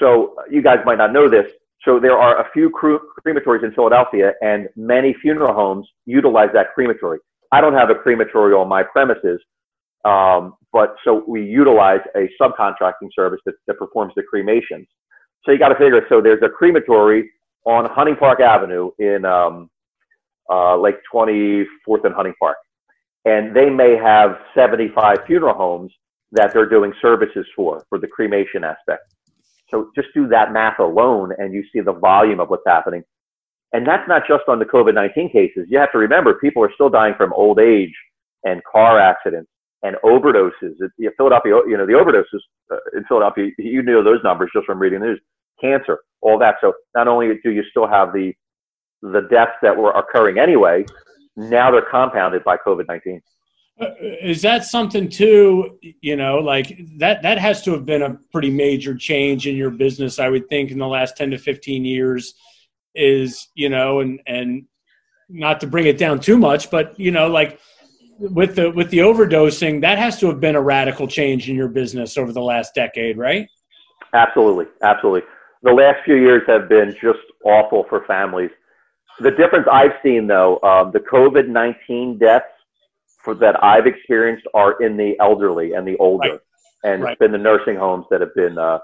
So 0.00 0.36
you 0.50 0.62
guys 0.62 0.78
might 0.84 0.98
not 0.98 1.12
know 1.12 1.28
this. 1.28 1.46
So 1.84 2.00
there 2.00 2.16
are 2.16 2.40
a 2.40 2.50
few 2.52 2.70
crematories 2.70 3.62
in 3.62 3.72
Philadelphia, 3.72 4.32
and 4.40 4.68
many 4.74 5.14
funeral 5.20 5.52
homes 5.52 5.86
utilize 6.06 6.48
that 6.54 6.72
crematory. 6.74 7.18
I 7.52 7.60
don't 7.60 7.74
have 7.74 7.90
a 7.90 7.94
crematory 7.94 8.54
on 8.54 8.68
my 8.68 8.82
premises, 8.82 9.40
um, 10.04 10.54
but 10.72 10.96
so 11.04 11.24
we 11.26 11.42
utilize 11.44 12.00
a 12.16 12.28
subcontracting 12.40 13.08
service 13.14 13.40
that, 13.46 13.54
that 13.66 13.78
performs 13.78 14.12
the 14.16 14.22
cremations. 14.22 14.86
So 15.44 15.52
you 15.52 15.58
got 15.58 15.68
to 15.68 15.76
figure. 15.76 16.04
So 16.08 16.20
there's 16.20 16.42
a 16.42 16.48
crematory 16.48 17.30
on 17.64 17.86
Hunting 17.86 18.16
Park 18.16 18.40
Avenue 18.40 18.90
in 18.98 19.24
um, 19.24 19.70
uh, 20.50 20.76
like 20.76 21.00
24th 21.12 22.04
and 22.04 22.14
Hunting 22.14 22.34
Park, 22.38 22.56
and 23.24 23.54
they 23.54 23.70
may 23.70 23.96
have 23.96 24.38
75 24.54 25.18
funeral 25.26 25.54
homes 25.54 25.92
that 26.32 26.52
they're 26.52 26.68
doing 26.68 26.92
services 27.00 27.46
for 27.54 27.84
for 27.88 27.98
the 27.98 28.08
cremation 28.08 28.64
aspect. 28.64 29.02
So 29.70 29.90
just 29.94 30.08
do 30.14 30.28
that 30.28 30.52
math 30.52 30.78
alone, 30.78 31.32
and 31.38 31.54
you 31.54 31.64
see 31.72 31.80
the 31.80 31.92
volume 31.92 32.40
of 32.40 32.50
what's 32.50 32.66
happening. 32.66 33.02
And 33.72 33.86
that's 33.86 34.06
not 34.08 34.22
just 34.28 34.44
on 34.48 34.58
the 34.58 34.64
COVID 34.64 34.94
19 34.94 35.30
cases. 35.30 35.66
You 35.68 35.78
have 35.78 35.92
to 35.92 35.98
remember 35.98 36.34
people 36.34 36.62
are 36.62 36.72
still 36.74 36.90
dying 36.90 37.14
from 37.16 37.32
old 37.32 37.58
age 37.58 37.94
and 38.44 38.62
car 38.64 39.00
accidents 39.00 39.50
and 39.84 39.96
overdoses. 40.02 40.74
It, 40.80 40.90
you 40.96 41.06
know, 41.06 41.12
Philadelphia, 41.16 41.60
you 41.68 41.76
know, 41.76 41.86
the 41.86 41.92
overdoses 41.92 42.40
uh, 42.72 42.96
in 42.96 43.04
Philadelphia, 43.04 43.50
you 43.58 43.82
know 43.82 44.02
those 44.02 44.24
numbers 44.24 44.50
just 44.52 44.66
from 44.66 44.80
reading 44.80 45.00
the 45.00 45.06
news. 45.06 45.20
Cancer, 45.60 46.00
all 46.20 46.38
that. 46.38 46.56
So 46.60 46.72
not 46.96 47.06
only 47.06 47.38
do 47.44 47.50
you 47.50 47.62
still 47.70 47.86
have 47.86 48.12
the 48.12 48.32
the 49.02 49.20
deaths 49.30 49.52
that 49.62 49.76
were 49.76 49.92
occurring 49.92 50.38
anyway, 50.38 50.84
now 51.36 51.70
they're 51.70 51.88
compounded 51.88 52.42
by 52.42 52.56
COVID 52.56 52.88
19. 52.88 53.20
Uh, 53.78 53.86
Is 54.00 54.40
that 54.42 54.64
something 54.64 55.08
too? 55.08 55.78
You 56.00 56.16
know, 56.16 56.38
like 56.38 56.80
that 56.98 57.22
that 57.22 57.38
has 57.38 57.62
to 57.62 57.72
have 57.72 57.84
been 57.84 58.02
a 58.02 58.18
pretty 58.32 58.50
major 58.50 58.96
change 58.96 59.46
in 59.46 59.54
your 59.56 59.70
business, 59.70 60.18
I 60.18 60.28
would 60.28 60.48
think, 60.48 60.70
in 60.70 60.78
the 60.78 60.88
last 60.88 61.16
ten 61.16 61.30
to 61.30 61.38
fifteen 61.38 61.84
years. 61.84 62.34
Is 62.94 63.48
you 63.54 63.68
know, 63.68 64.00
and 64.00 64.20
and 64.26 64.64
not 65.28 65.60
to 65.60 65.66
bring 65.66 65.86
it 65.86 65.98
down 65.98 66.20
too 66.20 66.38
much, 66.38 66.70
but 66.70 66.98
you 66.98 67.10
know, 67.10 67.28
like 67.28 67.58
with 68.18 68.56
the 68.56 68.70
with 68.70 68.90
the 68.90 68.98
overdosing, 68.98 69.80
that 69.82 69.98
has 69.98 70.18
to 70.20 70.26
have 70.28 70.40
been 70.40 70.56
a 70.56 70.62
radical 70.62 71.06
change 71.06 71.48
in 71.48 71.56
your 71.56 71.68
business 71.68 72.16
over 72.16 72.32
the 72.32 72.42
last 72.42 72.74
decade, 72.74 73.16
right? 73.18 73.48
Absolutely, 74.12 74.66
absolutely. 74.82 75.22
The 75.62 75.72
last 75.72 76.04
few 76.04 76.16
years 76.16 76.42
have 76.46 76.68
been 76.68 76.94
just 77.00 77.20
awful 77.44 77.84
for 77.88 78.04
families. 78.06 78.50
The 79.20 79.30
difference 79.30 79.66
I've 79.70 79.92
seen, 80.02 80.26
though, 80.26 80.60
um, 80.62 80.90
the 80.92 81.00
COVID 81.00 81.48
nineteen 81.48 82.18
deaths 82.18 82.46
for 83.22 83.34
that 83.36 83.62
I've 83.64 83.86
experienced 83.86 84.46
are 84.54 84.80
in 84.82 84.96
the 84.96 85.16
elderly 85.20 85.72
and 85.72 85.86
the 85.86 85.96
older. 85.96 86.30
Right. 86.30 86.40
and 86.84 87.02
Right. 87.02 87.12
it's 87.12 87.18
been 87.18 87.32
the 87.32 87.38
nursing 87.38 87.76
homes 87.76 88.04
that 88.10 88.20
have 88.20 88.34
been 88.34 88.58
uh, 88.58 88.78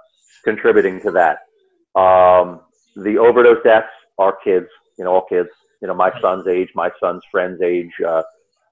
contributing 0.44 1.00
to 1.02 1.10
that. 1.10 1.38
Um, 2.00 2.60
the 2.96 3.18
overdose 3.18 3.62
deaths 3.62 3.88
are 4.18 4.36
kids, 4.42 4.66
you 4.98 5.04
know, 5.04 5.12
all 5.14 5.26
kids. 5.28 5.50
You 5.82 5.88
know, 5.88 5.94
my 5.94 6.10
son's 6.20 6.46
age, 6.46 6.68
my 6.74 6.90
son's 7.00 7.22
friends' 7.30 7.60
age, 7.62 7.90
uh, 8.06 8.22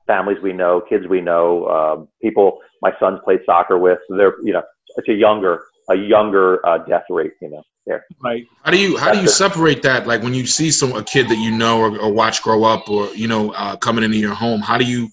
families 0.08 0.38
we 0.42 0.52
know, 0.52 0.82
kids 0.88 1.06
we 1.08 1.20
know, 1.20 1.68
um, 1.68 2.08
people 2.20 2.58
my 2.82 2.92
son's 2.98 3.20
played 3.24 3.40
soccer 3.46 3.78
with. 3.78 3.98
They're, 4.08 4.34
you 4.42 4.52
know, 4.52 4.62
it's 4.96 5.08
a 5.08 5.14
younger, 5.14 5.64
a 5.90 5.94
younger 5.94 6.66
uh, 6.66 6.78
death 6.78 7.04
rate, 7.10 7.32
you 7.40 7.50
know, 7.50 7.62
there. 7.86 8.04
Right. 8.22 8.44
How 8.64 8.72
do 8.72 8.78
you 8.78 8.96
how 8.96 9.12
do 9.12 9.18
you 9.18 9.26
it. 9.26 9.30
separate 9.30 9.82
that? 9.82 10.06
Like 10.06 10.22
when 10.22 10.34
you 10.34 10.46
see 10.46 10.70
some 10.70 10.92
a 10.94 11.04
kid 11.04 11.28
that 11.28 11.38
you 11.38 11.50
know 11.50 11.78
or, 11.78 11.98
or 11.98 12.12
watch 12.12 12.42
grow 12.42 12.64
up, 12.64 12.88
or 12.88 13.14
you 13.14 13.28
know 13.28 13.52
uh, 13.52 13.76
coming 13.76 14.02
into 14.02 14.18
your 14.18 14.34
home, 14.34 14.60
how 14.60 14.78
do 14.78 14.84
you 14.84 15.08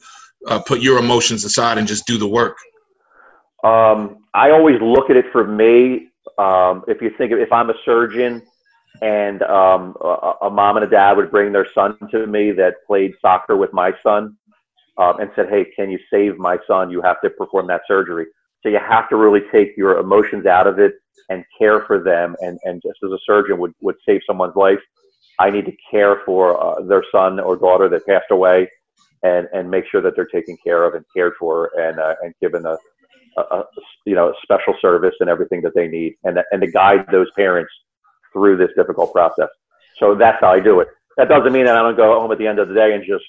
uh, 0.48 0.60
put 0.60 0.82
your 0.82 0.98
emotions 0.98 1.44
aside 1.44 1.78
and 1.78 1.88
just 1.88 2.08
do 2.08 2.18
the 2.18 2.28
work? 2.28 2.58
Um, 3.64 4.24
I 4.34 4.52
always 4.52 4.80
look 4.82 5.10
at 5.10 5.18
it 5.18 5.26
for 5.32 5.46
me. 5.46 6.10
Um, 6.38 6.84
if 6.88 7.02
you 7.02 7.12
think 7.18 7.32
of, 7.32 7.40
if 7.40 7.52
I'm 7.52 7.70
a 7.70 7.74
surgeon 7.86 8.42
and 9.02 9.42
um, 9.44 9.96
a, 10.02 10.34
a 10.44 10.50
mom 10.50 10.78
and 10.78 10.86
a 10.86 10.90
dad 10.90 11.14
would 11.14 11.32
bring 11.32 11.52
their 11.52 11.68
son 11.74 11.98
to 12.12 12.28
me 12.28 12.52
that 12.52 12.76
played 12.86 13.14
soccer 13.22 13.56
with 13.58 13.74
my 13.74 13.92
son 14.04 14.38
um, 14.98 15.20
and 15.20 15.30
said, 15.36 15.50
"Hey, 15.50 15.66
can 15.76 15.90
you 15.90 16.00
save 16.12 16.38
my 16.38 16.58
son? 16.68 16.90
You 16.90 17.02
have 17.02 17.22
to 17.22 17.30
perform 17.30 17.68
that 17.68 17.82
surgery." 17.88 18.28
So 18.66 18.70
you 18.70 18.80
have 18.80 19.08
to 19.10 19.16
really 19.16 19.42
take 19.52 19.78
your 19.78 20.00
emotions 20.00 20.48
out 20.48 20.66
of 20.66 20.80
it 20.80 20.94
and 21.30 21.46
care 21.58 21.82
for 21.82 22.02
them. 22.02 22.36
And, 22.42 22.60
and 22.64 22.82
just 22.82 22.98
as 23.04 23.12
a 23.12 23.20
surgeon 23.26 23.60
would, 23.60 23.74
would 23.82 23.96
save 24.08 24.22
someone's 24.26 24.56
life, 24.56 24.80
I 25.40 25.52
need 25.52 25.66
to 25.66 25.74
care 25.92 26.22
for 26.26 26.62
uh, 26.62 26.82
their 26.82 27.04
son 27.12 27.40
or 27.40 27.58
daughter 27.58 27.90
that 27.90 28.08
passed 28.08 28.32
away 28.32 28.70
and, 29.22 29.48
and 29.54 29.70
make 29.70 29.86
sure 29.92 30.02
that 30.02 30.16
they're 30.16 30.26
taken 30.26 30.58
care 30.64 30.84
of 30.84 30.96
and 30.96 31.06
cared 31.16 31.34
for 31.40 31.72
and, 31.80 32.00
uh, 32.00 32.16
and 32.24 32.34
given 32.42 32.66
a, 32.66 32.78
a, 33.38 33.42
a 33.42 33.64
you 34.06 34.16
know 34.16 34.30
a 34.30 34.34
special 34.44 34.74
service 34.82 35.16
and 35.20 35.30
everything 35.30 35.62
that 35.62 35.76
they 35.76 35.88
need 35.88 36.16
and 36.24 36.40
and 36.52 36.62
to 36.62 36.72
guide 36.72 37.06
those 37.12 37.28
parents 37.36 37.72
through 38.32 38.56
this 38.58 38.70
difficult 38.78 39.12
process. 39.12 39.50
So 40.00 40.16
that's 40.16 40.40
how 40.42 40.52
I 40.52 40.60
do 40.60 40.80
it. 40.80 40.88
That 41.18 41.30
doesn't 41.30 41.52
mean 41.52 41.66
that 41.66 41.76
I 41.76 41.82
don't 41.82 41.96
go 41.98 42.20
home 42.20 42.32
at 42.32 42.38
the 42.38 42.48
end 42.48 42.60
of 42.60 42.70
the 42.70 42.74
day 42.74 42.94
and 42.94 43.04
just 43.06 43.26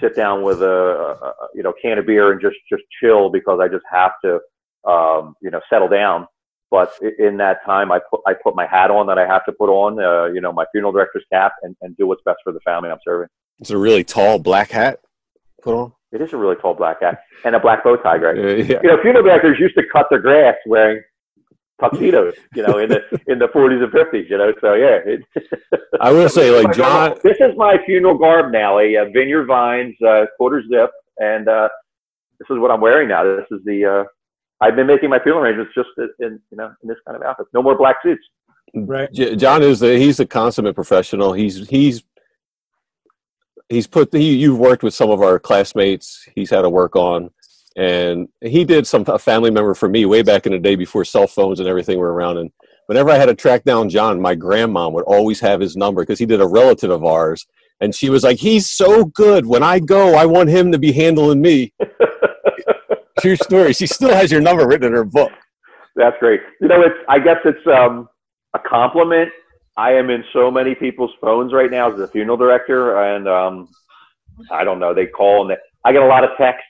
sit 0.00 0.16
down 0.16 0.42
with 0.42 0.62
a, 0.62 0.66
a 0.66 1.32
you 1.54 1.62
know 1.62 1.72
can 1.80 1.98
of 1.98 2.06
beer 2.06 2.32
and 2.32 2.40
just 2.40 2.56
just 2.68 2.82
chill 3.00 3.30
because 3.30 3.60
I 3.60 3.68
just 3.68 3.84
have 3.90 4.12
to 4.24 4.40
um, 4.88 5.34
you 5.40 5.50
know 5.50 5.60
settle 5.70 5.88
down. 5.88 6.26
But 6.70 6.94
in 7.18 7.36
that 7.36 7.58
time, 7.66 7.92
I 7.92 8.00
put 8.10 8.20
I 8.26 8.32
put 8.32 8.56
my 8.56 8.66
hat 8.66 8.90
on 8.90 9.06
that 9.08 9.18
I 9.18 9.26
have 9.26 9.44
to 9.44 9.52
put 9.52 9.68
on, 9.68 10.00
uh, 10.00 10.32
you 10.32 10.40
know, 10.40 10.52
my 10.52 10.64
funeral 10.72 10.92
director's 10.92 11.24
cap, 11.30 11.52
and, 11.62 11.76
and 11.82 11.94
do 11.98 12.06
what's 12.06 12.22
best 12.24 12.38
for 12.42 12.52
the 12.52 12.60
family 12.60 12.90
I'm 12.90 12.98
serving. 13.04 13.28
It's 13.58 13.70
a 13.70 13.76
really 13.76 14.04
tall 14.04 14.38
black 14.38 14.70
hat 14.70 15.00
put 15.62 15.74
on. 15.74 15.92
It 16.12 16.20
is 16.20 16.32
a 16.32 16.36
really 16.36 16.56
tall 16.56 16.74
black 16.74 17.02
hat 17.02 17.22
and 17.44 17.54
a 17.54 17.60
black 17.60 17.84
bow 17.84 17.96
tie, 17.96 18.18
Greg. 18.18 18.38
Uh, 18.38 18.62
yeah. 18.64 18.80
you 18.82 18.88
know, 18.88 19.00
funeral 19.02 19.22
directors 19.24 19.58
used 19.58 19.74
to 19.76 19.82
cut 19.92 20.06
their 20.10 20.18
grass 20.18 20.56
wearing 20.66 21.02
tuxedos, 21.80 22.34
you 22.54 22.62
know, 22.62 22.78
in 22.78 22.88
the 22.88 23.00
in 23.26 23.38
the 23.38 23.48
40s 23.48 23.82
and 23.82 23.92
50s, 23.92 24.30
you 24.30 24.38
know. 24.38 24.52
So 24.60 24.74
yeah, 24.74 24.98
it, 25.04 25.20
I 26.00 26.12
will 26.12 26.28
say, 26.28 26.50
like 26.50 26.74
John, 26.76 27.16
This 27.22 27.36
is 27.40 27.56
my 27.56 27.76
funeral 27.84 28.18
garb 28.18 28.52
now: 28.52 28.78
a, 28.78 28.96
uh 28.96 29.04
vineyard 29.12 29.46
vines, 29.46 29.94
uh, 30.06 30.26
quarter 30.36 30.62
zip, 30.68 30.90
and 31.18 31.48
uh, 31.48 31.68
this 32.38 32.46
is 32.50 32.58
what 32.60 32.70
I'm 32.70 32.80
wearing 32.80 33.08
now. 33.08 33.24
This 33.24 33.46
is 33.50 33.60
the. 33.64 33.84
Uh, 33.84 34.04
I've 34.60 34.76
been 34.76 34.86
making 34.86 35.10
my 35.10 35.18
funeral 35.18 35.44
arrangements 35.44 35.72
just 35.74 35.88
in 36.20 36.40
you 36.50 36.56
know 36.56 36.72
in 36.82 36.88
this 36.88 36.98
kind 37.06 37.16
of 37.16 37.22
outfit. 37.22 37.46
No 37.52 37.62
more 37.62 37.76
black 37.76 37.96
suits. 38.02 38.22
Right. 38.74 39.12
J- 39.12 39.36
John 39.36 39.62
is 39.62 39.80
the 39.80 39.98
he's 39.98 40.20
a 40.20 40.26
consummate 40.26 40.74
professional. 40.74 41.32
He's 41.32 41.68
he's 41.68 42.02
he's 43.68 43.86
put 43.86 44.12
he 44.14 44.36
you've 44.36 44.58
worked 44.58 44.82
with 44.82 44.94
some 44.94 45.10
of 45.10 45.20
our 45.20 45.38
classmates. 45.38 46.28
He's 46.34 46.50
had 46.50 46.62
to 46.62 46.70
work 46.70 46.96
on, 46.96 47.30
and 47.76 48.28
he 48.40 48.64
did 48.64 48.86
some 48.86 49.04
a 49.06 49.18
family 49.18 49.50
member 49.50 49.74
for 49.74 49.88
me 49.88 50.04
way 50.04 50.22
back 50.22 50.46
in 50.46 50.52
the 50.52 50.58
day 50.58 50.76
before 50.76 51.04
cell 51.04 51.26
phones 51.26 51.60
and 51.60 51.68
everything 51.68 51.98
were 51.98 52.12
around. 52.12 52.38
And 52.38 52.50
whenever 52.86 53.10
I 53.10 53.16
had 53.16 53.26
to 53.26 53.34
track 53.34 53.64
down 53.64 53.88
John, 53.88 54.20
my 54.20 54.34
grandma 54.34 54.88
would 54.88 55.04
always 55.04 55.40
have 55.40 55.60
his 55.60 55.76
number 55.76 56.02
because 56.02 56.18
he 56.18 56.26
did 56.26 56.40
a 56.40 56.46
relative 56.46 56.90
of 56.90 57.04
ours, 57.04 57.46
and 57.80 57.94
she 57.94 58.10
was 58.10 58.24
like, 58.24 58.38
"He's 58.38 58.68
so 58.68 59.04
good. 59.04 59.46
When 59.46 59.62
I 59.62 59.78
go, 59.78 60.14
I 60.14 60.26
want 60.26 60.50
him 60.50 60.72
to 60.72 60.78
be 60.78 60.92
handling 60.92 61.40
me." 61.40 61.72
True 63.20 63.36
story. 63.36 63.72
She 63.72 63.86
still 63.86 64.12
has 64.12 64.32
your 64.32 64.40
number 64.40 64.66
written 64.66 64.88
in 64.88 64.92
her 64.92 65.04
book. 65.04 65.30
That's 65.94 66.16
great. 66.18 66.40
You 66.60 66.68
know, 66.68 66.82
it's 66.82 66.96
I 67.08 67.18
guess 67.18 67.38
it's 67.44 67.66
um, 67.66 68.08
a 68.54 68.58
compliment. 68.58 69.30
I 69.76 69.92
am 69.92 70.10
in 70.10 70.24
so 70.32 70.50
many 70.50 70.74
people's 70.74 71.12
phones 71.20 71.52
right 71.52 71.70
now 71.70 71.92
as 71.92 71.98
a 71.98 72.08
funeral 72.08 72.36
director, 72.36 73.02
and 73.02 73.26
um, 73.28 73.68
I 74.50 74.64
don't 74.64 74.78
know. 74.78 74.92
They 74.92 75.06
call 75.06 75.42
and 75.42 75.50
they, 75.50 75.56
I 75.84 75.92
get 75.92 76.02
a 76.02 76.06
lot 76.06 76.24
of 76.24 76.30
texts. 76.36 76.66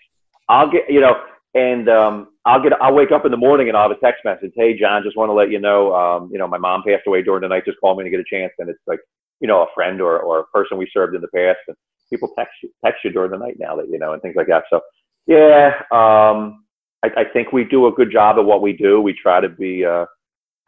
I'll 0.48 0.70
get 0.70 0.84
you 0.88 1.00
know, 1.00 1.14
and 1.54 1.88
um, 1.88 2.28
I'll 2.44 2.62
get 2.62 2.72
I'll 2.80 2.94
wake 2.94 3.12
up 3.12 3.24
in 3.24 3.30
the 3.30 3.36
morning 3.36 3.68
and 3.68 3.76
I'll 3.76 3.88
have 3.88 3.96
a 3.96 4.00
text 4.00 4.24
message. 4.24 4.52
Hey, 4.56 4.78
John, 4.78 5.02
just 5.04 5.16
want 5.16 5.28
to 5.30 5.34
let 5.34 5.50
you 5.50 5.60
know, 5.60 5.94
um, 5.94 6.30
you 6.32 6.38
know, 6.38 6.48
my 6.48 6.58
mom 6.58 6.82
passed 6.86 7.06
away 7.06 7.22
during 7.22 7.42
the 7.42 7.48
night. 7.48 7.64
Just 7.66 7.80
call 7.80 7.96
me 7.96 8.04
to 8.04 8.10
get 8.10 8.20
a 8.20 8.24
chance, 8.30 8.52
and 8.58 8.68
it's 8.68 8.80
like 8.86 9.00
you 9.40 9.48
know, 9.48 9.62
a 9.62 9.66
friend 9.74 10.00
or 10.00 10.20
or 10.20 10.40
a 10.40 10.44
person 10.46 10.78
we 10.78 10.88
served 10.92 11.14
in 11.14 11.20
the 11.20 11.28
past, 11.34 11.58
and 11.68 11.76
people 12.10 12.30
text 12.38 12.54
you 12.62 12.70
text 12.84 13.00
you 13.04 13.10
during 13.10 13.30
the 13.30 13.38
night 13.38 13.56
now 13.58 13.76
that 13.76 13.88
you 13.88 13.98
know, 13.98 14.12
and 14.12 14.22
things 14.22 14.36
like 14.36 14.48
that. 14.48 14.64
So 14.70 14.80
yeah, 15.26 15.74
um, 15.92 16.64
I, 17.04 17.08
I 17.18 17.24
think 17.32 17.52
we 17.52 17.64
do 17.64 17.86
a 17.86 17.92
good 17.92 18.10
job 18.12 18.38
at 18.38 18.44
what 18.44 18.62
we 18.62 18.72
do. 18.72 19.00
We 19.00 19.14
try 19.14 19.40
to 19.40 19.48
be 19.48 19.84
uh, 19.84 20.06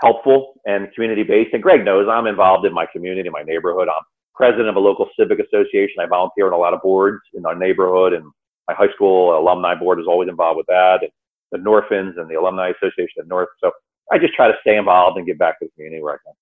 helpful 0.02 0.54
and 0.66 0.92
community 0.94 1.22
based. 1.22 1.54
And 1.54 1.62
Greg 1.62 1.84
knows 1.84 2.08
I'm 2.10 2.26
involved 2.26 2.66
in 2.66 2.72
my 2.72 2.86
community, 2.92 3.28
my 3.30 3.42
neighborhood. 3.42 3.88
I'm 3.88 4.02
president 4.34 4.68
of 4.68 4.76
a 4.76 4.80
local 4.80 5.08
civic 5.18 5.38
association. 5.40 5.96
I 6.00 6.06
volunteer 6.06 6.46
on 6.46 6.52
a 6.52 6.58
lot 6.58 6.74
of 6.74 6.82
boards 6.82 7.22
in 7.34 7.46
our 7.46 7.54
neighborhood, 7.54 8.12
and 8.14 8.24
my 8.68 8.74
high 8.74 8.92
school 8.94 9.38
alumni 9.38 9.74
board 9.74 10.00
is 10.00 10.06
always 10.06 10.28
involved 10.28 10.56
with 10.56 10.66
that. 10.66 11.00
And 11.02 11.10
the 11.52 11.58
Northins 11.58 12.18
and 12.18 12.28
the 12.28 12.34
Alumni 12.34 12.70
Association 12.70 13.20
of 13.20 13.28
North. 13.28 13.48
So 13.62 13.70
I 14.12 14.18
just 14.18 14.34
try 14.34 14.48
to 14.48 14.54
stay 14.60 14.76
involved 14.76 15.16
and 15.16 15.26
give 15.26 15.38
back 15.38 15.58
to 15.60 15.66
the 15.66 15.70
community 15.72 16.02
where 16.02 16.14
I 16.14 16.18
can. 16.24 16.34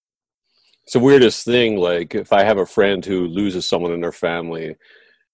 it's 0.85 0.95
the 0.95 1.01
weirdest 1.01 1.45
thing. 1.45 1.77
Like 1.77 2.15
if 2.15 2.33
I 2.33 2.45
have 2.45 2.59
a 2.59 2.67
friend 2.67 3.05
who 3.05 3.27
loses 3.27 3.67
someone 3.67 3.93
in 3.93 4.01
their 4.01 4.13
family, 4.13 4.77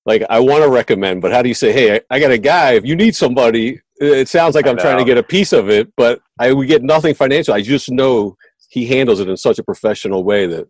like 0.05 0.23
I 0.29 0.41
want 0.41 0.65
to 0.65 0.71
recommend, 0.71 1.23
but 1.23 1.33
how 1.33 1.43
do 1.43 1.49
you 1.49 1.55
say, 1.55 1.73
"Hey, 1.73 1.97
I, 1.97 2.01
I 2.11 2.19
got 2.19 2.31
a 2.31 2.39
guy. 2.39 2.73
If 2.73 2.85
you 2.85 2.97
need 2.97 3.15
somebody," 3.15 3.81
it 3.97 4.29
sounds 4.29 4.55
like 4.55 4.67
I'm 4.67 4.79
trying 4.79 4.99
to 4.99 5.05
get 5.05 5.19
a 5.19 5.23
piece 5.23 5.53
of 5.53 5.69
it, 5.69 5.93
but 5.97 6.21
I 6.39 6.53
we 6.53 6.67
get 6.67 6.83
nothing 6.83 7.15
financial. 7.15 7.55
I 7.55 7.63
just 7.63 7.91
know 7.91 8.37
he 8.69 8.87
handles 8.87 9.21
it 9.21 9.29
in 9.29 9.37
such 9.37 9.59
a 9.59 9.63
professional 9.63 10.25
way 10.25 10.47
that 10.47 10.69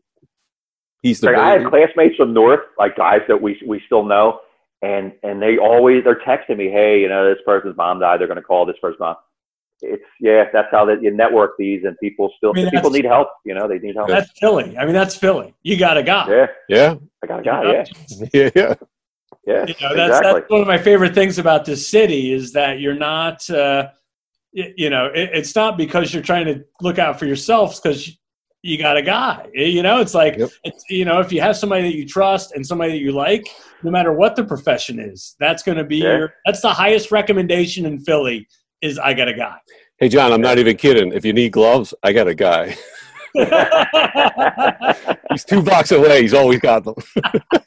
he's 1.03 1.21
the. 1.21 1.29
Like, 1.29 1.37
I 1.37 1.51
had 1.53 1.67
classmates 1.67 2.17
from 2.17 2.35
North, 2.35 2.61
like 2.79 2.97
guys 2.97 3.21
that 3.29 3.41
we 3.41 3.61
we 3.67 3.81
still 3.87 4.05
know, 4.05 4.41
and 4.83 5.13
and 5.23 5.43
they 5.43 5.59
always 5.59 6.05
they're 6.05 6.21
texting 6.21 6.57
me, 6.57 6.71
hey, 6.71 7.01
you 7.01 7.09
know, 7.09 7.29
this 7.29 7.43
person's 7.45 7.77
mom 7.77 8.01
died. 8.01 8.21
They're 8.21 8.29
going 8.29 8.37
to 8.37 8.43
call 8.43 8.67
this 8.67 8.77
person's 8.81 9.01
mom. 9.01 9.17
It's 9.81 10.03
yeah, 10.21 10.45
that's 10.53 10.69
how 10.71 10.85
that 10.87 11.03
you 11.03 11.13
network 11.13 11.53
these, 11.59 11.85
and 11.85 11.97
people 11.99 12.33
still 12.37 12.51
I 12.51 12.63
mean, 12.63 12.71
people 12.71 12.91
need 12.91 13.05
help. 13.05 13.29
You 13.45 13.55
know, 13.55 13.69
they 13.69 13.79
need 13.79 13.95
help. 13.95 14.09
That's 14.09 14.31
Philly. 14.39 14.77
I 14.77 14.85
mean, 14.85 14.95
that's 14.95 15.15
Philly. 15.15 15.55
You 15.63 15.79
got 15.79 15.97
a 15.97 16.03
guy. 16.03 16.29
Yeah, 16.29 16.47
yeah, 16.69 16.95
I 17.23 17.27
got 17.27 17.41
a 17.41 17.43
guy. 17.43 17.63
Yeah, 17.73 17.85
yeah, 18.33 18.51
yeah. 18.57 18.75
yeah, 19.47 19.67
You 19.67 19.75
know, 19.81 19.95
that's, 19.95 20.19
exactly. 20.19 20.41
that's 20.41 20.51
one 20.51 20.61
of 20.63 20.67
my 20.67 20.79
favorite 20.79 21.15
things 21.15 21.39
about 21.39 21.65
this 21.65 21.89
city 21.89 22.33
is 22.33 22.53
that 22.53 22.81
you're 22.81 22.95
not, 22.95 23.49
uh, 23.51 23.89
you 24.53 24.91
know, 24.91 25.07
it, 25.07 25.31
it's 25.33 25.55
not 25.55 25.77
because 25.77 26.13
you're 26.13 26.25
trying 26.25 26.47
to 26.47 26.65
look 26.81 26.99
out 26.99 27.19
for 27.19 27.27
yourself 27.27 27.81
because 27.81 28.19
you 28.63 28.77
got 28.79 28.97
a 28.97 29.03
guy. 29.03 29.47
Eh, 29.57 29.65
you 29.65 29.83
know, 29.83 30.01
it's 30.01 30.15
like, 30.15 30.37
Yep. 30.37 30.51
it's, 30.65 30.85
you 30.91 31.05
know, 31.05 31.21
if 31.21 31.33
you 31.33 31.41
have 31.41 31.57
somebody 31.57 31.83
that 31.83 31.97
you 31.97 32.07
trust 32.07 32.53
and 32.53 32.67
somebody 32.67 32.93
that 32.93 32.99
you 32.99 33.13
like, 33.13 33.47
no 33.83 33.91
matter 33.91 34.13
what 34.13 34.35
the 34.37 34.45
profession 34.45 34.99
is, 34.99 35.37
that's 35.39 35.63
going 35.63 35.79
to 35.79 35.85
be 35.85 35.99
Yeah. 35.99 36.17
your, 36.17 36.35
that's 36.45 36.61
the 36.61 36.73
highest 36.73 37.11
recommendation 37.13 37.87
in 37.87 38.01
Philly 38.01 38.49
is 38.83 38.99
I 38.99 39.15
got 39.15 39.29
a 39.29 39.35
guy. 39.35 39.57
Hey, 39.99 40.09
John, 40.09 40.33
I'm 40.33 40.41
not 40.41 40.59
even 40.59 40.77
kidding. 40.77 41.13
If 41.13 41.25
you 41.25 41.33
need 41.33 41.53
gloves, 41.53 41.95
I 42.03 42.13
got 42.13 42.29
a 42.29 42.35
guy. 42.35 42.77
He's 45.31 45.45
two 45.45 45.63
blocks 45.63 45.91
away. 45.93 46.23
He's 46.23 46.35
always 46.35 46.61
got 46.61 46.85
them. 46.85 46.95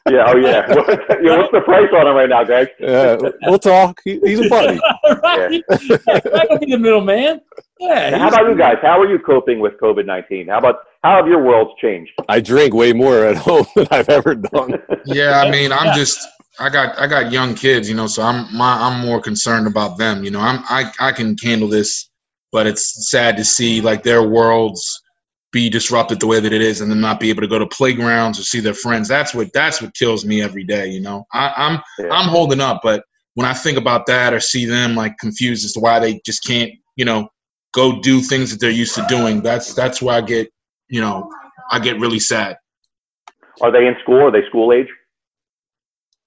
yeah, 0.09 0.25
oh 0.27 0.37
yeah. 0.37 0.67
What's, 0.75 1.03
yeah, 1.21 1.37
what's 1.37 1.51
the 1.51 1.61
price 1.61 1.89
on 1.93 2.07
him 2.07 2.15
right 2.15 2.29
now, 2.29 2.43
Greg? 2.43 2.69
Yeah, 2.79 3.17
we'll 3.43 3.59
talk. 3.59 3.99
He, 4.03 4.19
he's 4.19 4.39
a 4.45 4.49
buddy. 4.49 4.79
right? 5.23 5.63
I 5.69 6.45
don't 6.45 6.59
be 6.61 6.71
the 6.71 6.77
middleman. 6.79 7.41
Yeah. 7.79 8.17
How 8.17 8.29
about 8.29 8.49
you 8.49 8.57
guys? 8.57 8.77
How 8.81 8.99
are 8.99 9.09
you 9.09 9.19
coping 9.19 9.59
with 9.59 9.73
COVID 9.79 10.05
nineteen? 10.05 10.47
How 10.47 10.57
about 10.59 10.79
how 11.03 11.15
have 11.17 11.27
your 11.27 11.43
worlds 11.43 11.71
changed? 11.81 12.11
I 12.29 12.39
drink 12.39 12.73
way 12.73 12.93
more 12.93 13.25
at 13.25 13.37
home 13.37 13.65
than 13.75 13.87
I've 13.91 14.09
ever 14.09 14.35
done. 14.35 14.81
Yeah, 15.05 15.41
I 15.41 15.49
mean, 15.49 15.71
I'm 15.71 15.95
just 15.95 16.27
I 16.59 16.69
got 16.69 16.97
I 16.99 17.07
got 17.07 17.31
young 17.31 17.55
kids, 17.55 17.89
you 17.89 17.95
know, 17.95 18.07
so 18.07 18.21
I'm 18.21 18.55
my 18.55 18.73
I'm 18.73 19.05
more 19.05 19.21
concerned 19.21 19.67
about 19.67 19.97
them. 19.97 20.23
You 20.23 20.31
know, 20.31 20.39
I'm 20.39 20.63
I 20.69 20.91
I 20.99 21.11
can 21.11 21.35
handle 21.37 21.67
this, 21.67 22.09
but 22.51 22.67
it's 22.67 23.09
sad 23.09 23.37
to 23.37 23.43
see 23.43 23.81
like 23.81 24.03
their 24.03 24.27
worlds 24.27 25.00
be 25.51 25.69
disrupted 25.69 26.19
the 26.19 26.27
way 26.27 26.39
that 26.39 26.53
it 26.53 26.61
is, 26.61 26.81
and 26.81 26.89
then 26.89 27.01
not 27.01 27.19
be 27.19 27.29
able 27.29 27.41
to 27.41 27.47
go 27.47 27.59
to 27.59 27.67
playgrounds 27.67 28.39
or 28.39 28.43
see 28.43 28.59
their 28.59 28.73
friends. 28.73 29.07
That's 29.07 29.33
what 29.33 29.51
that's 29.53 29.81
what 29.81 29.93
kills 29.93 30.25
me 30.25 30.41
every 30.41 30.63
day. 30.63 30.87
You 30.87 31.01
know, 31.01 31.25
I, 31.33 31.53
I'm 31.55 31.81
Yeah. 31.99 32.11
I'm 32.11 32.29
holding 32.29 32.61
up, 32.61 32.81
but 32.83 33.03
when 33.35 33.47
I 33.47 33.53
think 33.53 33.77
about 33.77 34.05
that 34.07 34.33
or 34.33 34.39
see 34.39 34.65
them 34.65 34.95
like 34.95 35.17
confused 35.19 35.65
as 35.65 35.73
to 35.73 35.79
why 35.79 35.99
they 35.99 36.21
just 36.25 36.45
can't, 36.45 36.71
you 36.95 37.05
know, 37.05 37.29
go 37.73 38.01
do 38.01 38.21
things 38.21 38.51
that 38.51 38.59
they're 38.59 38.69
used 38.69 38.95
to 38.95 39.05
doing, 39.07 39.41
that's 39.41 39.73
that's 39.73 40.01
where 40.01 40.15
I 40.15 40.21
get, 40.21 40.49
you 40.89 41.01
know, 41.01 41.29
I 41.71 41.79
get 41.79 41.99
really 41.99 42.19
sad. 42.19 42.57
Are 43.61 43.71
they 43.71 43.87
in 43.87 43.95
school? 44.01 44.27
Are 44.27 44.31
they 44.31 44.45
school 44.47 44.73
age? 44.73 44.87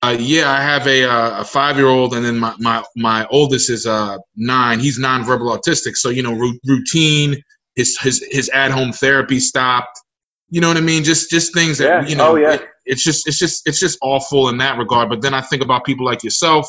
Uh, 0.03 0.17
yeah, 0.21 0.51
I 0.51 0.61
have 0.61 0.87
a 0.87 1.05
uh, 1.05 1.41
a 1.41 1.45
five 1.45 1.79
year 1.79 1.87
old, 1.87 2.15
and 2.15 2.23
then 2.25 2.39
my 2.39 2.55
my 2.59 2.85
my 2.95 3.27
oldest 3.29 3.71
is 3.71 3.87
uh 3.87 4.19
nine. 4.37 4.79
He's 4.79 4.99
nonverbal 4.99 5.57
autistic, 5.57 5.97
so 5.97 6.11
you 6.11 6.23
know 6.23 6.35
ru- 6.35 6.59
routine. 6.67 7.43
His 7.77 7.99
his 8.01 8.25
his 8.31 8.49
at 8.51 8.71
home 8.71 8.93
therapy 8.93 9.41
stopped. 9.41 9.99
You 10.51 10.61
know 10.61 10.69
what 10.69 10.77
I 10.77 10.81
mean? 10.83 11.05
Just 11.05 11.31
just 11.31 11.55
things 11.55 11.79
that 11.79 12.05
Yeah. 12.05 12.09
you 12.09 12.17
know. 12.17 12.33
Oh, 12.33 12.37
yeah. 12.37 12.55
it- 12.55 12.69
it's 12.87 13.03
just 13.03 13.27
it's 13.27 13.39
just 13.39 13.67
it's 13.67 13.81
just 13.81 13.99
awful 14.03 14.49
in 14.51 14.59
that 14.59 14.77
regard. 14.79 15.09
But 15.09 15.23
then 15.23 15.33
I 15.33 15.41
think 15.41 15.63
about 15.63 15.85
people 15.85 16.05
like 16.05 16.23
yourself, 16.23 16.69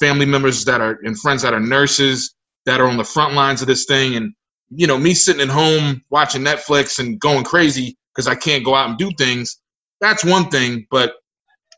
family 0.00 0.26
members 0.26 0.64
that 0.64 0.80
are 0.80 0.98
and 1.04 1.18
friends 1.18 1.42
that 1.42 1.54
are 1.54 1.60
nurses 1.60 2.34
that 2.66 2.80
are 2.80 2.88
on 2.88 2.96
the 2.96 3.04
front 3.04 3.34
lines 3.34 3.62
of 3.62 3.68
this 3.68 3.84
thing, 3.84 4.16
and 4.16 4.32
you 4.70 4.86
know 4.88 4.98
me 4.98 5.14
sitting 5.14 5.42
at 5.42 5.48
home 5.48 6.02
watching 6.10 6.42
Netflix 6.42 6.98
and 6.98 7.20
going 7.20 7.44
crazy 7.44 7.96
because 8.14 8.26
I 8.26 8.34
can't 8.34 8.64
go 8.64 8.74
out 8.74 8.88
and 8.88 8.98
do 8.98 9.10
things. 9.16 9.58
That's 10.00 10.24
one 10.24 10.48
thing, 10.50 10.86
but 10.90 11.14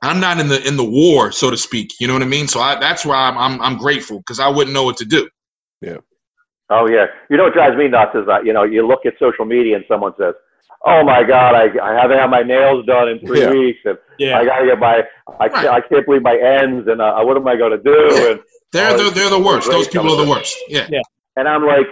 I'm 0.02 0.20
not 0.20 0.40
in 0.40 0.48
the 0.48 0.66
in 0.66 0.76
the 0.78 0.84
war, 0.84 1.30
so 1.32 1.50
to 1.50 1.56
speak. 1.58 1.90
You 2.00 2.06
know 2.06 2.14
what 2.14 2.22
I 2.22 2.26
mean? 2.26 2.48
So 2.48 2.60
I, 2.60 2.80
that's 2.80 3.04
why 3.04 3.16
I'm 3.16 3.36
I'm, 3.38 3.60
I'm 3.60 3.76
grateful 3.78 4.18
because 4.20 4.40
I 4.40 4.48
wouldn't 4.48 4.72
know 4.74 4.84
what 4.84 4.96
to 4.98 5.04
do. 5.04 5.28
Oh 6.70 6.88
yeah. 6.88 7.06
You 7.30 7.36
know 7.36 7.44
what 7.44 7.52
drives 7.54 7.76
me 7.76 7.88
nuts 7.88 8.14
is 8.14 8.26
that 8.26 8.44
you 8.44 8.52
know 8.52 8.64
you 8.64 8.86
look 8.86 9.06
at 9.06 9.14
social 9.18 9.44
media 9.44 9.76
and 9.76 9.84
someone 9.86 10.12
says, 10.18 10.34
"Oh 10.84 11.04
my 11.04 11.22
God, 11.22 11.54
I, 11.54 11.66
I 11.82 11.94
haven't 12.00 12.18
had 12.18 12.28
my 12.30 12.42
nails 12.42 12.84
done 12.86 13.08
in 13.08 13.20
three 13.20 13.40
Yeah. 13.42 13.50
weeks, 13.50 13.78
and 13.84 13.98
Yeah. 14.18 14.38
I 14.38 14.44
gotta 14.44 14.66
get 14.66 14.78
my 14.78 15.02
I 15.38 15.48
can't, 15.48 15.68
I 15.68 15.80
can't 15.80 16.04
believe 16.06 16.22
my 16.22 16.36
ends, 16.36 16.88
and 16.88 17.00
uh, 17.00 17.20
what 17.22 17.36
am 17.36 17.46
I 17.46 17.56
gonna 17.56 17.78
do?" 17.78 18.30
And 18.30 18.40
They're 18.72 18.90
Oh, 18.94 19.04
the, 19.04 19.10
they're 19.10 19.30
the 19.30 19.38
worst. 19.38 19.70
Those 19.70 19.86
people 19.88 20.10
are 20.12 20.24
the 20.24 20.28
worst. 20.28 20.56
Yeah. 20.68 20.88
and 21.36 21.48
I'm 21.48 21.64
like, 21.64 21.86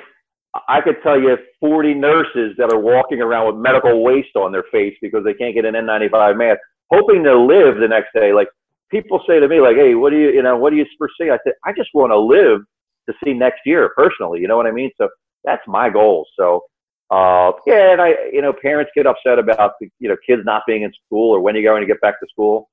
I 0.68 0.80
could 0.80 0.96
tell 1.04 1.18
you 1.18 1.36
40 1.60 1.94
nurses 1.94 2.54
that 2.58 2.72
are 2.72 2.78
walking 2.80 3.22
around 3.22 3.46
with 3.46 3.56
medical 3.62 4.02
waste 4.02 4.34
on 4.36 4.50
their 4.52 4.64
face 4.72 4.94
because 5.00 5.24
they 5.24 5.34
can't 5.34 5.54
get 5.54 5.64
an 5.64 5.74
N95 5.74 6.36
mask, 6.36 6.60
hoping 6.92 7.22
to 7.24 7.38
live 7.38 7.78
the 7.78 7.86
next 7.88 8.08
day. 8.12 8.32
Like 8.32 8.48
people 8.90 9.20
say 9.26 9.38
to 9.38 9.46
me, 9.48 9.60
like, 9.60 9.76
"Hey, 9.76 9.94
what 9.94 10.10
do 10.10 10.18
you, 10.18 10.30
you 10.32 10.42
know, 10.42 10.56
what 10.56 10.70
do 10.70 10.76
you 10.76 10.84
foresee?" 10.98 11.30
I 11.30 11.38
said, 11.44 11.54
"I 11.64 11.72
just 11.72 11.90
want 11.94 12.10
to 12.10 12.18
live 12.18 12.60
to 13.08 13.14
see 13.24 13.32
next 13.32 13.60
year 13.66 13.90
personally." 13.96 14.40
You 14.40 14.48
know 14.48 14.56
what 14.56 14.66
I 14.66 14.72
mean? 14.72 14.90
So 15.00 15.08
that's 15.44 15.62
my 15.66 15.90
goal. 15.90 16.26
So, 16.38 16.62
uh, 17.10 17.52
yeah, 17.66 17.92
and 17.92 18.00
I, 18.00 18.14
you 18.32 18.42
know, 18.42 18.52
parents 18.52 18.90
get 18.94 19.06
upset 19.06 19.38
about 19.38 19.74
the, 19.80 19.88
you 19.98 20.08
know, 20.08 20.16
kids 20.26 20.42
not 20.44 20.62
being 20.66 20.82
in 20.82 20.92
school 21.06 21.34
or 21.34 21.40
when 21.40 21.54
you're 21.54 21.64
going 21.64 21.82
to 21.82 21.86
get 21.86 22.00
back 22.00 22.18
to 22.20 22.26
school. 22.30 22.68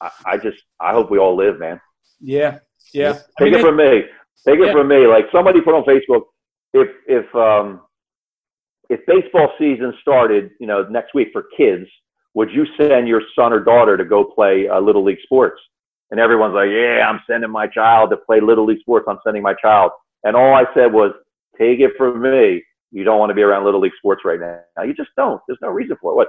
I, 0.00 0.10
I 0.26 0.36
just, 0.36 0.58
I 0.80 0.92
hope 0.92 1.10
we 1.10 1.18
all 1.18 1.36
live, 1.36 1.58
man. 1.58 1.80
Yeah. 2.20 2.58
Yeah. 2.92 3.18
I 3.38 3.44
Take 3.44 3.52
mean, 3.52 3.54
it 3.54 3.62
from 3.62 3.76
me. 3.76 4.02
Take 4.46 4.58
it 4.58 4.72
from 4.72 4.88
me. 4.88 5.06
Like 5.06 5.26
somebody 5.32 5.60
put 5.60 5.74
on 5.74 5.84
Facebook, 5.84 6.22
if 6.72 6.88
if 7.06 7.34
um 7.34 7.82
if 8.88 9.00
baseball 9.06 9.52
season 9.58 9.94
started, 10.00 10.50
you 10.58 10.66
know, 10.66 10.82
next 10.90 11.14
week 11.14 11.28
for 11.32 11.44
kids, 11.56 11.86
would 12.34 12.50
you 12.50 12.66
send 12.76 13.06
your 13.06 13.22
son 13.36 13.52
or 13.52 13.60
daughter 13.60 13.96
to 13.96 14.04
go 14.04 14.24
play 14.24 14.68
uh, 14.68 14.80
little 14.80 15.04
league 15.04 15.20
sports? 15.22 15.60
And 16.10 16.18
everyone's 16.18 16.54
like, 16.54 16.70
"Yeah, 16.70 17.08
I'm 17.08 17.20
sending 17.26 17.50
my 17.50 17.66
child 17.66 18.10
to 18.10 18.16
play 18.16 18.40
little 18.40 18.64
league 18.64 18.80
sports. 18.80 19.06
I'm 19.08 19.18
sending 19.24 19.42
my 19.42 19.54
child." 19.54 19.92
And 20.24 20.36
all 20.36 20.54
I 20.54 20.64
said 20.74 20.92
was, 20.92 21.12
"Take 21.56 21.80
it 21.80 21.92
from 21.96 22.20
me. 22.22 22.62
You 22.92 23.04
don't 23.04 23.18
want 23.18 23.30
to 23.30 23.34
be 23.34 23.42
around 23.42 23.64
little 23.64 23.80
league 23.80 23.92
sports 23.98 24.22
right 24.24 24.40
now. 24.40 24.82
You 24.82 24.94
just 24.94 25.10
don't. 25.16 25.40
There's 25.46 25.60
no 25.62 25.68
reason 25.68 25.96
for 26.00 26.12
it. 26.12 26.16
What 26.16 26.28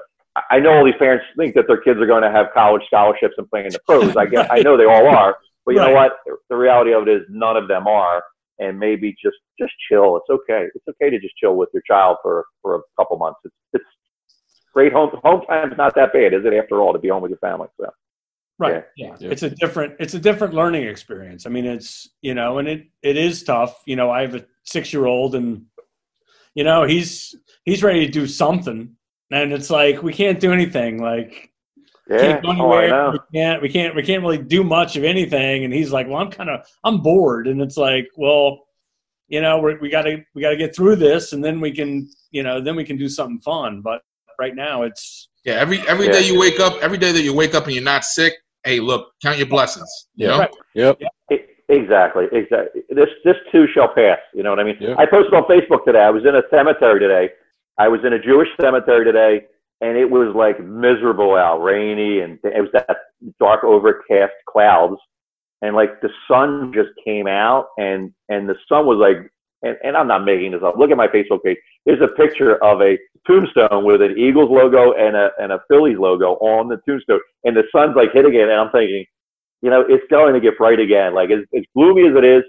I- 0.50 0.60
know 0.60 0.74
all 0.78 0.86
these 0.86 0.96
parents 0.98 1.26
think 1.38 1.56
that 1.56 1.68
their 1.68 1.78
kids 1.82 2.00
are 2.00 2.06
going 2.06 2.24
to 2.24 2.32
have 2.32 2.54
college 2.54 2.84
scholarships 2.88 3.34
and 3.38 3.50
play 3.50 3.66
in 3.66 3.72
the 3.72 3.80
pros. 3.86 4.16
I 4.18 4.26
guess 4.26 4.48
I 4.50 4.62
know 4.62 4.78
they 4.78 4.86
all 4.86 5.08
are, 5.08 5.38
but 5.66 5.74
you 5.74 5.82
know 5.82 5.94
what? 5.94 6.18
The 6.50 6.56
reality 6.56 6.94
of 6.94 7.08
it 7.08 7.10
is 7.10 7.22
none 7.30 7.58
of 7.58 7.68
them 7.68 7.88
are. 7.88 8.24
And 8.60 8.78
maybe 8.78 9.16
just 9.24 9.38
just 9.60 9.74
chill. 9.90 10.18
It's 10.18 10.30
okay. 10.30 10.68
It's 10.76 10.88
okay 10.88 11.10
to 11.10 11.20
just 11.20 11.36
chill 11.38 11.56
with 11.56 11.70
your 11.74 11.82
child 11.82 12.18
for 12.22 12.46
for 12.62 12.76
a 12.76 12.82
couple 12.96 13.18
months. 13.18 13.40
It's 13.44 13.56
it's 13.74 13.86
great 14.72 14.94
home 14.94 15.10
home 15.24 15.42
time 15.48 15.72
is 15.72 15.78
not 15.80 15.96
that 15.96 16.14
bad, 16.14 16.34
is 16.34 16.46
it? 16.46 16.54
After 16.54 16.80
all, 16.80 16.94
to 16.94 17.00
be 17.00 17.10
home 17.10 17.24
with 17.24 17.32
your 17.32 17.40
family. 17.40 17.68
So 17.80 17.90
Right. 18.62 18.84
Yeah. 18.96 19.16
Yeah. 19.20 19.32
It's 19.32 19.42
a 19.42 19.50
different 19.50 19.96
it's 20.00 20.14
a 20.14 20.20
different 20.20 20.54
learning 20.54 20.84
experience. 20.88 21.48
I 21.48 21.50
mean, 21.50 21.66
it's 21.66 22.10
you 22.22 22.36
know, 22.36 22.60
and 22.60 22.68
it 22.68 22.84
it 23.02 23.18
is 23.18 23.44
tough. 23.44 23.82
You 23.88 23.96
know, 23.96 24.12
I 24.12 24.22
have 24.22 24.36
a 24.36 24.46
six 24.64 24.94
year 24.94 25.08
old 25.08 25.34
and 25.34 25.66
you 26.54 26.64
know, 26.64 26.84
he's 26.84 27.34
he's 27.64 27.82
ready 27.82 28.06
to 28.06 28.12
do 28.12 28.28
something. 28.28 28.96
And 29.32 29.52
it's 29.54 29.70
like 29.72 30.04
we 30.04 30.14
can't 30.14 30.40
do 30.40 30.54
anything. 30.54 31.02
Like 31.02 31.52
yeah, 32.08 32.18
can't 32.20 32.44
go 32.44 32.50
oh, 32.50 32.52
I 32.52 32.84
anywhere. 32.84 32.90
know. 32.90 33.12
we 33.12 33.40
can't 33.40 33.62
we 33.64 33.70
can't 33.70 33.96
we 33.96 34.04
can't 34.04 34.22
really 34.22 34.38
do 34.38 34.64
much 34.64 34.96
of 34.96 35.04
anything. 35.06 35.64
And 35.66 35.74
he's 35.74 35.92
like, 35.92 36.08
Well, 36.08 36.18
I'm 36.18 36.30
kinda 36.30 36.64
I'm 36.84 37.02
bored. 37.02 37.48
And 37.48 37.62
it's 37.62 37.78
like, 37.78 38.10
well, 38.16 38.60
you 39.28 39.42
know, 39.42 39.60
we're, 39.60 39.80
we 39.80 39.90
gotta 39.90 40.24
we 40.36 40.42
gotta 40.44 40.58
get 40.58 40.76
through 40.76 40.98
this 40.98 41.34
and 41.34 41.44
then 41.44 41.60
we 41.62 41.72
can 41.72 42.08
you 42.30 42.44
know, 42.44 42.62
then 42.62 42.76
we 42.76 42.84
can 42.86 42.98
do 42.98 43.10
something 43.10 43.40
fun. 43.40 43.82
But 43.82 44.02
right 44.40 44.56
now 44.56 44.84
it's 44.84 45.30
Yeah. 45.46 45.54
Every 45.56 45.80
every 45.88 46.08
Yeah. 46.08 46.12
day 46.14 46.28
you 46.28 46.40
wake 46.40 46.60
up, 46.60 46.74
every 46.84 46.98
day 47.00 47.12
that 47.12 47.24
you 47.24 47.34
wake 47.34 47.56
up 47.56 47.66
and 47.66 47.74
you're 47.74 47.84
not 47.84 48.04
sick, 48.04 48.34
hey, 48.64 48.80
look, 48.80 49.12
count 49.22 49.38
your 49.38 49.48
blessings. 49.48 50.08
You 50.16 50.28
Yeah. 50.28 50.32
know? 50.34 50.40
Right. 50.40 50.52
Yep. 50.76 51.02
Exactly, 51.70 52.28
exactly. 52.34 52.82
This 52.90 53.08
this 53.24 53.38
too 53.50 53.66
shall 53.74 53.88
pass. 53.88 54.20
You 54.34 54.44
know 54.44 54.50
what 54.50 54.60
I 54.60 54.64
mean? 54.66 54.76
Yeah. 54.80 54.96
I 54.98 55.06
posted 55.06 55.34
on 55.34 55.44
Facebook 55.44 55.86
today. 55.86 56.02
I 56.02 56.10
was 56.10 56.26
in 56.26 56.36
a 56.36 56.42
cemetery 56.50 57.00
today. 57.00 57.30
I 57.78 57.88
was 57.88 58.02
in 58.04 58.12
a 58.12 58.20
Jewish 58.20 58.50
cemetery 58.60 59.06
today, 59.06 59.46
and 59.80 59.98
it 59.98 60.10
was 60.10 60.36
like 60.36 60.60
miserable 60.62 61.36
out, 61.36 61.60
rainy, 61.64 62.20
and 62.20 62.38
it 62.44 62.60
was 62.60 62.70
that 62.74 62.98
dark 63.40 63.64
overcast 63.64 64.34
clouds, 64.50 64.98
and 65.62 65.74
like 65.74 66.02
the 66.02 66.10
sun 66.28 66.74
just 66.74 66.90
came 67.06 67.26
out, 67.26 67.68
and 67.78 68.12
and 68.28 68.50
the 68.50 68.56
sun 68.68 68.86
was 68.86 68.98
like, 68.98 69.32
and, 69.64 69.78
and 69.84 69.96
I'm 69.98 70.08
not 70.08 70.26
making 70.26 70.52
this 70.52 70.62
up. 70.64 70.76
Look 70.78 70.92
at 70.92 70.98
my 70.98 71.08
Facebook 71.08 71.44
page. 71.44 71.58
There's 71.86 72.02
a 72.02 72.08
picture 72.16 72.64
of 72.64 72.82
a 72.82 72.98
tombstone 73.28 73.86
with 73.86 74.02
an 74.02 74.18
Eagles 74.18 74.50
logo 74.50 74.94
and 74.94 75.16
a 75.16 75.30
and 75.40 75.52
a 75.52 75.60
Phillies 75.70 75.98
logo 75.98 76.34
on 76.36 76.68
the 76.68 76.78
tombstone, 76.88 77.20
and 77.44 77.56
the 77.56 77.64
sun's 77.72 77.96
like 77.96 78.14
hitting 78.14 78.36
it, 78.36 78.50
and 78.50 78.54
I'm 78.54 78.72
thinking 78.72 79.06
you 79.62 79.70
know, 79.70 79.86
it's 79.88 80.06
going 80.10 80.34
to 80.34 80.40
get 80.40 80.58
bright 80.58 80.80
again. 80.80 81.14
Like 81.14 81.30
as, 81.30 81.40
as 81.56 81.64
gloomy 81.76 82.08
as 82.08 82.16
it 82.16 82.26
is, 82.26 82.44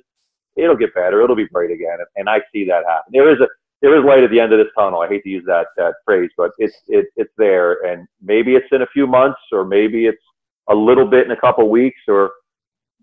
it'll 0.56 0.76
get 0.76 0.94
better. 0.94 1.22
It'll 1.22 1.36
be 1.36 1.48
bright 1.50 1.70
again, 1.70 1.98
and, 1.98 2.06
and 2.16 2.28
I 2.28 2.40
see 2.52 2.64
that 2.66 2.84
happen. 2.86 3.12
There 3.12 3.30
is 3.30 3.40
a 3.40 3.48
there 3.80 3.98
is 3.98 4.04
light 4.04 4.22
at 4.22 4.30
the 4.30 4.38
end 4.38 4.52
of 4.52 4.60
this 4.60 4.72
tunnel. 4.78 5.00
I 5.00 5.08
hate 5.08 5.24
to 5.24 5.28
use 5.28 5.44
that 5.46 5.66
that 5.76 5.94
phrase, 6.04 6.30
but 6.36 6.50
it's 6.58 6.74
it, 6.88 7.06
it's 7.16 7.32
there, 7.36 7.84
and 7.84 8.06
maybe 8.20 8.54
it's 8.54 8.66
in 8.72 8.82
a 8.82 8.86
few 8.86 9.06
months, 9.06 9.40
or 9.50 9.64
maybe 9.64 10.06
it's 10.06 10.22
a 10.70 10.74
little 10.74 11.06
bit 11.06 11.26
in 11.26 11.32
a 11.32 11.40
couple 11.40 11.68
weeks, 11.68 12.00
or 12.08 12.30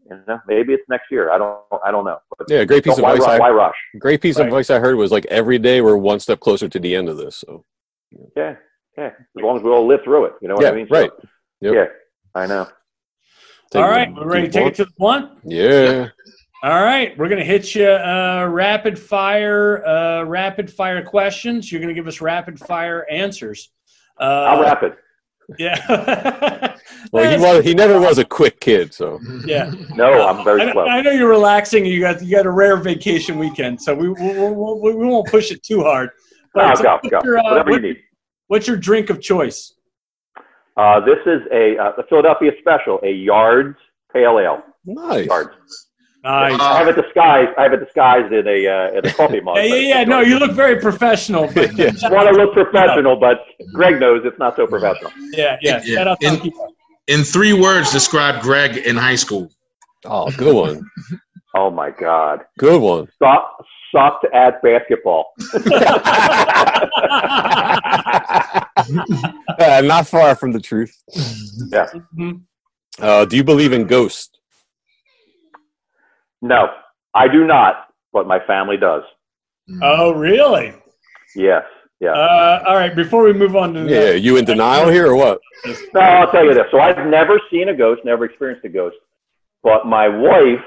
you 0.10 0.20
know, 0.28 0.40
maybe 0.48 0.74
it's 0.74 0.84
next 0.90 1.12
year. 1.12 1.32
I 1.32 1.38
don't 1.38 1.60
I 1.86 1.92
don't 1.92 2.06
know. 2.06 2.18
But 2.38 2.50
Yeah, 2.50 2.64
great 2.66 2.84
piece 2.84 2.98
of 2.98 3.04
why, 3.04 3.14
advice. 3.14 3.28
ru- 3.28 3.34
I, 3.34 3.40
why 3.40 3.50
rush? 3.52 3.76
great 4.00 4.22
piece 4.22 4.38
Right. 4.38 4.42
of 4.44 4.48
advice 4.48 4.70
I 4.70 4.80
heard 4.80 4.96
was 4.96 5.12
like 5.12 5.26
every 5.28 5.60
day 5.60 5.82
we're 5.82 5.98
one 5.98 6.20
step 6.20 6.40
closer 6.40 6.68
to 6.68 6.80
the 6.80 6.96
end 6.96 7.10
of 7.10 7.18
this. 7.18 7.36
So 7.38 7.66
Yeah, 8.36 8.56
yeah. 8.98 9.08
As 9.08 9.16
long 9.44 9.58
as 9.58 9.64
we 9.64 9.70
all 9.70 9.86
live 9.88 10.02
through 10.04 10.26
it, 10.26 10.34
you 10.42 10.48
know 10.48 10.56
what 10.56 10.64
yeah, 10.64 10.72
I 10.72 10.76
mean? 10.76 10.88
So, 10.88 11.00
right. 11.00 11.12
Yep. 11.62 11.74
Yeah, 11.74 11.86
I 12.36 12.48
know. 12.48 12.68
Take 13.72 13.84
all 13.84 13.90
it- 13.90 13.92
right, 13.92 14.14
we're 14.14 14.26
ready 14.28 14.48
to 14.48 14.52
take 14.52 14.68
it 14.68 14.76
to 14.76 14.86
the 14.86 14.92
blunt. 14.98 15.32
Yeah. 15.44 16.08
All 16.64 16.84
right, 16.84 17.18
we're 17.18 17.30
gonna 17.30 17.44
hit 17.44 17.74
you 17.76 17.88
uh, 17.88 18.46
rapid 18.52 18.98
fire, 19.00 19.86
uh, 19.86 20.24
rapid 20.24 20.70
fire 20.72 21.02
questions. 21.04 21.72
You're 21.72 21.80
gonna 21.80 21.94
give 21.94 22.08
us 22.08 22.20
rapid 22.20 22.60
fire 22.60 23.06
answers. 23.10 23.72
Uh, 24.20 24.24
I'll 24.50 24.62
wrap 24.62 24.84
it. 24.84 24.98
Yeah. 25.58 26.76
Well, 27.12 27.30
he 27.32 27.38
was 27.44 27.64
he 27.64 27.74
never 27.74 28.00
was 28.00 28.18
a 28.18 28.26
quick 28.26 28.60
kid, 28.60 28.94
so 28.94 29.20
Yeah. 29.46 29.72
No, 29.96 30.28
I'm 30.28 30.44
very 30.44 30.62
I, 30.64 30.72
slow. 30.72 30.86
I 30.86 31.02
know 31.02 31.12
you're 31.12 31.30
relaxing. 31.30 31.86
You 31.86 32.00
got 32.02 32.22
you 32.24 32.36
got 32.36 32.46
a 32.46 32.52
rare 32.52 32.78
vacation 32.78 33.38
weekend, 33.40 33.82
so 33.82 33.94
we 33.96 34.10
we, 34.10 34.16
we, 34.32 34.50
we, 34.50 34.96
we 34.96 35.06
won't 35.06 35.28
push 35.28 35.52
it 35.52 35.64
too 35.64 35.82
hard. 35.84 36.10
No, 36.56 36.74
so 36.74 36.82
go, 36.84 36.94
what's 37.04 37.10
go. 37.10 37.20
your, 37.24 37.38
uh, 37.38 37.44
Whatever 37.44 37.72
you 37.72 37.80
need. 37.80 37.98
What's 38.48 38.68
your 38.68 38.76
drink 38.76 39.12
of 39.12 39.22
choice? 39.22 39.76
Uh, 40.76 41.00
this 41.02 41.20
is 41.28 41.42
a, 41.54 41.78
uh, 41.78 41.92
a 42.00 42.04
Philadelphia 42.08 42.52
special, 42.60 43.00
a 43.04 43.12
Yards 43.12 43.78
Pale 44.12 44.40
Ale. 44.40 44.64
nice. 44.84 45.28
Yards. 45.28 45.52
Nice. 46.24 46.60
I 46.60 46.80
have 46.80 46.88
it 46.88 46.96
disguised. 47.02 47.52
I 47.58 47.64
have 47.64 47.74
it 47.74 47.80
disguised 47.86 48.34
in 48.34 48.48
a 48.48 48.68
uh, 48.68 48.98
in 48.98 49.06
a 49.06 49.14
coffee 49.14 49.40
mug. 49.48 49.58
yeah, 49.58 49.64
yeah, 49.64 49.76
yeah. 50.00 50.04
No, 50.06 50.22
you 50.22 50.38
look 50.40 50.52
very 50.52 50.78
professional. 50.82 51.48
But 51.54 51.72
Yeah. 51.78 51.92
want 52.10 52.28
to 52.28 52.36
look 52.36 52.54
professional, 52.54 53.16
but 53.16 53.42
Greg 53.74 54.00
knows 54.00 54.24
it's 54.26 54.40
not 54.40 54.56
so 54.56 54.66
professional. 54.68 55.12
yeah, 55.32 55.58
yeah. 55.62 55.82
Yeah. 55.86 55.96
Shout 55.98 56.08
out 56.08 56.20
to 56.22 56.28
In- 56.28 56.34
Hunky. 56.40 56.52
In 57.10 57.24
three 57.24 57.54
words, 57.54 57.92
describe 57.92 58.44
Greg 58.44 58.78
in 58.78 58.96
high 58.96 59.16
school. 59.16 59.50
Oh, 60.06 60.30
good 60.32 60.56
one. 60.56 60.90
Oh 61.56 61.72
my 61.72 61.90
God! 61.90 62.42
Good 62.60 62.80
one. 62.80 63.08
Suck, 63.18 63.66
sucked 63.92 64.24
at 64.36 64.62
basketball. 64.62 65.26
Uh, 69.60 69.82
not 69.84 70.08
far 70.08 70.36
from 70.36 70.52
the 70.52 70.60
truth. 70.60 70.96
Mhm. 71.12 72.42
Uh, 73.00 73.26
do 73.26 73.36
you 73.36 73.44
believe 73.44 73.74
in 73.74 73.88
ghosts? 73.88 74.30
No, 76.42 76.70
I 77.14 77.28
do 77.28 77.46
not, 77.46 77.88
but 78.14 78.28
my 78.28 78.40
family 78.46 78.78
does. 78.78 79.04
Oh, 79.82 80.14
really? 80.14 80.74
Yes, 81.36 81.64
yeah. 82.00 82.12
Uh, 82.12 82.64
all 82.68 82.76
right. 82.76 82.96
Before 82.96 83.24
we 83.24 83.34
move 83.34 83.56
on 83.56 83.74
to 83.74 83.82
the 83.84 83.90
Yeah, 83.90 84.12
you 84.12 84.38
in 84.38 84.46
denial 84.46 84.90
here 84.90 85.08
or 85.08 85.16
what? 85.16 85.40
No, 85.94 86.00
I'll 86.02 86.32
tell 86.32 86.46
you 86.46 86.54
this. 86.54 86.68
So 86.72 86.80
I've 86.80 87.06
never 87.08 87.40
seen 87.52 87.70
a 87.70 87.74
ghost, 87.76 88.02
never 88.06 88.26
experienced 88.26 88.64
a 88.66 88.70
ghost, 88.70 88.96
but 89.64 89.86
my 89.86 90.08
wife 90.08 90.64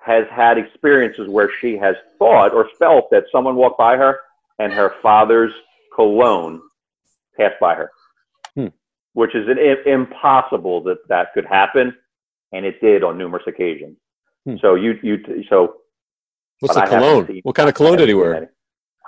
has 0.00 0.24
had 0.30 0.58
experiences 0.58 1.28
where 1.28 1.50
she 1.60 1.76
has 1.76 1.96
thought 2.18 2.52
or 2.54 2.68
felt 2.78 3.10
that 3.10 3.24
someone 3.32 3.56
walked 3.56 3.78
by 3.78 3.96
her 3.96 4.20
and 4.58 4.72
her 4.72 4.94
father's 5.02 5.52
cologne 5.94 6.60
passed 7.36 7.58
by 7.60 7.74
her, 7.74 7.90
Hmm. 8.54 8.68
which 9.12 9.34
is 9.34 9.48
an, 9.48 9.58
impossible 9.86 10.82
that 10.84 10.98
that 11.08 11.32
could 11.34 11.44
happen. 11.46 11.94
and 12.52 12.64
it 12.64 12.80
did 12.80 13.04
on 13.04 13.18
numerous 13.18 13.42
occasions. 13.46 13.98
Hmm. 14.46 14.56
So 14.62 14.74
you 14.74 14.98
you 15.02 15.18
so 15.50 15.74
What's 16.60 16.74
but 16.74 16.86
the 16.88 16.96
I 16.96 16.98
cologne? 16.98 17.26
seen- 17.26 17.40
What 17.42 17.54
kind 17.54 17.68
of 17.68 17.74
cologne 17.74 17.98
did 17.98 18.08
he 18.08 18.14
wear? 18.14 18.50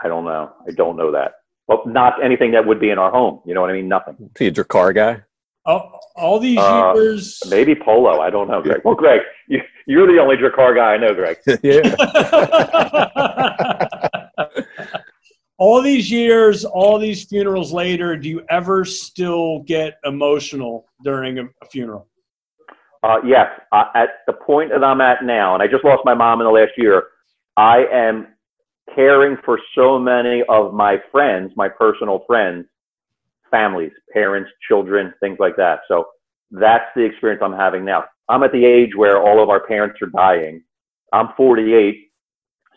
I 0.04 0.08
don't 0.08 0.24
know. 0.26 0.52
I 0.68 0.72
don't 0.72 0.96
know 0.98 1.12
that. 1.12 1.32
Well, 1.70 1.82
not 1.86 2.20
anything 2.22 2.50
that 2.50 2.66
would 2.66 2.80
be 2.80 2.90
in 2.90 2.98
our 2.98 3.12
home. 3.12 3.40
You 3.46 3.54
know 3.54 3.60
what 3.60 3.70
I 3.70 3.74
mean? 3.74 3.86
Nothing. 3.86 4.16
Is 4.18 4.30
he 4.36 4.46
a 4.48 4.50
Drakkar 4.52 4.92
guy? 4.92 5.22
all, 5.64 6.00
all 6.16 6.40
these 6.40 6.58
Uh, 6.58 6.92
years. 6.96 7.40
Maybe 7.48 7.76
polo. 7.76 8.20
I 8.20 8.28
don't 8.28 8.48
know, 8.48 8.60
Greg. 8.60 8.80
Well, 8.84 8.96
Greg, 8.96 9.20
you, 9.46 9.60
you're 9.86 10.08
the 10.08 10.18
only 10.20 10.36
Drakkar 10.36 10.74
guy 10.74 10.94
I 10.94 10.96
know, 10.96 11.14
Greg. 11.14 11.36
yeah. 11.62 11.94
all 15.58 15.80
these 15.80 16.10
years, 16.10 16.64
all 16.64 16.98
these 16.98 17.22
funerals 17.22 17.72
later, 17.72 18.16
do 18.16 18.28
you 18.28 18.42
ever 18.50 18.84
still 18.84 19.60
get 19.60 19.98
emotional 20.04 20.86
during 21.04 21.38
a, 21.38 21.44
a 21.44 21.66
funeral? 21.70 22.08
Uh, 23.04 23.18
yes, 23.24 23.46
uh, 23.70 23.84
at 23.94 24.08
the 24.26 24.32
point 24.32 24.70
that 24.72 24.82
I'm 24.82 25.00
at 25.00 25.22
now, 25.24 25.54
and 25.54 25.62
I 25.62 25.68
just 25.68 25.84
lost 25.84 26.02
my 26.04 26.14
mom 26.14 26.40
in 26.40 26.46
the 26.46 26.50
last 26.50 26.72
year, 26.76 27.04
I 27.56 27.84
am 27.92 28.26
caring 28.94 29.36
for 29.44 29.58
so 29.74 29.98
many 29.98 30.42
of 30.48 30.74
my 30.74 30.98
friends, 31.10 31.52
my 31.56 31.68
personal 31.68 32.24
friends, 32.26 32.66
families, 33.50 33.92
parents, 34.12 34.50
children, 34.66 35.12
things 35.20 35.38
like 35.38 35.56
that. 35.56 35.80
So 35.88 36.06
that's 36.50 36.86
the 36.94 37.02
experience 37.02 37.42
I'm 37.44 37.52
having 37.52 37.84
now. 37.84 38.04
I'm 38.28 38.42
at 38.42 38.52
the 38.52 38.64
age 38.64 38.90
where 38.94 39.20
all 39.20 39.42
of 39.42 39.48
our 39.48 39.60
parents 39.66 39.98
are 40.02 40.06
dying. 40.08 40.62
I'm 41.12 41.30
48. 41.36 42.08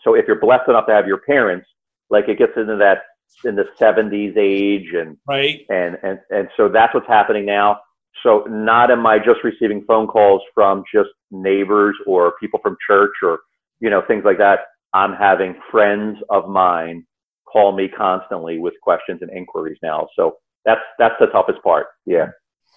So 0.02 0.14
if 0.14 0.26
you're 0.26 0.40
blessed 0.40 0.68
enough 0.68 0.86
to 0.86 0.92
have 0.92 1.06
your 1.06 1.18
parents, 1.18 1.66
like 2.10 2.28
it 2.28 2.38
gets 2.38 2.52
into 2.56 2.76
that 2.76 3.02
in 3.44 3.56
the 3.56 3.66
70s 3.80 4.36
age 4.36 4.92
and 4.94 5.16
Right? 5.26 5.64
and 5.70 5.96
and 6.02 6.18
and 6.30 6.48
so 6.56 6.68
that's 6.68 6.94
what's 6.94 7.08
happening 7.08 7.46
now. 7.46 7.80
So 8.22 8.44
not 8.48 8.90
am 8.90 9.06
I 9.06 9.18
just 9.18 9.42
receiving 9.42 9.84
phone 9.84 10.06
calls 10.06 10.42
from 10.54 10.84
just 10.92 11.10
neighbors 11.30 11.96
or 12.06 12.34
people 12.40 12.60
from 12.62 12.76
church 12.86 13.12
or 13.22 13.40
you 13.80 13.90
know 13.90 14.02
things 14.06 14.24
like 14.24 14.38
that. 14.38 14.60
I'm 14.94 15.12
having 15.12 15.54
friends 15.70 16.18
of 16.30 16.48
mine 16.48 17.04
call 17.50 17.72
me 17.72 17.88
constantly 17.88 18.58
with 18.58 18.74
questions 18.82 19.20
and 19.22 19.30
inquiries 19.30 19.78
now. 19.82 20.08
So 20.16 20.36
that's 20.64 20.80
that's 20.98 21.14
the 21.20 21.26
toughest 21.26 21.62
part. 21.62 21.88
Yeah, 22.06 22.28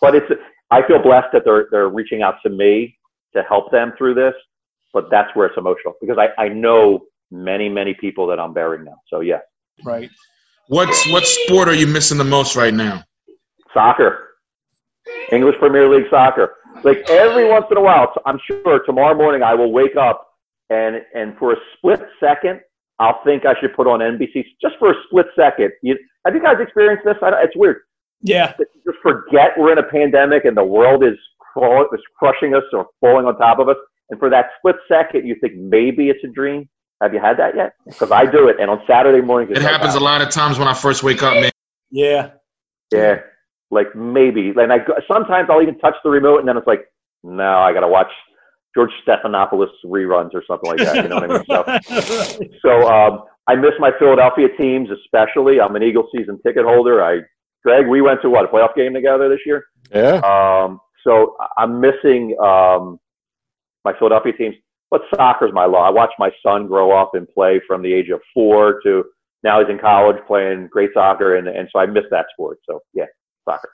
but 0.01 0.15
it's 0.15 0.25
I 0.71 0.85
feel 0.87 1.01
blessed 1.01 1.27
that 1.33 1.43
they're 1.45 1.67
they're 1.71 1.89
reaching 1.89 2.21
out 2.21 2.35
to 2.43 2.49
me 2.49 2.97
to 3.35 3.43
help 3.43 3.71
them 3.71 3.93
through 3.97 4.15
this. 4.15 4.33
But 4.93 5.09
that's 5.11 5.29
where 5.35 5.47
it's 5.47 5.57
emotional 5.57 5.93
because 6.01 6.17
I 6.17 6.29
I 6.41 6.49
know 6.49 7.05
many 7.31 7.69
many 7.69 7.93
people 7.93 8.27
that 8.27 8.39
I'm 8.39 8.53
burying 8.53 8.83
now. 8.85 8.99
So 9.09 9.21
yeah, 9.21 9.39
Right. 9.83 10.09
What's 10.67 11.09
what 11.11 11.25
sport 11.25 11.69
are 11.69 11.75
you 11.75 11.87
missing 11.87 12.17
the 12.17 12.23
most 12.23 12.55
right 12.55 12.73
now? 12.73 13.03
soccer, 13.73 14.29
English 15.31 15.55
Premier 15.59 15.87
League 15.87 16.09
soccer. 16.09 16.55
Like 16.83 17.09
every 17.09 17.47
once 17.47 17.65
in 17.69 17.77
a 17.77 17.81
while, 17.81 18.11
I'm 18.25 18.39
sure 18.47 18.83
tomorrow 18.85 19.15
morning 19.15 19.43
I 19.43 19.53
will 19.53 19.71
wake 19.71 19.95
up 19.95 20.26
and 20.69 21.01
and 21.13 21.37
for 21.37 21.53
a 21.53 21.55
split 21.77 22.01
second 22.19 22.61
I'll 22.99 23.19
think 23.23 23.45
I 23.45 23.53
should 23.59 23.75
put 23.75 23.87
on 23.87 23.99
NBC 23.99 24.43
just 24.61 24.75
for 24.79 24.91
a 24.91 24.95
split 25.05 25.27
second. 25.35 25.71
You, 25.83 25.97
have 26.25 26.33
you 26.33 26.41
guys 26.41 26.55
experienced 26.59 27.05
this? 27.05 27.15
I, 27.21 27.43
it's 27.43 27.55
weird. 27.55 27.77
Yeah. 28.21 28.53
Just 28.57 28.97
forget 29.03 29.51
we're 29.57 29.71
in 29.71 29.77
a 29.77 29.83
pandemic 29.83 30.45
and 30.45 30.57
the 30.57 30.63
world 30.63 31.03
is 31.03 31.13
crawl- 31.39 31.87
is 31.93 32.01
crushing 32.17 32.55
us 32.55 32.63
or 32.73 32.87
falling 32.99 33.25
on 33.27 33.37
top 33.37 33.59
of 33.59 33.69
us. 33.69 33.75
And 34.09 34.19
for 34.19 34.29
that 34.29 34.47
split 34.57 34.77
second, 34.87 35.27
you 35.27 35.35
think 35.39 35.55
maybe 35.55 36.09
it's 36.09 36.23
a 36.23 36.27
dream. 36.27 36.67
Have 37.01 37.13
you 37.13 37.19
had 37.19 37.37
that 37.37 37.55
yet? 37.55 37.73
Because 37.85 38.11
I 38.11 38.25
do 38.25 38.47
it, 38.47 38.55
and 38.59 38.71
on 38.71 38.81
Saturday 38.87 39.21
mornings 39.21 39.51
It 39.55 39.61
happens 39.61 39.93
a 39.93 39.99
lot 39.99 40.21
of 40.21 40.31
times 40.31 40.57
when 40.57 40.67
I 40.67 40.73
first 40.73 41.03
wake 41.03 41.21
up, 41.21 41.35
man. 41.35 41.51
Yeah. 41.91 42.31
Yeah, 42.91 43.19
like 43.69 43.93
maybe. 43.95 44.49
And 44.57 44.73
I 44.73 44.79
go- 44.79 44.97
sometimes 45.07 45.49
I'll 45.51 45.61
even 45.61 45.77
touch 45.77 45.93
the 46.03 46.09
remote, 46.09 46.39
and 46.39 46.47
then 46.47 46.57
it's 46.57 46.65
like, 46.65 46.87
no, 47.23 47.59
I 47.59 47.73
gotta 47.73 47.87
watch 47.87 48.09
George 48.77 48.91
Stephanopoulos 49.07 49.69
reruns 49.83 50.35
or 50.35 50.43
something 50.45 50.69
like 50.69 50.77
that. 50.77 50.97
You 50.97 51.09
know 51.09 51.15
what 51.15 51.31
I 51.49 51.89
mean? 51.89 52.01
So, 52.01 52.43
so 52.61 52.87
um, 52.87 53.23
I 53.47 53.55
miss 53.55 53.71
my 53.79 53.89
Philadelphia 53.97 54.49
teams, 54.55 54.89
especially. 54.91 55.59
I'm 55.59 55.75
an 55.75 55.81
Eagle 55.81 56.07
season 56.15 56.39
ticket 56.45 56.63
holder. 56.63 57.03
I, 57.03 57.21
Greg, 57.63 57.87
we 57.87 58.01
went 58.01 58.21
to 58.21 58.29
what 58.29 58.45
a 58.45 58.47
playoff 58.49 58.75
game 58.75 58.93
together 58.93 59.29
this 59.29 59.39
year. 59.47 59.65
Yeah. 59.91 60.17
Um, 60.19 60.79
so 61.03 61.35
I- 61.39 61.63
I'm 61.63 61.81
missing 61.81 62.37
um, 62.39 62.99
my 63.83 63.97
Philadelphia 63.97 64.33
teams. 64.33 64.55
But 64.91 65.01
soccer's 65.15 65.51
my 65.51 65.65
law. 65.65 65.81
I 65.81 65.89
watched 65.89 66.13
my 66.19 66.29
son 66.45 66.67
grow 66.67 66.95
up 66.95 67.15
and 67.15 67.27
play 67.27 67.59
from 67.67 67.81
the 67.81 67.91
age 67.91 68.09
of 68.09 68.21
four 68.31 68.79
to 68.83 69.03
now 69.43 69.59
he's 69.59 69.69
in 69.69 69.79
college 69.79 70.17
playing 70.27 70.67
great 70.71 70.91
soccer, 70.93 71.37
and, 71.37 71.47
and 71.47 71.67
so 71.73 71.79
I 71.79 71.87
miss 71.87 72.03
that 72.11 72.27
sport. 72.31 72.59
So 72.69 72.79
yeah, 72.93 73.05
soccer. 73.43 73.69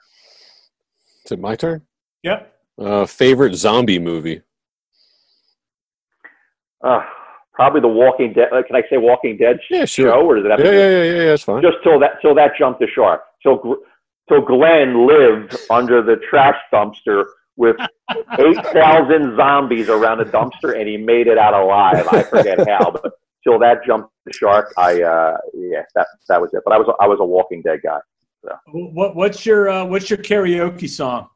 Is 1.26 1.32
it 1.32 1.38
my 1.38 1.56
turn? 1.56 1.82
Yep. 2.22 2.52
Uh, 2.78 3.06
favorite 3.06 3.54
zombie 3.54 3.98
movie? 3.98 4.40
Uh, 6.84 7.00
probably 7.54 7.80
the 7.80 7.88
Walking 7.88 8.32
Dead. 8.34 8.48
uh, 8.52 8.62
Can 8.62 8.76
I 8.76 8.82
say 8.90 8.98
Walking 8.98 9.36
Dead 9.38 9.58
Yeah, 9.70 9.84
show, 9.86 10.20
or 10.26 10.36
does 10.36 10.44
it 10.44 10.50
have 10.50 10.60
Yeah, 10.60 10.64
to 10.66 10.70
be 10.70 10.76
yeah, 10.76 10.88
yeah, 10.88 11.12
yeah, 11.22 11.24
that's 11.30 11.42
fine. 11.44 11.62
just 11.62 11.78
till 11.82 11.98
that 12.00 12.20
till 12.20 12.34
that 12.34 12.52
jumped 12.58 12.80
the 12.80 12.86
shark? 12.94 13.22
Till 13.42 13.56
Gr- 13.56 13.82
till 14.28 14.42
Glenn 14.42 15.06
lived 15.06 15.56
under 15.70 16.02
the 16.02 16.16
trash 16.28 16.56
dumpster 16.72 17.24
with 17.56 17.76
eight 18.38 18.58
thousand 18.74 19.36
zombies 19.36 19.88
around 19.88 20.18
the 20.18 20.24
dumpster, 20.26 20.78
and 20.78 20.86
he 20.88 20.96
made 20.96 21.26
it 21.26 21.38
out 21.38 21.54
alive. 21.54 22.06
I 22.06 22.22
forget 22.24 22.58
how, 22.68 22.90
but 22.90 23.12
till 23.42 23.58
that 23.60 23.84
jumped 23.86 24.10
the 24.26 24.32
shark, 24.32 24.72
I 24.76 25.00
uh, 25.02 25.36
yeah, 25.54 25.82
that 25.94 26.06
that 26.28 26.40
was 26.40 26.50
it. 26.52 26.62
But 26.64 26.74
I 26.74 26.78
was 26.78 26.94
I 27.00 27.06
was 27.08 27.18
a 27.20 27.24
Walking 27.24 27.62
Dead 27.62 27.80
guy. 27.82 27.98
What 28.66 29.16
What's 29.16 29.46
your 29.46 29.70
uh, 29.70 29.84
What's 29.86 30.10
your 30.10 30.18
karaoke 30.18 30.88
song? 30.88 31.28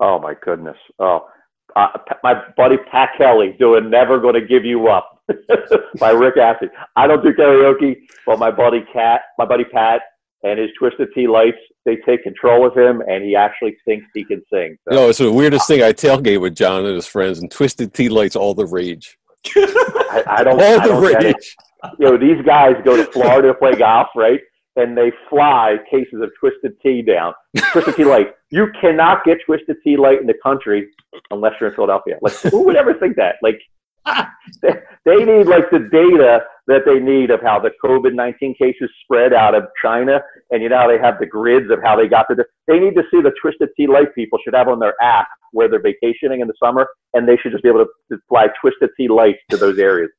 Oh 0.00 0.18
my 0.18 0.34
goodness. 0.42 0.76
Oh, 0.98 1.28
uh, 1.76 1.88
my 2.22 2.42
buddy 2.56 2.76
Pat 2.90 3.10
Kelly 3.18 3.56
doing 3.58 3.90
"Never 3.90 4.18
Gonna 4.20 4.40
Give 4.40 4.64
You 4.64 4.88
Up" 4.88 5.20
by 5.98 6.10
Rick 6.10 6.36
Astley. 6.36 6.68
I 6.96 7.06
don't 7.06 7.22
do 7.22 7.32
karaoke, 7.32 7.96
but 8.26 8.38
my 8.38 8.50
buddy 8.50 8.84
Cat, 8.92 9.22
my 9.38 9.44
buddy 9.44 9.64
Pat, 9.64 10.02
and 10.42 10.58
his 10.58 10.70
Twisted 10.78 11.08
Tea 11.14 11.28
Lights, 11.28 11.58
they 11.84 11.96
take 11.96 12.22
control 12.22 12.66
of 12.66 12.76
him, 12.76 13.02
and 13.08 13.24
he 13.24 13.36
actually 13.36 13.76
thinks 13.84 14.06
he 14.14 14.24
can 14.24 14.42
sing. 14.52 14.76
So, 14.88 14.94
No, 14.94 15.08
it's 15.08 15.18
the 15.18 15.32
weirdest 15.32 15.66
thing. 15.66 15.82
I 15.82 15.92
tailgate 15.92 16.40
with 16.40 16.54
John 16.54 16.84
and 16.86 16.94
his 16.94 17.06
friends, 17.06 17.40
and 17.40 17.50
Twisted 17.50 17.94
Tea 17.94 18.08
Lights 18.08 18.36
all 18.36 18.54
the 18.54 18.66
rage. 18.66 19.16
I, 19.56 20.22
I 20.26 20.44
don't. 20.44 20.60
All 20.60 20.80
I 20.80 20.86
the 20.86 20.92
don't 20.92 21.24
rage. 21.24 21.56
You 21.98 22.10
know, 22.10 22.18
these 22.18 22.44
guys 22.44 22.74
go 22.84 22.96
to 22.96 23.10
Florida 23.10 23.48
to 23.48 23.54
play 23.54 23.72
golf, 23.72 24.08
right? 24.14 24.40
And 24.76 24.96
they 24.96 25.12
fly 25.28 25.76
cases 25.90 26.20
of 26.22 26.30
Twisted 26.38 26.78
Tea 26.82 27.02
down. 27.02 27.32
Twisted 27.72 27.96
Tea 27.96 28.04
Light. 28.04 28.34
You 28.50 28.70
cannot 28.80 29.24
get 29.24 29.38
Twisted 29.46 29.76
Tea 29.82 29.96
Light 29.96 30.20
in 30.20 30.26
the 30.26 30.34
country 30.42 30.88
unless 31.30 31.52
you're 31.60 31.70
in 31.70 31.76
Philadelphia. 31.76 32.16
Like, 32.20 32.34
who 32.34 32.64
would 32.64 32.76
ever 32.82 32.94
think 32.94 33.16
that? 33.16 33.36
Like, 33.42 33.60
ah. 34.06 34.30
they, 34.62 34.74
they 35.04 35.24
need 35.24 35.46
like 35.46 35.70
the 35.70 35.88
data 35.92 36.40
that 36.66 36.82
they 36.86 37.00
need 37.00 37.30
of 37.30 37.40
how 37.42 37.58
the 37.58 37.70
COVID 37.84 38.14
nineteen 38.14 38.54
cases 38.54 38.90
spread 39.04 39.32
out 39.32 39.54
of 39.54 39.64
China, 39.82 40.20
and 40.50 40.62
you 40.62 40.68
know 40.68 40.78
how 40.78 40.88
they 40.88 40.98
have 40.98 41.18
the 41.18 41.26
grids 41.26 41.70
of 41.70 41.80
how 41.82 41.96
they 41.96 42.08
got 42.08 42.26
to 42.30 42.34
the. 42.34 42.44
They 42.66 42.78
need 42.78 42.94
to 42.94 43.02
see 43.10 43.20
the 43.20 43.32
Twisted 43.40 43.70
Tea 43.76 43.86
Light 43.86 44.14
people 44.14 44.38
should 44.44 44.54
have 44.54 44.68
on 44.68 44.78
their 44.78 44.94
app 45.02 45.28
where 45.52 45.68
they're 45.68 45.82
vacationing 45.82 46.40
in 46.40 46.46
the 46.46 46.54
summer, 46.62 46.86
and 47.14 47.28
they 47.28 47.36
should 47.36 47.52
just 47.52 47.64
be 47.64 47.68
able 47.68 47.84
to, 47.84 48.14
to 48.14 48.22
fly 48.28 48.46
Twisted 48.60 48.90
Tea 48.96 49.08
Lights 49.08 49.40
to 49.50 49.56
those 49.56 49.78
areas. 49.78 50.10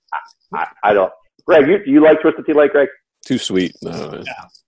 I, 0.53 0.57
I, 0.57 0.67
I 0.89 0.93
don't. 0.93 1.11
Greg, 1.45 1.67
you, 1.67 1.83
do 1.83 1.91
you 1.91 2.01
like 2.01 2.21
Twisted 2.21 2.45
Tea 2.45 2.53
Light, 2.53 2.71
Greg? 2.71 2.89
Too 3.25 3.37
sweet. 3.37 3.75
No, 3.81 3.91
man. 4.11 4.23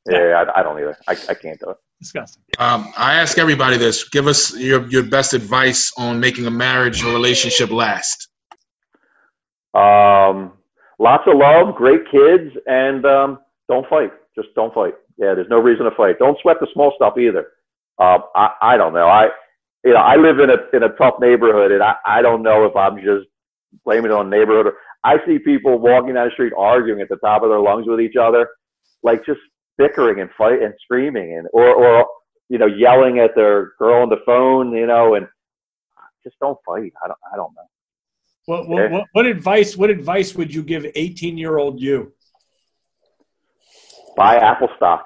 Yeah, 0.10 0.44
I, 0.46 0.60
I 0.60 0.64
don't 0.64 0.78
either. 0.80 0.98
I, 1.08 1.14
I 1.30 1.34
can't 1.34 1.60
do 1.60 1.72
it. 1.72 1.78
Disgusting. 2.00 2.44
Um, 2.60 2.92
I 2.98 3.14
ask 3.14 3.38
everybody 3.38 3.78
this: 3.78 4.10
give 4.10 4.28
us 4.28 4.56
your 4.58 4.86
your 4.88 5.04
best 5.04 5.34
advice 5.34 5.94
on 5.98 6.20
making 6.20 6.46
a 6.46 6.52
marriage 6.52 7.04
or 7.04 7.14
relationship 7.14 7.72
last. 7.72 8.28
Um, 9.74 10.54
lots 11.00 11.24
of 11.26 11.38
love, 11.38 11.76
great 11.76 12.02
kids, 12.12 12.52
and 12.68 13.06
um, 13.06 13.40
don't 13.70 13.88
fight. 13.90 14.12
Just 14.36 14.50
don't 14.56 14.74
fight. 14.74 14.96
Yeah, 15.18 15.34
there's 15.36 15.50
no 15.50 15.60
reason 15.60 15.86
to 15.86 15.92
fight. 15.92 16.20
Don't 16.20 16.38
sweat 16.42 16.58
the 16.60 16.68
small 16.74 16.92
stuff 16.96 17.18
either. 17.18 17.48
Uh, 17.98 18.20
I, 18.36 18.50
I 18.62 18.78
don't 18.78 18.94
know. 18.94 19.08
I, 19.08 19.30
you 19.86 19.94
know, 19.94 20.00
I 20.00 20.16
live 20.16 20.40
in 20.40 20.50
a 20.50 20.58
in 20.74 20.84
a 20.84 20.90
tough 20.90 21.16
neighborhood, 21.20 21.72
and 21.72 21.82
I, 21.82 21.96
I 22.06 22.22
don't 22.22 22.44
know 22.44 22.66
if 22.66 22.76
I'm 22.76 22.98
just 22.98 23.28
blaming 23.86 24.12
it 24.12 24.16
on 24.16 24.30
neighborhood. 24.30 24.68
Or, 24.68 24.74
I 25.04 25.18
see 25.26 25.40
people 25.40 25.80
walking 25.80 26.14
down 26.14 26.28
the 26.28 26.32
street 26.32 26.54
arguing 26.58 27.02
at 27.02 27.10
the 27.10 27.18
top 27.18 27.44
of 27.44 27.50
their 27.50 27.60
lungs 27.60 27.88
with 27.88 28.00
each 28.00 28.16
other, 28.16 28.48
like 29.04 29.26
just 29.26 29.40
bickering 29.78 30.22
and 30.22 30.30
fight 30.38 30.62
and 30.62 30.74
screaming, 30.84 31.38
and 31.38 31.48
or 31.52 31.74
or 31.74 32.08
you 32.50 32.58
know 32.58 32.68
yelling 32.68 33.20
at 33.20 33.36
their 33.36 33.74
girl 33.80 34.04
on 34.04 34.10
the 34.10 34.22
phone, 34.26 34.72
you 34.72 34.88
know, 34.88 35.16
and 35.16 35.28
just 36.24 36.38
don't 36.40 36.58
fight. 36.66 36.94
I 37.04 37.08
don't. 37.08 37.20
I 37.34 37.36
don't 37.36 37.54
know. 37.56 37.68
What, 38.46 38.68
what, 38.68 38.92
what, 38.92 39.06
what 39.14 39.26
advice 39.26 39.78
What 39.78 39.90
advice 39.90 40.36
would 40.36 40.54
you 40.54 40.64
give 40.64 40.86
18 40.96 41.38
year 41.38 41.58
old 41.58 41.80
you? 41.80 42.14
Buy 44.16 44.36
Apple 44.36 44.70
stock. 44.76 45.06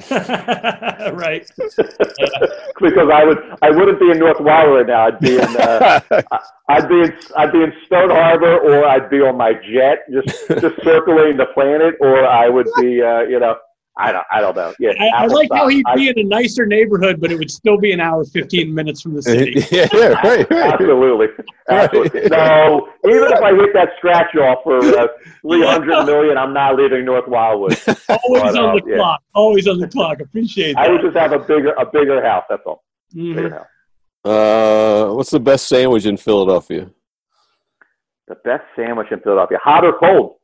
right. 0.10 1.50
because 1.58 3.08
I 3.12 3.24
would 3.24 3.38
I 3.62 3.70
wouldn't 3.70 3.98
be 3.98 4.10
in 4.12 4.18
North 4.18 4.38
Wildwood 4.38 4.86
right 4.86 4.86
now. 4.86 5.06
I'd 5.06 5.18
be 5.18 5.34
in 5.34 5.56
uh, 5.56 6.00
I'd 6.68 6.88
be 6.88 7.00
in 7.02 7.16
I'd 7.36 7.52
be 7.52 7.62
in 7.62 7.72
Stone 7.86 8.10
Harbor 8.10 8.58
or 8.58 8.86
I'd 8.86 9.10
be 9.10 9.20
on 9.20 9.36
my 9.36 9.54
jet 9.54 10.04
just 10.12 10.48
just 10.48 10.82
circling 10.84 11.36
the 11.36 11.46
planet, 11.52 11.96
or 12.00 12.24
I 12.24 12.48
would 12.48 12.68
be 12.76 13.02
uh, 13.02 13.22
you 13.22 13.40
know 13.40 13.56
I 14.00 14.12
don't, 14.12 14.24
I 14.30 14.40
don't 14.40 14.54
know. 14.54 14.72
Yeah, 14.78 14.92
I, 15.00 15.06
I 15.08 15.24
apple 15.24 15.34
like 15.34 15.48
how 15.52 15.66
he'd 15.66 15.84
I- 15.86 15.96
be 15.96 16.08
in 16.08 16.18
a 16.18 16.22
nicer 16.22 16.66
neighborhood, 16.66 17.20
but 17.20 17.32
it 17.32 17.38
would 17.38 17.50
still 17.50 17.78
be 17.78 17.90
an 17.92 17.98
hour, 18.00 18.24
15 18.24 18.72
minutes 18.72 19.02
from 19.02 19.14
the 19.14 19.22
city. 19.30 19.64
yeah, 19.72 19.88
right, 20.22 20.48
right. 20.48 20.72
Absolutely. 20.74 21.26
Absolutely. 21.68 22.28
No, 22.28 22.88
even 23.04 23.24
if 23.32 23.42
I 23.42 23.54
hit 23.56 23.72
that 23.74 23.90
scratch 23.98 24.34
off 24.36 24.58
for 24.62 24.78
uh, 24.78 25.08
300 25.42 26.04
million, 26.06 26.38
I'm 26.38 26.52
not 26.54 26.76
leaving 26.76 27.04
North 27.04 27.26
Wildwood. 27.26 27.72
Always 27.88 28.42
But, 28.42 28.56
on 28.56 28.70
uh, 28.70 28.72
the 28.74 28.82
yeah. 28.86 28.96
clock. 28.96 29.20
Always 29.34 29.66
on 29.66 29.78
the 29.80 29.88
clock. 29.88 30.20
Appreciate 30.20 30.76
I 30.76 30.88
would 30.90 31.00
just 31.02 31.16
have 31.16 31.32
a 31.32 31.40
bigger 31.40 31.72
a 31.72 31.84
bigger 31.84 32.22
house. 32.24 32.44
That's 32.48 32.62
all. 32.66 32.84
Bigger 33.12 33.50
Mhm. 33.50 33.52
house. 33.52 33.66
Uh, 34.24 35.12
what's 35.14 35.30
the 35.30 35.40
best 35.40 35.66
sandwich 35.68 36.06
in 36.06 36.16
Philadelphia? 36.16 36.90
The 38.28 38.34
best 38.44 38.64
sandwich 38.76 39.08
in 39.10 39.18
Philadelphia, 39.20 39.58
hot 39.62 39.84
or 39.84 39.98
cold? 39.98 40.36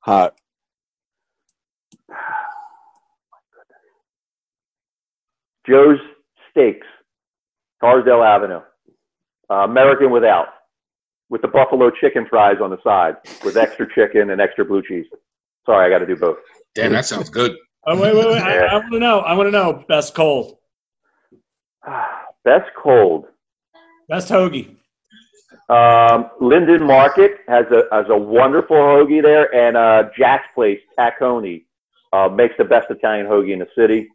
Hot. 0.00 0.34
Joe's 5.68 5.98
Steaks, 6.50 6.86
Torresdale 7.82 8.26
Avenue, 8.26 8.60
uh, 9.50 9.54
American 9.54 10.10
without, 10.10 10.46
with 11.28 11.42
the 11.42 11.48
buffalo 11.48 11.90
chicken 11.90 12.26
fries 12.28 12.56
on 12.62 12.70
the 12.70 12.78
side, 12.82 13.16
with 13.44 13.56
extra 13.56 13.86
chicken 13.94 14.30
and 14.30 14.40
extra 14.40 14.64
blue 14.64 14.82
cheese. 14.82 15.06
Sorry, 15.66 15.86
I 15.86 15.90
got 15.90 16.04
to 16.04 16.06
do 16.06 16.16
both. 16.16 16.38
Damn, 16.74 16.92
that 16.92 17.06
sounds 17.06 17.30
good. 17.30 17.56
Oh, 17.86 18.00
wait, 18.00 18.14
wait, 18.14 18.26
wait. 18.26 18.42
I, 18.42 18.66
I 18.66 18.74
want 18.74 18.92
to 18.92 18.98
know. 18.98 19.20
I 19.20 19.32
want 19.34 19.46
to 19.46 19.50
know. 19.50 19.84
Best 19.88 20.14
cold. 20.14 20.58
Best 22.44 22.70
cold. 22.76 23.26
Best 24.08 24.28
hoagie. 24.28 24.76
Um, 25.68 26.30
Linden 26.40 26.84
Market 26.84 27.38
has 27.46 27.66
a 27.70 27.84
has 27.94 28.06
a 28.08 28.16
wonderful 28.16 28.76
hoagie 28.76 29.22
there, 29.22 29.54
and 29.54 29.76
uh, 29.76 30.10
Jack's 30.18 30.48
Place, 30.54 30.80
Tacony, 30.98 31.64
uh, 32.12 32.28
makes 32.28 32.54
the 32.58 32.64
best 32.64 32.90
Italian 32.90 33.26
hoagie 33.26 33.52
in 33.52 33.60
the 33.60 33.68
city. 33.76 34.08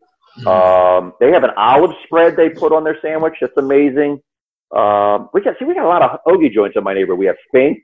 Um, 0.46 1.14
they 1.20 1.32
have 1.32 1.44
an 1.44 1.52
olive 1.58 1.92
spread 2.06 2.36
they 2.36 2.50
put 2.50 2.72
on 2.74 2.84
their 2.84 2.98
sandwich. 3.02 3.34
That's 3.42 3.56
amazing. 3.58 4.22
Um, 4.76 5.30
we 5.34 5.42
got 5.42 5.56
see 5.60 5.66
we 5.66 5.74
got 5.74 5.86
a 5.86 5.88
lot 5.88 6.02
of 6.02 6.20
hoagie 6.28 6.52
joints 6.54 6.76
in 6.76 6.84
my 6.84 6.94
neighborhood. 6.94 7.20
We 7.20 7.28
have 7.28 7.38
Spinks, 7.48 7.82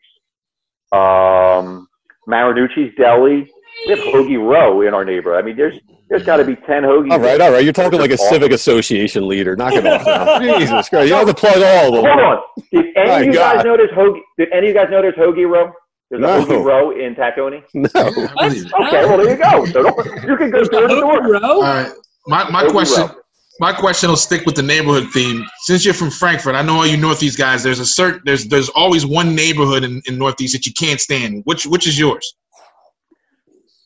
um, 0.92 1.88
Marinucci's 2.28 2.94
Deli. 2.98 3.50
We 3.86 3.92
have 3.94 4.00
Hoagie 4.02 4.38
Row 4.38 4.82
in 4.82 4.94
our 4.94 5.06
neighborhood. 5.06 5.42
I 5.44 5.46
mean, 5.46 5.56
there's 5.58 5.74
there's 6.10 6.24
got 6.24 6.38
to 6.38 6.44
be 6.46 6.56
ten 6.68 6.84
hoagies. 6.84 7.12
All 7.12 7.20
right, 7.20 7.40
all 7.40 7.52
right. 7.52 7.64
You're 7.64 7.74
talking 7.74 8.00
like 8.00 8.12
a 8.12 8.16
Awesome. 8.16 8.36
civic 8.36 8.52
association 8.52 9.28
leader. 9.28 9.56
Knock 9.56 9.74
it 9.74 9.86
off 9.86 10.06
now. 10.06 10.40
Jesus 10.60 10.90
Christ. 10.90 11.08
You 11.10 11.14
have 11.16 11.28
to 11.28 11.34
plug 11.34 11.58
all 11.64 11.96
of 12.00 12.06
Hold 12.06 12.06
them. 12.06 12.20
on. 12.20 12.42
Did 12.74 12.86
any 12.98 13.12
of 13.12 13.26
you 13.28 13.34
God. 13.34 13.56
guys 13.58 13.66
know 13.66 13.78
there's 13.78 13.92
Hoagie? 13.92 14.20
Did 14.38 14.50
any 14.52 14.68
of 14.70 14.76
you 14.76 14.80
guys 14.82 14.90
know 14.92 15.02
there's 15.02 15.16
Hoagie 15.16 15.50
Row? 15.50 15.72
There's 16.10 16.22
a 16.22 16.26
No. 16.28 16.46
Hoagie 16.46 16.64
Row 16.64 16.92
in 16.92 17.16
Tacony. 17.16 17.64
No. 17.74 17.90
Yeah, 18.18 18.28
I 18.38 18.50
believe 18.50 18.66
it. 18.66 18.74
Okay, 18.74 19.06
well 19.06 19.18
there 19.18 19.32
you 19.32 19.38
go. 19.38 19.66
So 19.72 19.84
don't, 19.84 19.98
you 20.28 20.36
can 20.36 20.52
go 20.52 20.64
door 20.66 20.88
to 20.90 20.96
door. 21.00 21.22
Hoagie 21.22 21.42
row? 21.42 21.50
All 21.50 21.62
right. 21.62 21.92
My 22.28 22.50
my 22.50 22.64
Hoagie 22.64 22.72
question 22.72 23.08
Row. 23.08 23.16
my 23.60 23.74
question 23.74 24.10
will 24.10 24.18
stick 24.18 24.46
with 24.46 24.56
the 24.56 24.64
neighborhood 24.64 25.10
theme. 25.12 25.46
Since 25.62 25.86
you're 25.86 25.94
from 25.94 26.12
Frankford, 26.12 26.56
I 26.56 26.62
know 26.62 26.76
all 26.76 26.88
you 26.88 26.98
Northeast 26.98 27.38
guys. 27.38 27.64
There's 27.64 27.80
a 27.80 27.86
certain 27.86 28.22
there's 28.26 28.46
there's 28.46 28.70
always 28.70 29.06
one 29.06 29.36
neighborhood 29.36 29.84
in, 29.84 30.02
in 30.08 30.18
Northeast 30.18 30.54
that 30.54 30.66
you 30.66 30.74
can't 30.74 31.00
stand. 31.00 31.42
Which 31.46 31.66
which 31.66 31.88
is 31.88 31.98
yours? 31.98 32.36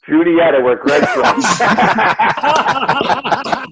Juniata, 0.07 0.61
where 0.61 0.75
Greg's 0.75 1.07
from. 1.07 1.41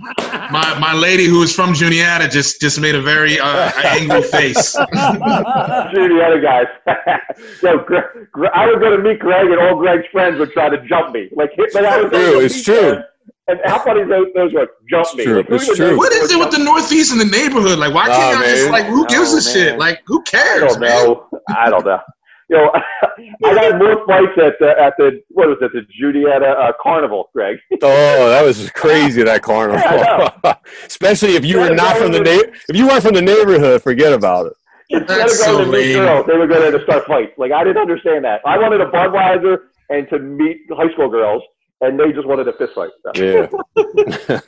My 0.51 0.77
my 0.77 0.93
lady 0.93 1.25
who 1.25 1.41
is 1.41 1.55
from 1.55 1.73
Juniata 1.73 2.27
just 2.27 2.61
just 2.61 2.79
made 2.79 2.95
a 2.95 3.01
very 3.01 3.39
uh, 3.39 3.71
angry 3.83 4.21
face. 4.21 4.73
Juniata 4.73 6.39
guys. 6.41 6.67
so 7.59 7.79
Greg, 7.79 8.03
Greg, 8.31 8.51
I 8.53 8.67
would 8.67 8.79
go 8.79 8.95
to 8.95 9.01
meet 9.01 9.19
Greg, 9.19 9.47
and 9.47 9.59
all 9.59 9.77
Greg's 9.79 10.07
friends 10.11 10.37
would 10.39 10.51
try 10.51 10.69
to 10.69 10.83
jump 10.85 11.13
me. 11.13 11.29
Like 11.35 11.51
hit 11.55 11.73
me 11.73 11.85
out. 11.85 12.11
True, 12.11 12.39
it's 12.41 12.63
true. 12.63 12.99
And 13.47 13.59
how 13.65 13.79
funny 13.79 14.01
is 14.01 14.09
those, 14.09 14.27
those 14.35 14.53
words? 14.53 14.71
Jump 14.89 15.05
It's 15.07 15.15
me. 15.17 15.23
true, 15.25 15.35
Like, 15.37 15.47
it's 15.49 15.75
true. 15.75 15.97
What 15.97 16.13
is 16.13 16.31
it 16.31 16.39
with 16.39 16.51
the 16.51 16.63
Northeast 16.63 17.11
and 17.11 17.19
the 17.19 17.25
neighborhood? 17.25 17.77
Like, 17.77 17.93
why 17.93 18.07
can't 18.07 18.39
Nah, 18.39 18.45
I 18.45 18.49
just 18.55 18.71
like 18.71 18.85
who 18.85 19.05
gives 19.07 19.33
Oh, 19.33 19.37
a 19.37 19.41
shit? 19.41 19.77
Like, 19.77 20.01
who 20.05 20.21
cares? 20.23 20.63
I 20.63 20.67
cares, 20.67 20.71
don't 20.73 20.79
man? 20.81 21.05
know. 21.05 21.29
I 21.49 21.69
don't 21.69 21.85
know. 21.85 21.99
You 22.49 22.57
know, 22.57 22.71
I 23.45 23.53
got 23.55 23.77
more 23.83 24.05
fights 24.05 24.37
at 24.37 24.53
the 24.59 24.73
at 24.79 24.93
the 24.97 25.21
what 25.29 25.47
was 25.49 25.57
it 25.61 25.71
the 25.73 25.81
Juniata 25.99 26.45
uh, 26.51 26.71
Carnival, 26.81 27.29
Greg. 27.33 27.57
Oh, 27.81 28.29
that 28.29 28.43
was 28.45 28.69
crazy 28.71 29.23
that 29.23 29.41
carnival. 29.41 29.79
Yeah, 29.83 30.55
Especially 30.85 31.35
if 31.35 31.43
you 31.45 31.59
were 31.59 31.73
not 31.73 31.97
from 31.97 32.11
the 32.11 32.19
was- 32.21 32.43
na- 32.45 32.53
if 32.69 32.75
you 32.75 32.87
weren't 32.87 33.03
from 33.03 33.13
the 33.15 33.21
neighborhood, 33.21 33.81
forget 33.81 34.13
about 34.13 34.47
it. 34.47 34.53
Instead 34.89 35.19
That's 35.19 35.39
of 35.41 35.45
going 35.47 35.57
so 35.65 35.65
to 35.65 35.71
meet 35.71 35.95
lame. 35.95 35.97
girls, 36.05 36.25
they 36.27 36.37
would 36.37 36.49
go 36.49 36.59
there 36.61 36.71
to 36.77 36.83
start 36.83 37.05
fights. 37.05 37.31
Like 37.37 37.51
I 37.51 37.63
didn't 37.63 37.81
understand 37.81 38.23
that. 38.25 38.41
I 38.45 38.57
wanted 38.57 38.81
a 38.81 38.85
Budweiser 38.87 39.57
and 39.89 40.07
to 40.09 40.19
meet 40.19 40.57
high 40.71 40.91
school 40.93 41.09
girls, 41.09 41.41
and 41.83 41.99
they 41.99 42.11
just 42.13 42.25
wanted 42.27 42.47
a 42.47 42.53
fist 42.53 42.73
fight. 42.75 42.91
So. 43.03 43.11
Yeah. 43.15 43.47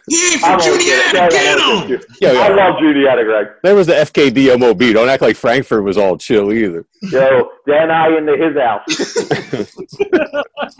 He 0.07 0.33
ain't 0.33 0.43
I 0.43 0.57
from 0.57 0.59
won't 0.59 0.81
get 0.81 1.15
it. 1.15 1.31
Juniata. 1.31 1.37
I 1.37 1.81
him. 1.81 1.87
get. 1.87 2.05
Yeah, 2.21 2.29
I 2.29 2.33
yeah. 2.33 2.55
love 2.55 2.79
Juniata, 2.79 3.23
Greg. 3.25 3.47
There 3.63 3.75
was 3.75 3.87
the 3.87 3.93
FKD 3.93 4.57
MOB. 4.59 4.79
Don't 4.93 5.09
act 5.09 5.21
like 5.21 5.35
Frankford 5.35 5.83
was 5.83 5.97
all 5.97 6.17
chill 6.17 6.53
either. 6.53 6.85
Yo, 7.01 7.51
Dan 7.67 7.91
I 7.91 8.17
into 8.17 8.37
his 8.37 8.57
house. 8.57 8.85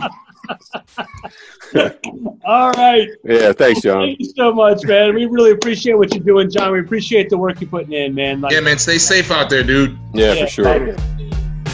All 2.46 2.72
right. 2.74 3.10
Yeah, 3.24 3.52
thanks, 3.54 3.82
John. 3.82 4.02
Thank 4.08 4.20
you 4.20 4.32
so 4.36 4.54
much, 4.54 4.84
man. 4.86 5.14
We 5.16 5.26
really 5.26 5.52
appreciate 5.52 5.96
what 5.96 6.14
you're 6.14 6.24
doing, 6.24 6.50
John. 6.50 6.72
We 6.72 6.80
appreciate 6.80 7.30
the 7.30 7.38
work 7.38 7.60
you're 7.60 7.70
putting 7.70 7.94
in, 7.94 8.14
man. 8.16 8.42
Like, 8.42 8.54
Yeah, 8.54 8.60
man, 8.62 8.78
stay 8.78 8.98
safe 8.98 9.32
out 9.32 9.50
there, 9.50 9.64
dude. 9.64 9.98
Yeah, 10.14 10.34
Yeah, 10.34 10.46
for 10.46 10.50
sure. 10.52 10.66
Thank. 10.66 11.00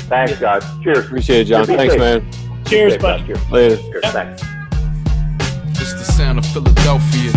Thanks, 0.07 0.39
guys. 0.39 0.63
Cheers. 0.83 1.05
Appreciate 1.05 1.41
it, 1.41 1.45
John. 1.45 1.67
Be 1.67 1.75
Thanks, 1.75 1.93
safe. 1.93 1.99
man. 1.99 2.31
cheers, 2.65 2.93
Cheers, 2.93 3.01
bud. 3.01 3.25
Cheers. 3.25 3.51
Later. 3.51 3.75
Cheers. 3.77 4.05
Thanks. 4.13 4.43
It's 5.81 5.93
the 5.93 6.03
sound 6.03 6.37
of 6.37 6.45
Philadelphia. 6.45 7.31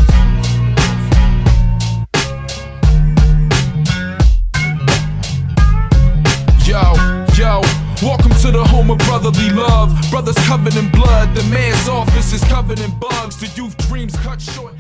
Yo, 6.67 6.93
yo, 7.39 7.63
welcome 8.03 8.33
to 8.43 8.51
the 8.51 8.63
home 8.69 8.91
of 8.91 8.99
brotherly 8.99 9.49
love. 9.49 9.97
Brothers 10.11 10.37
covered 10.47 10.77
in 10.77 10.91
blood, 10.91 11.35
the 11.35 11.43
man's 11.45 11.89
office 11.89 12.35
is 12.35 12.45
covered 12.45 12.81
in 12.81 12.91
bugs. 12.99 13.39
The 13.39 13.47
youth 13.57 13.79
dreams 13.89 14.15
cut 14.17 14.43
short. 14.43 14.75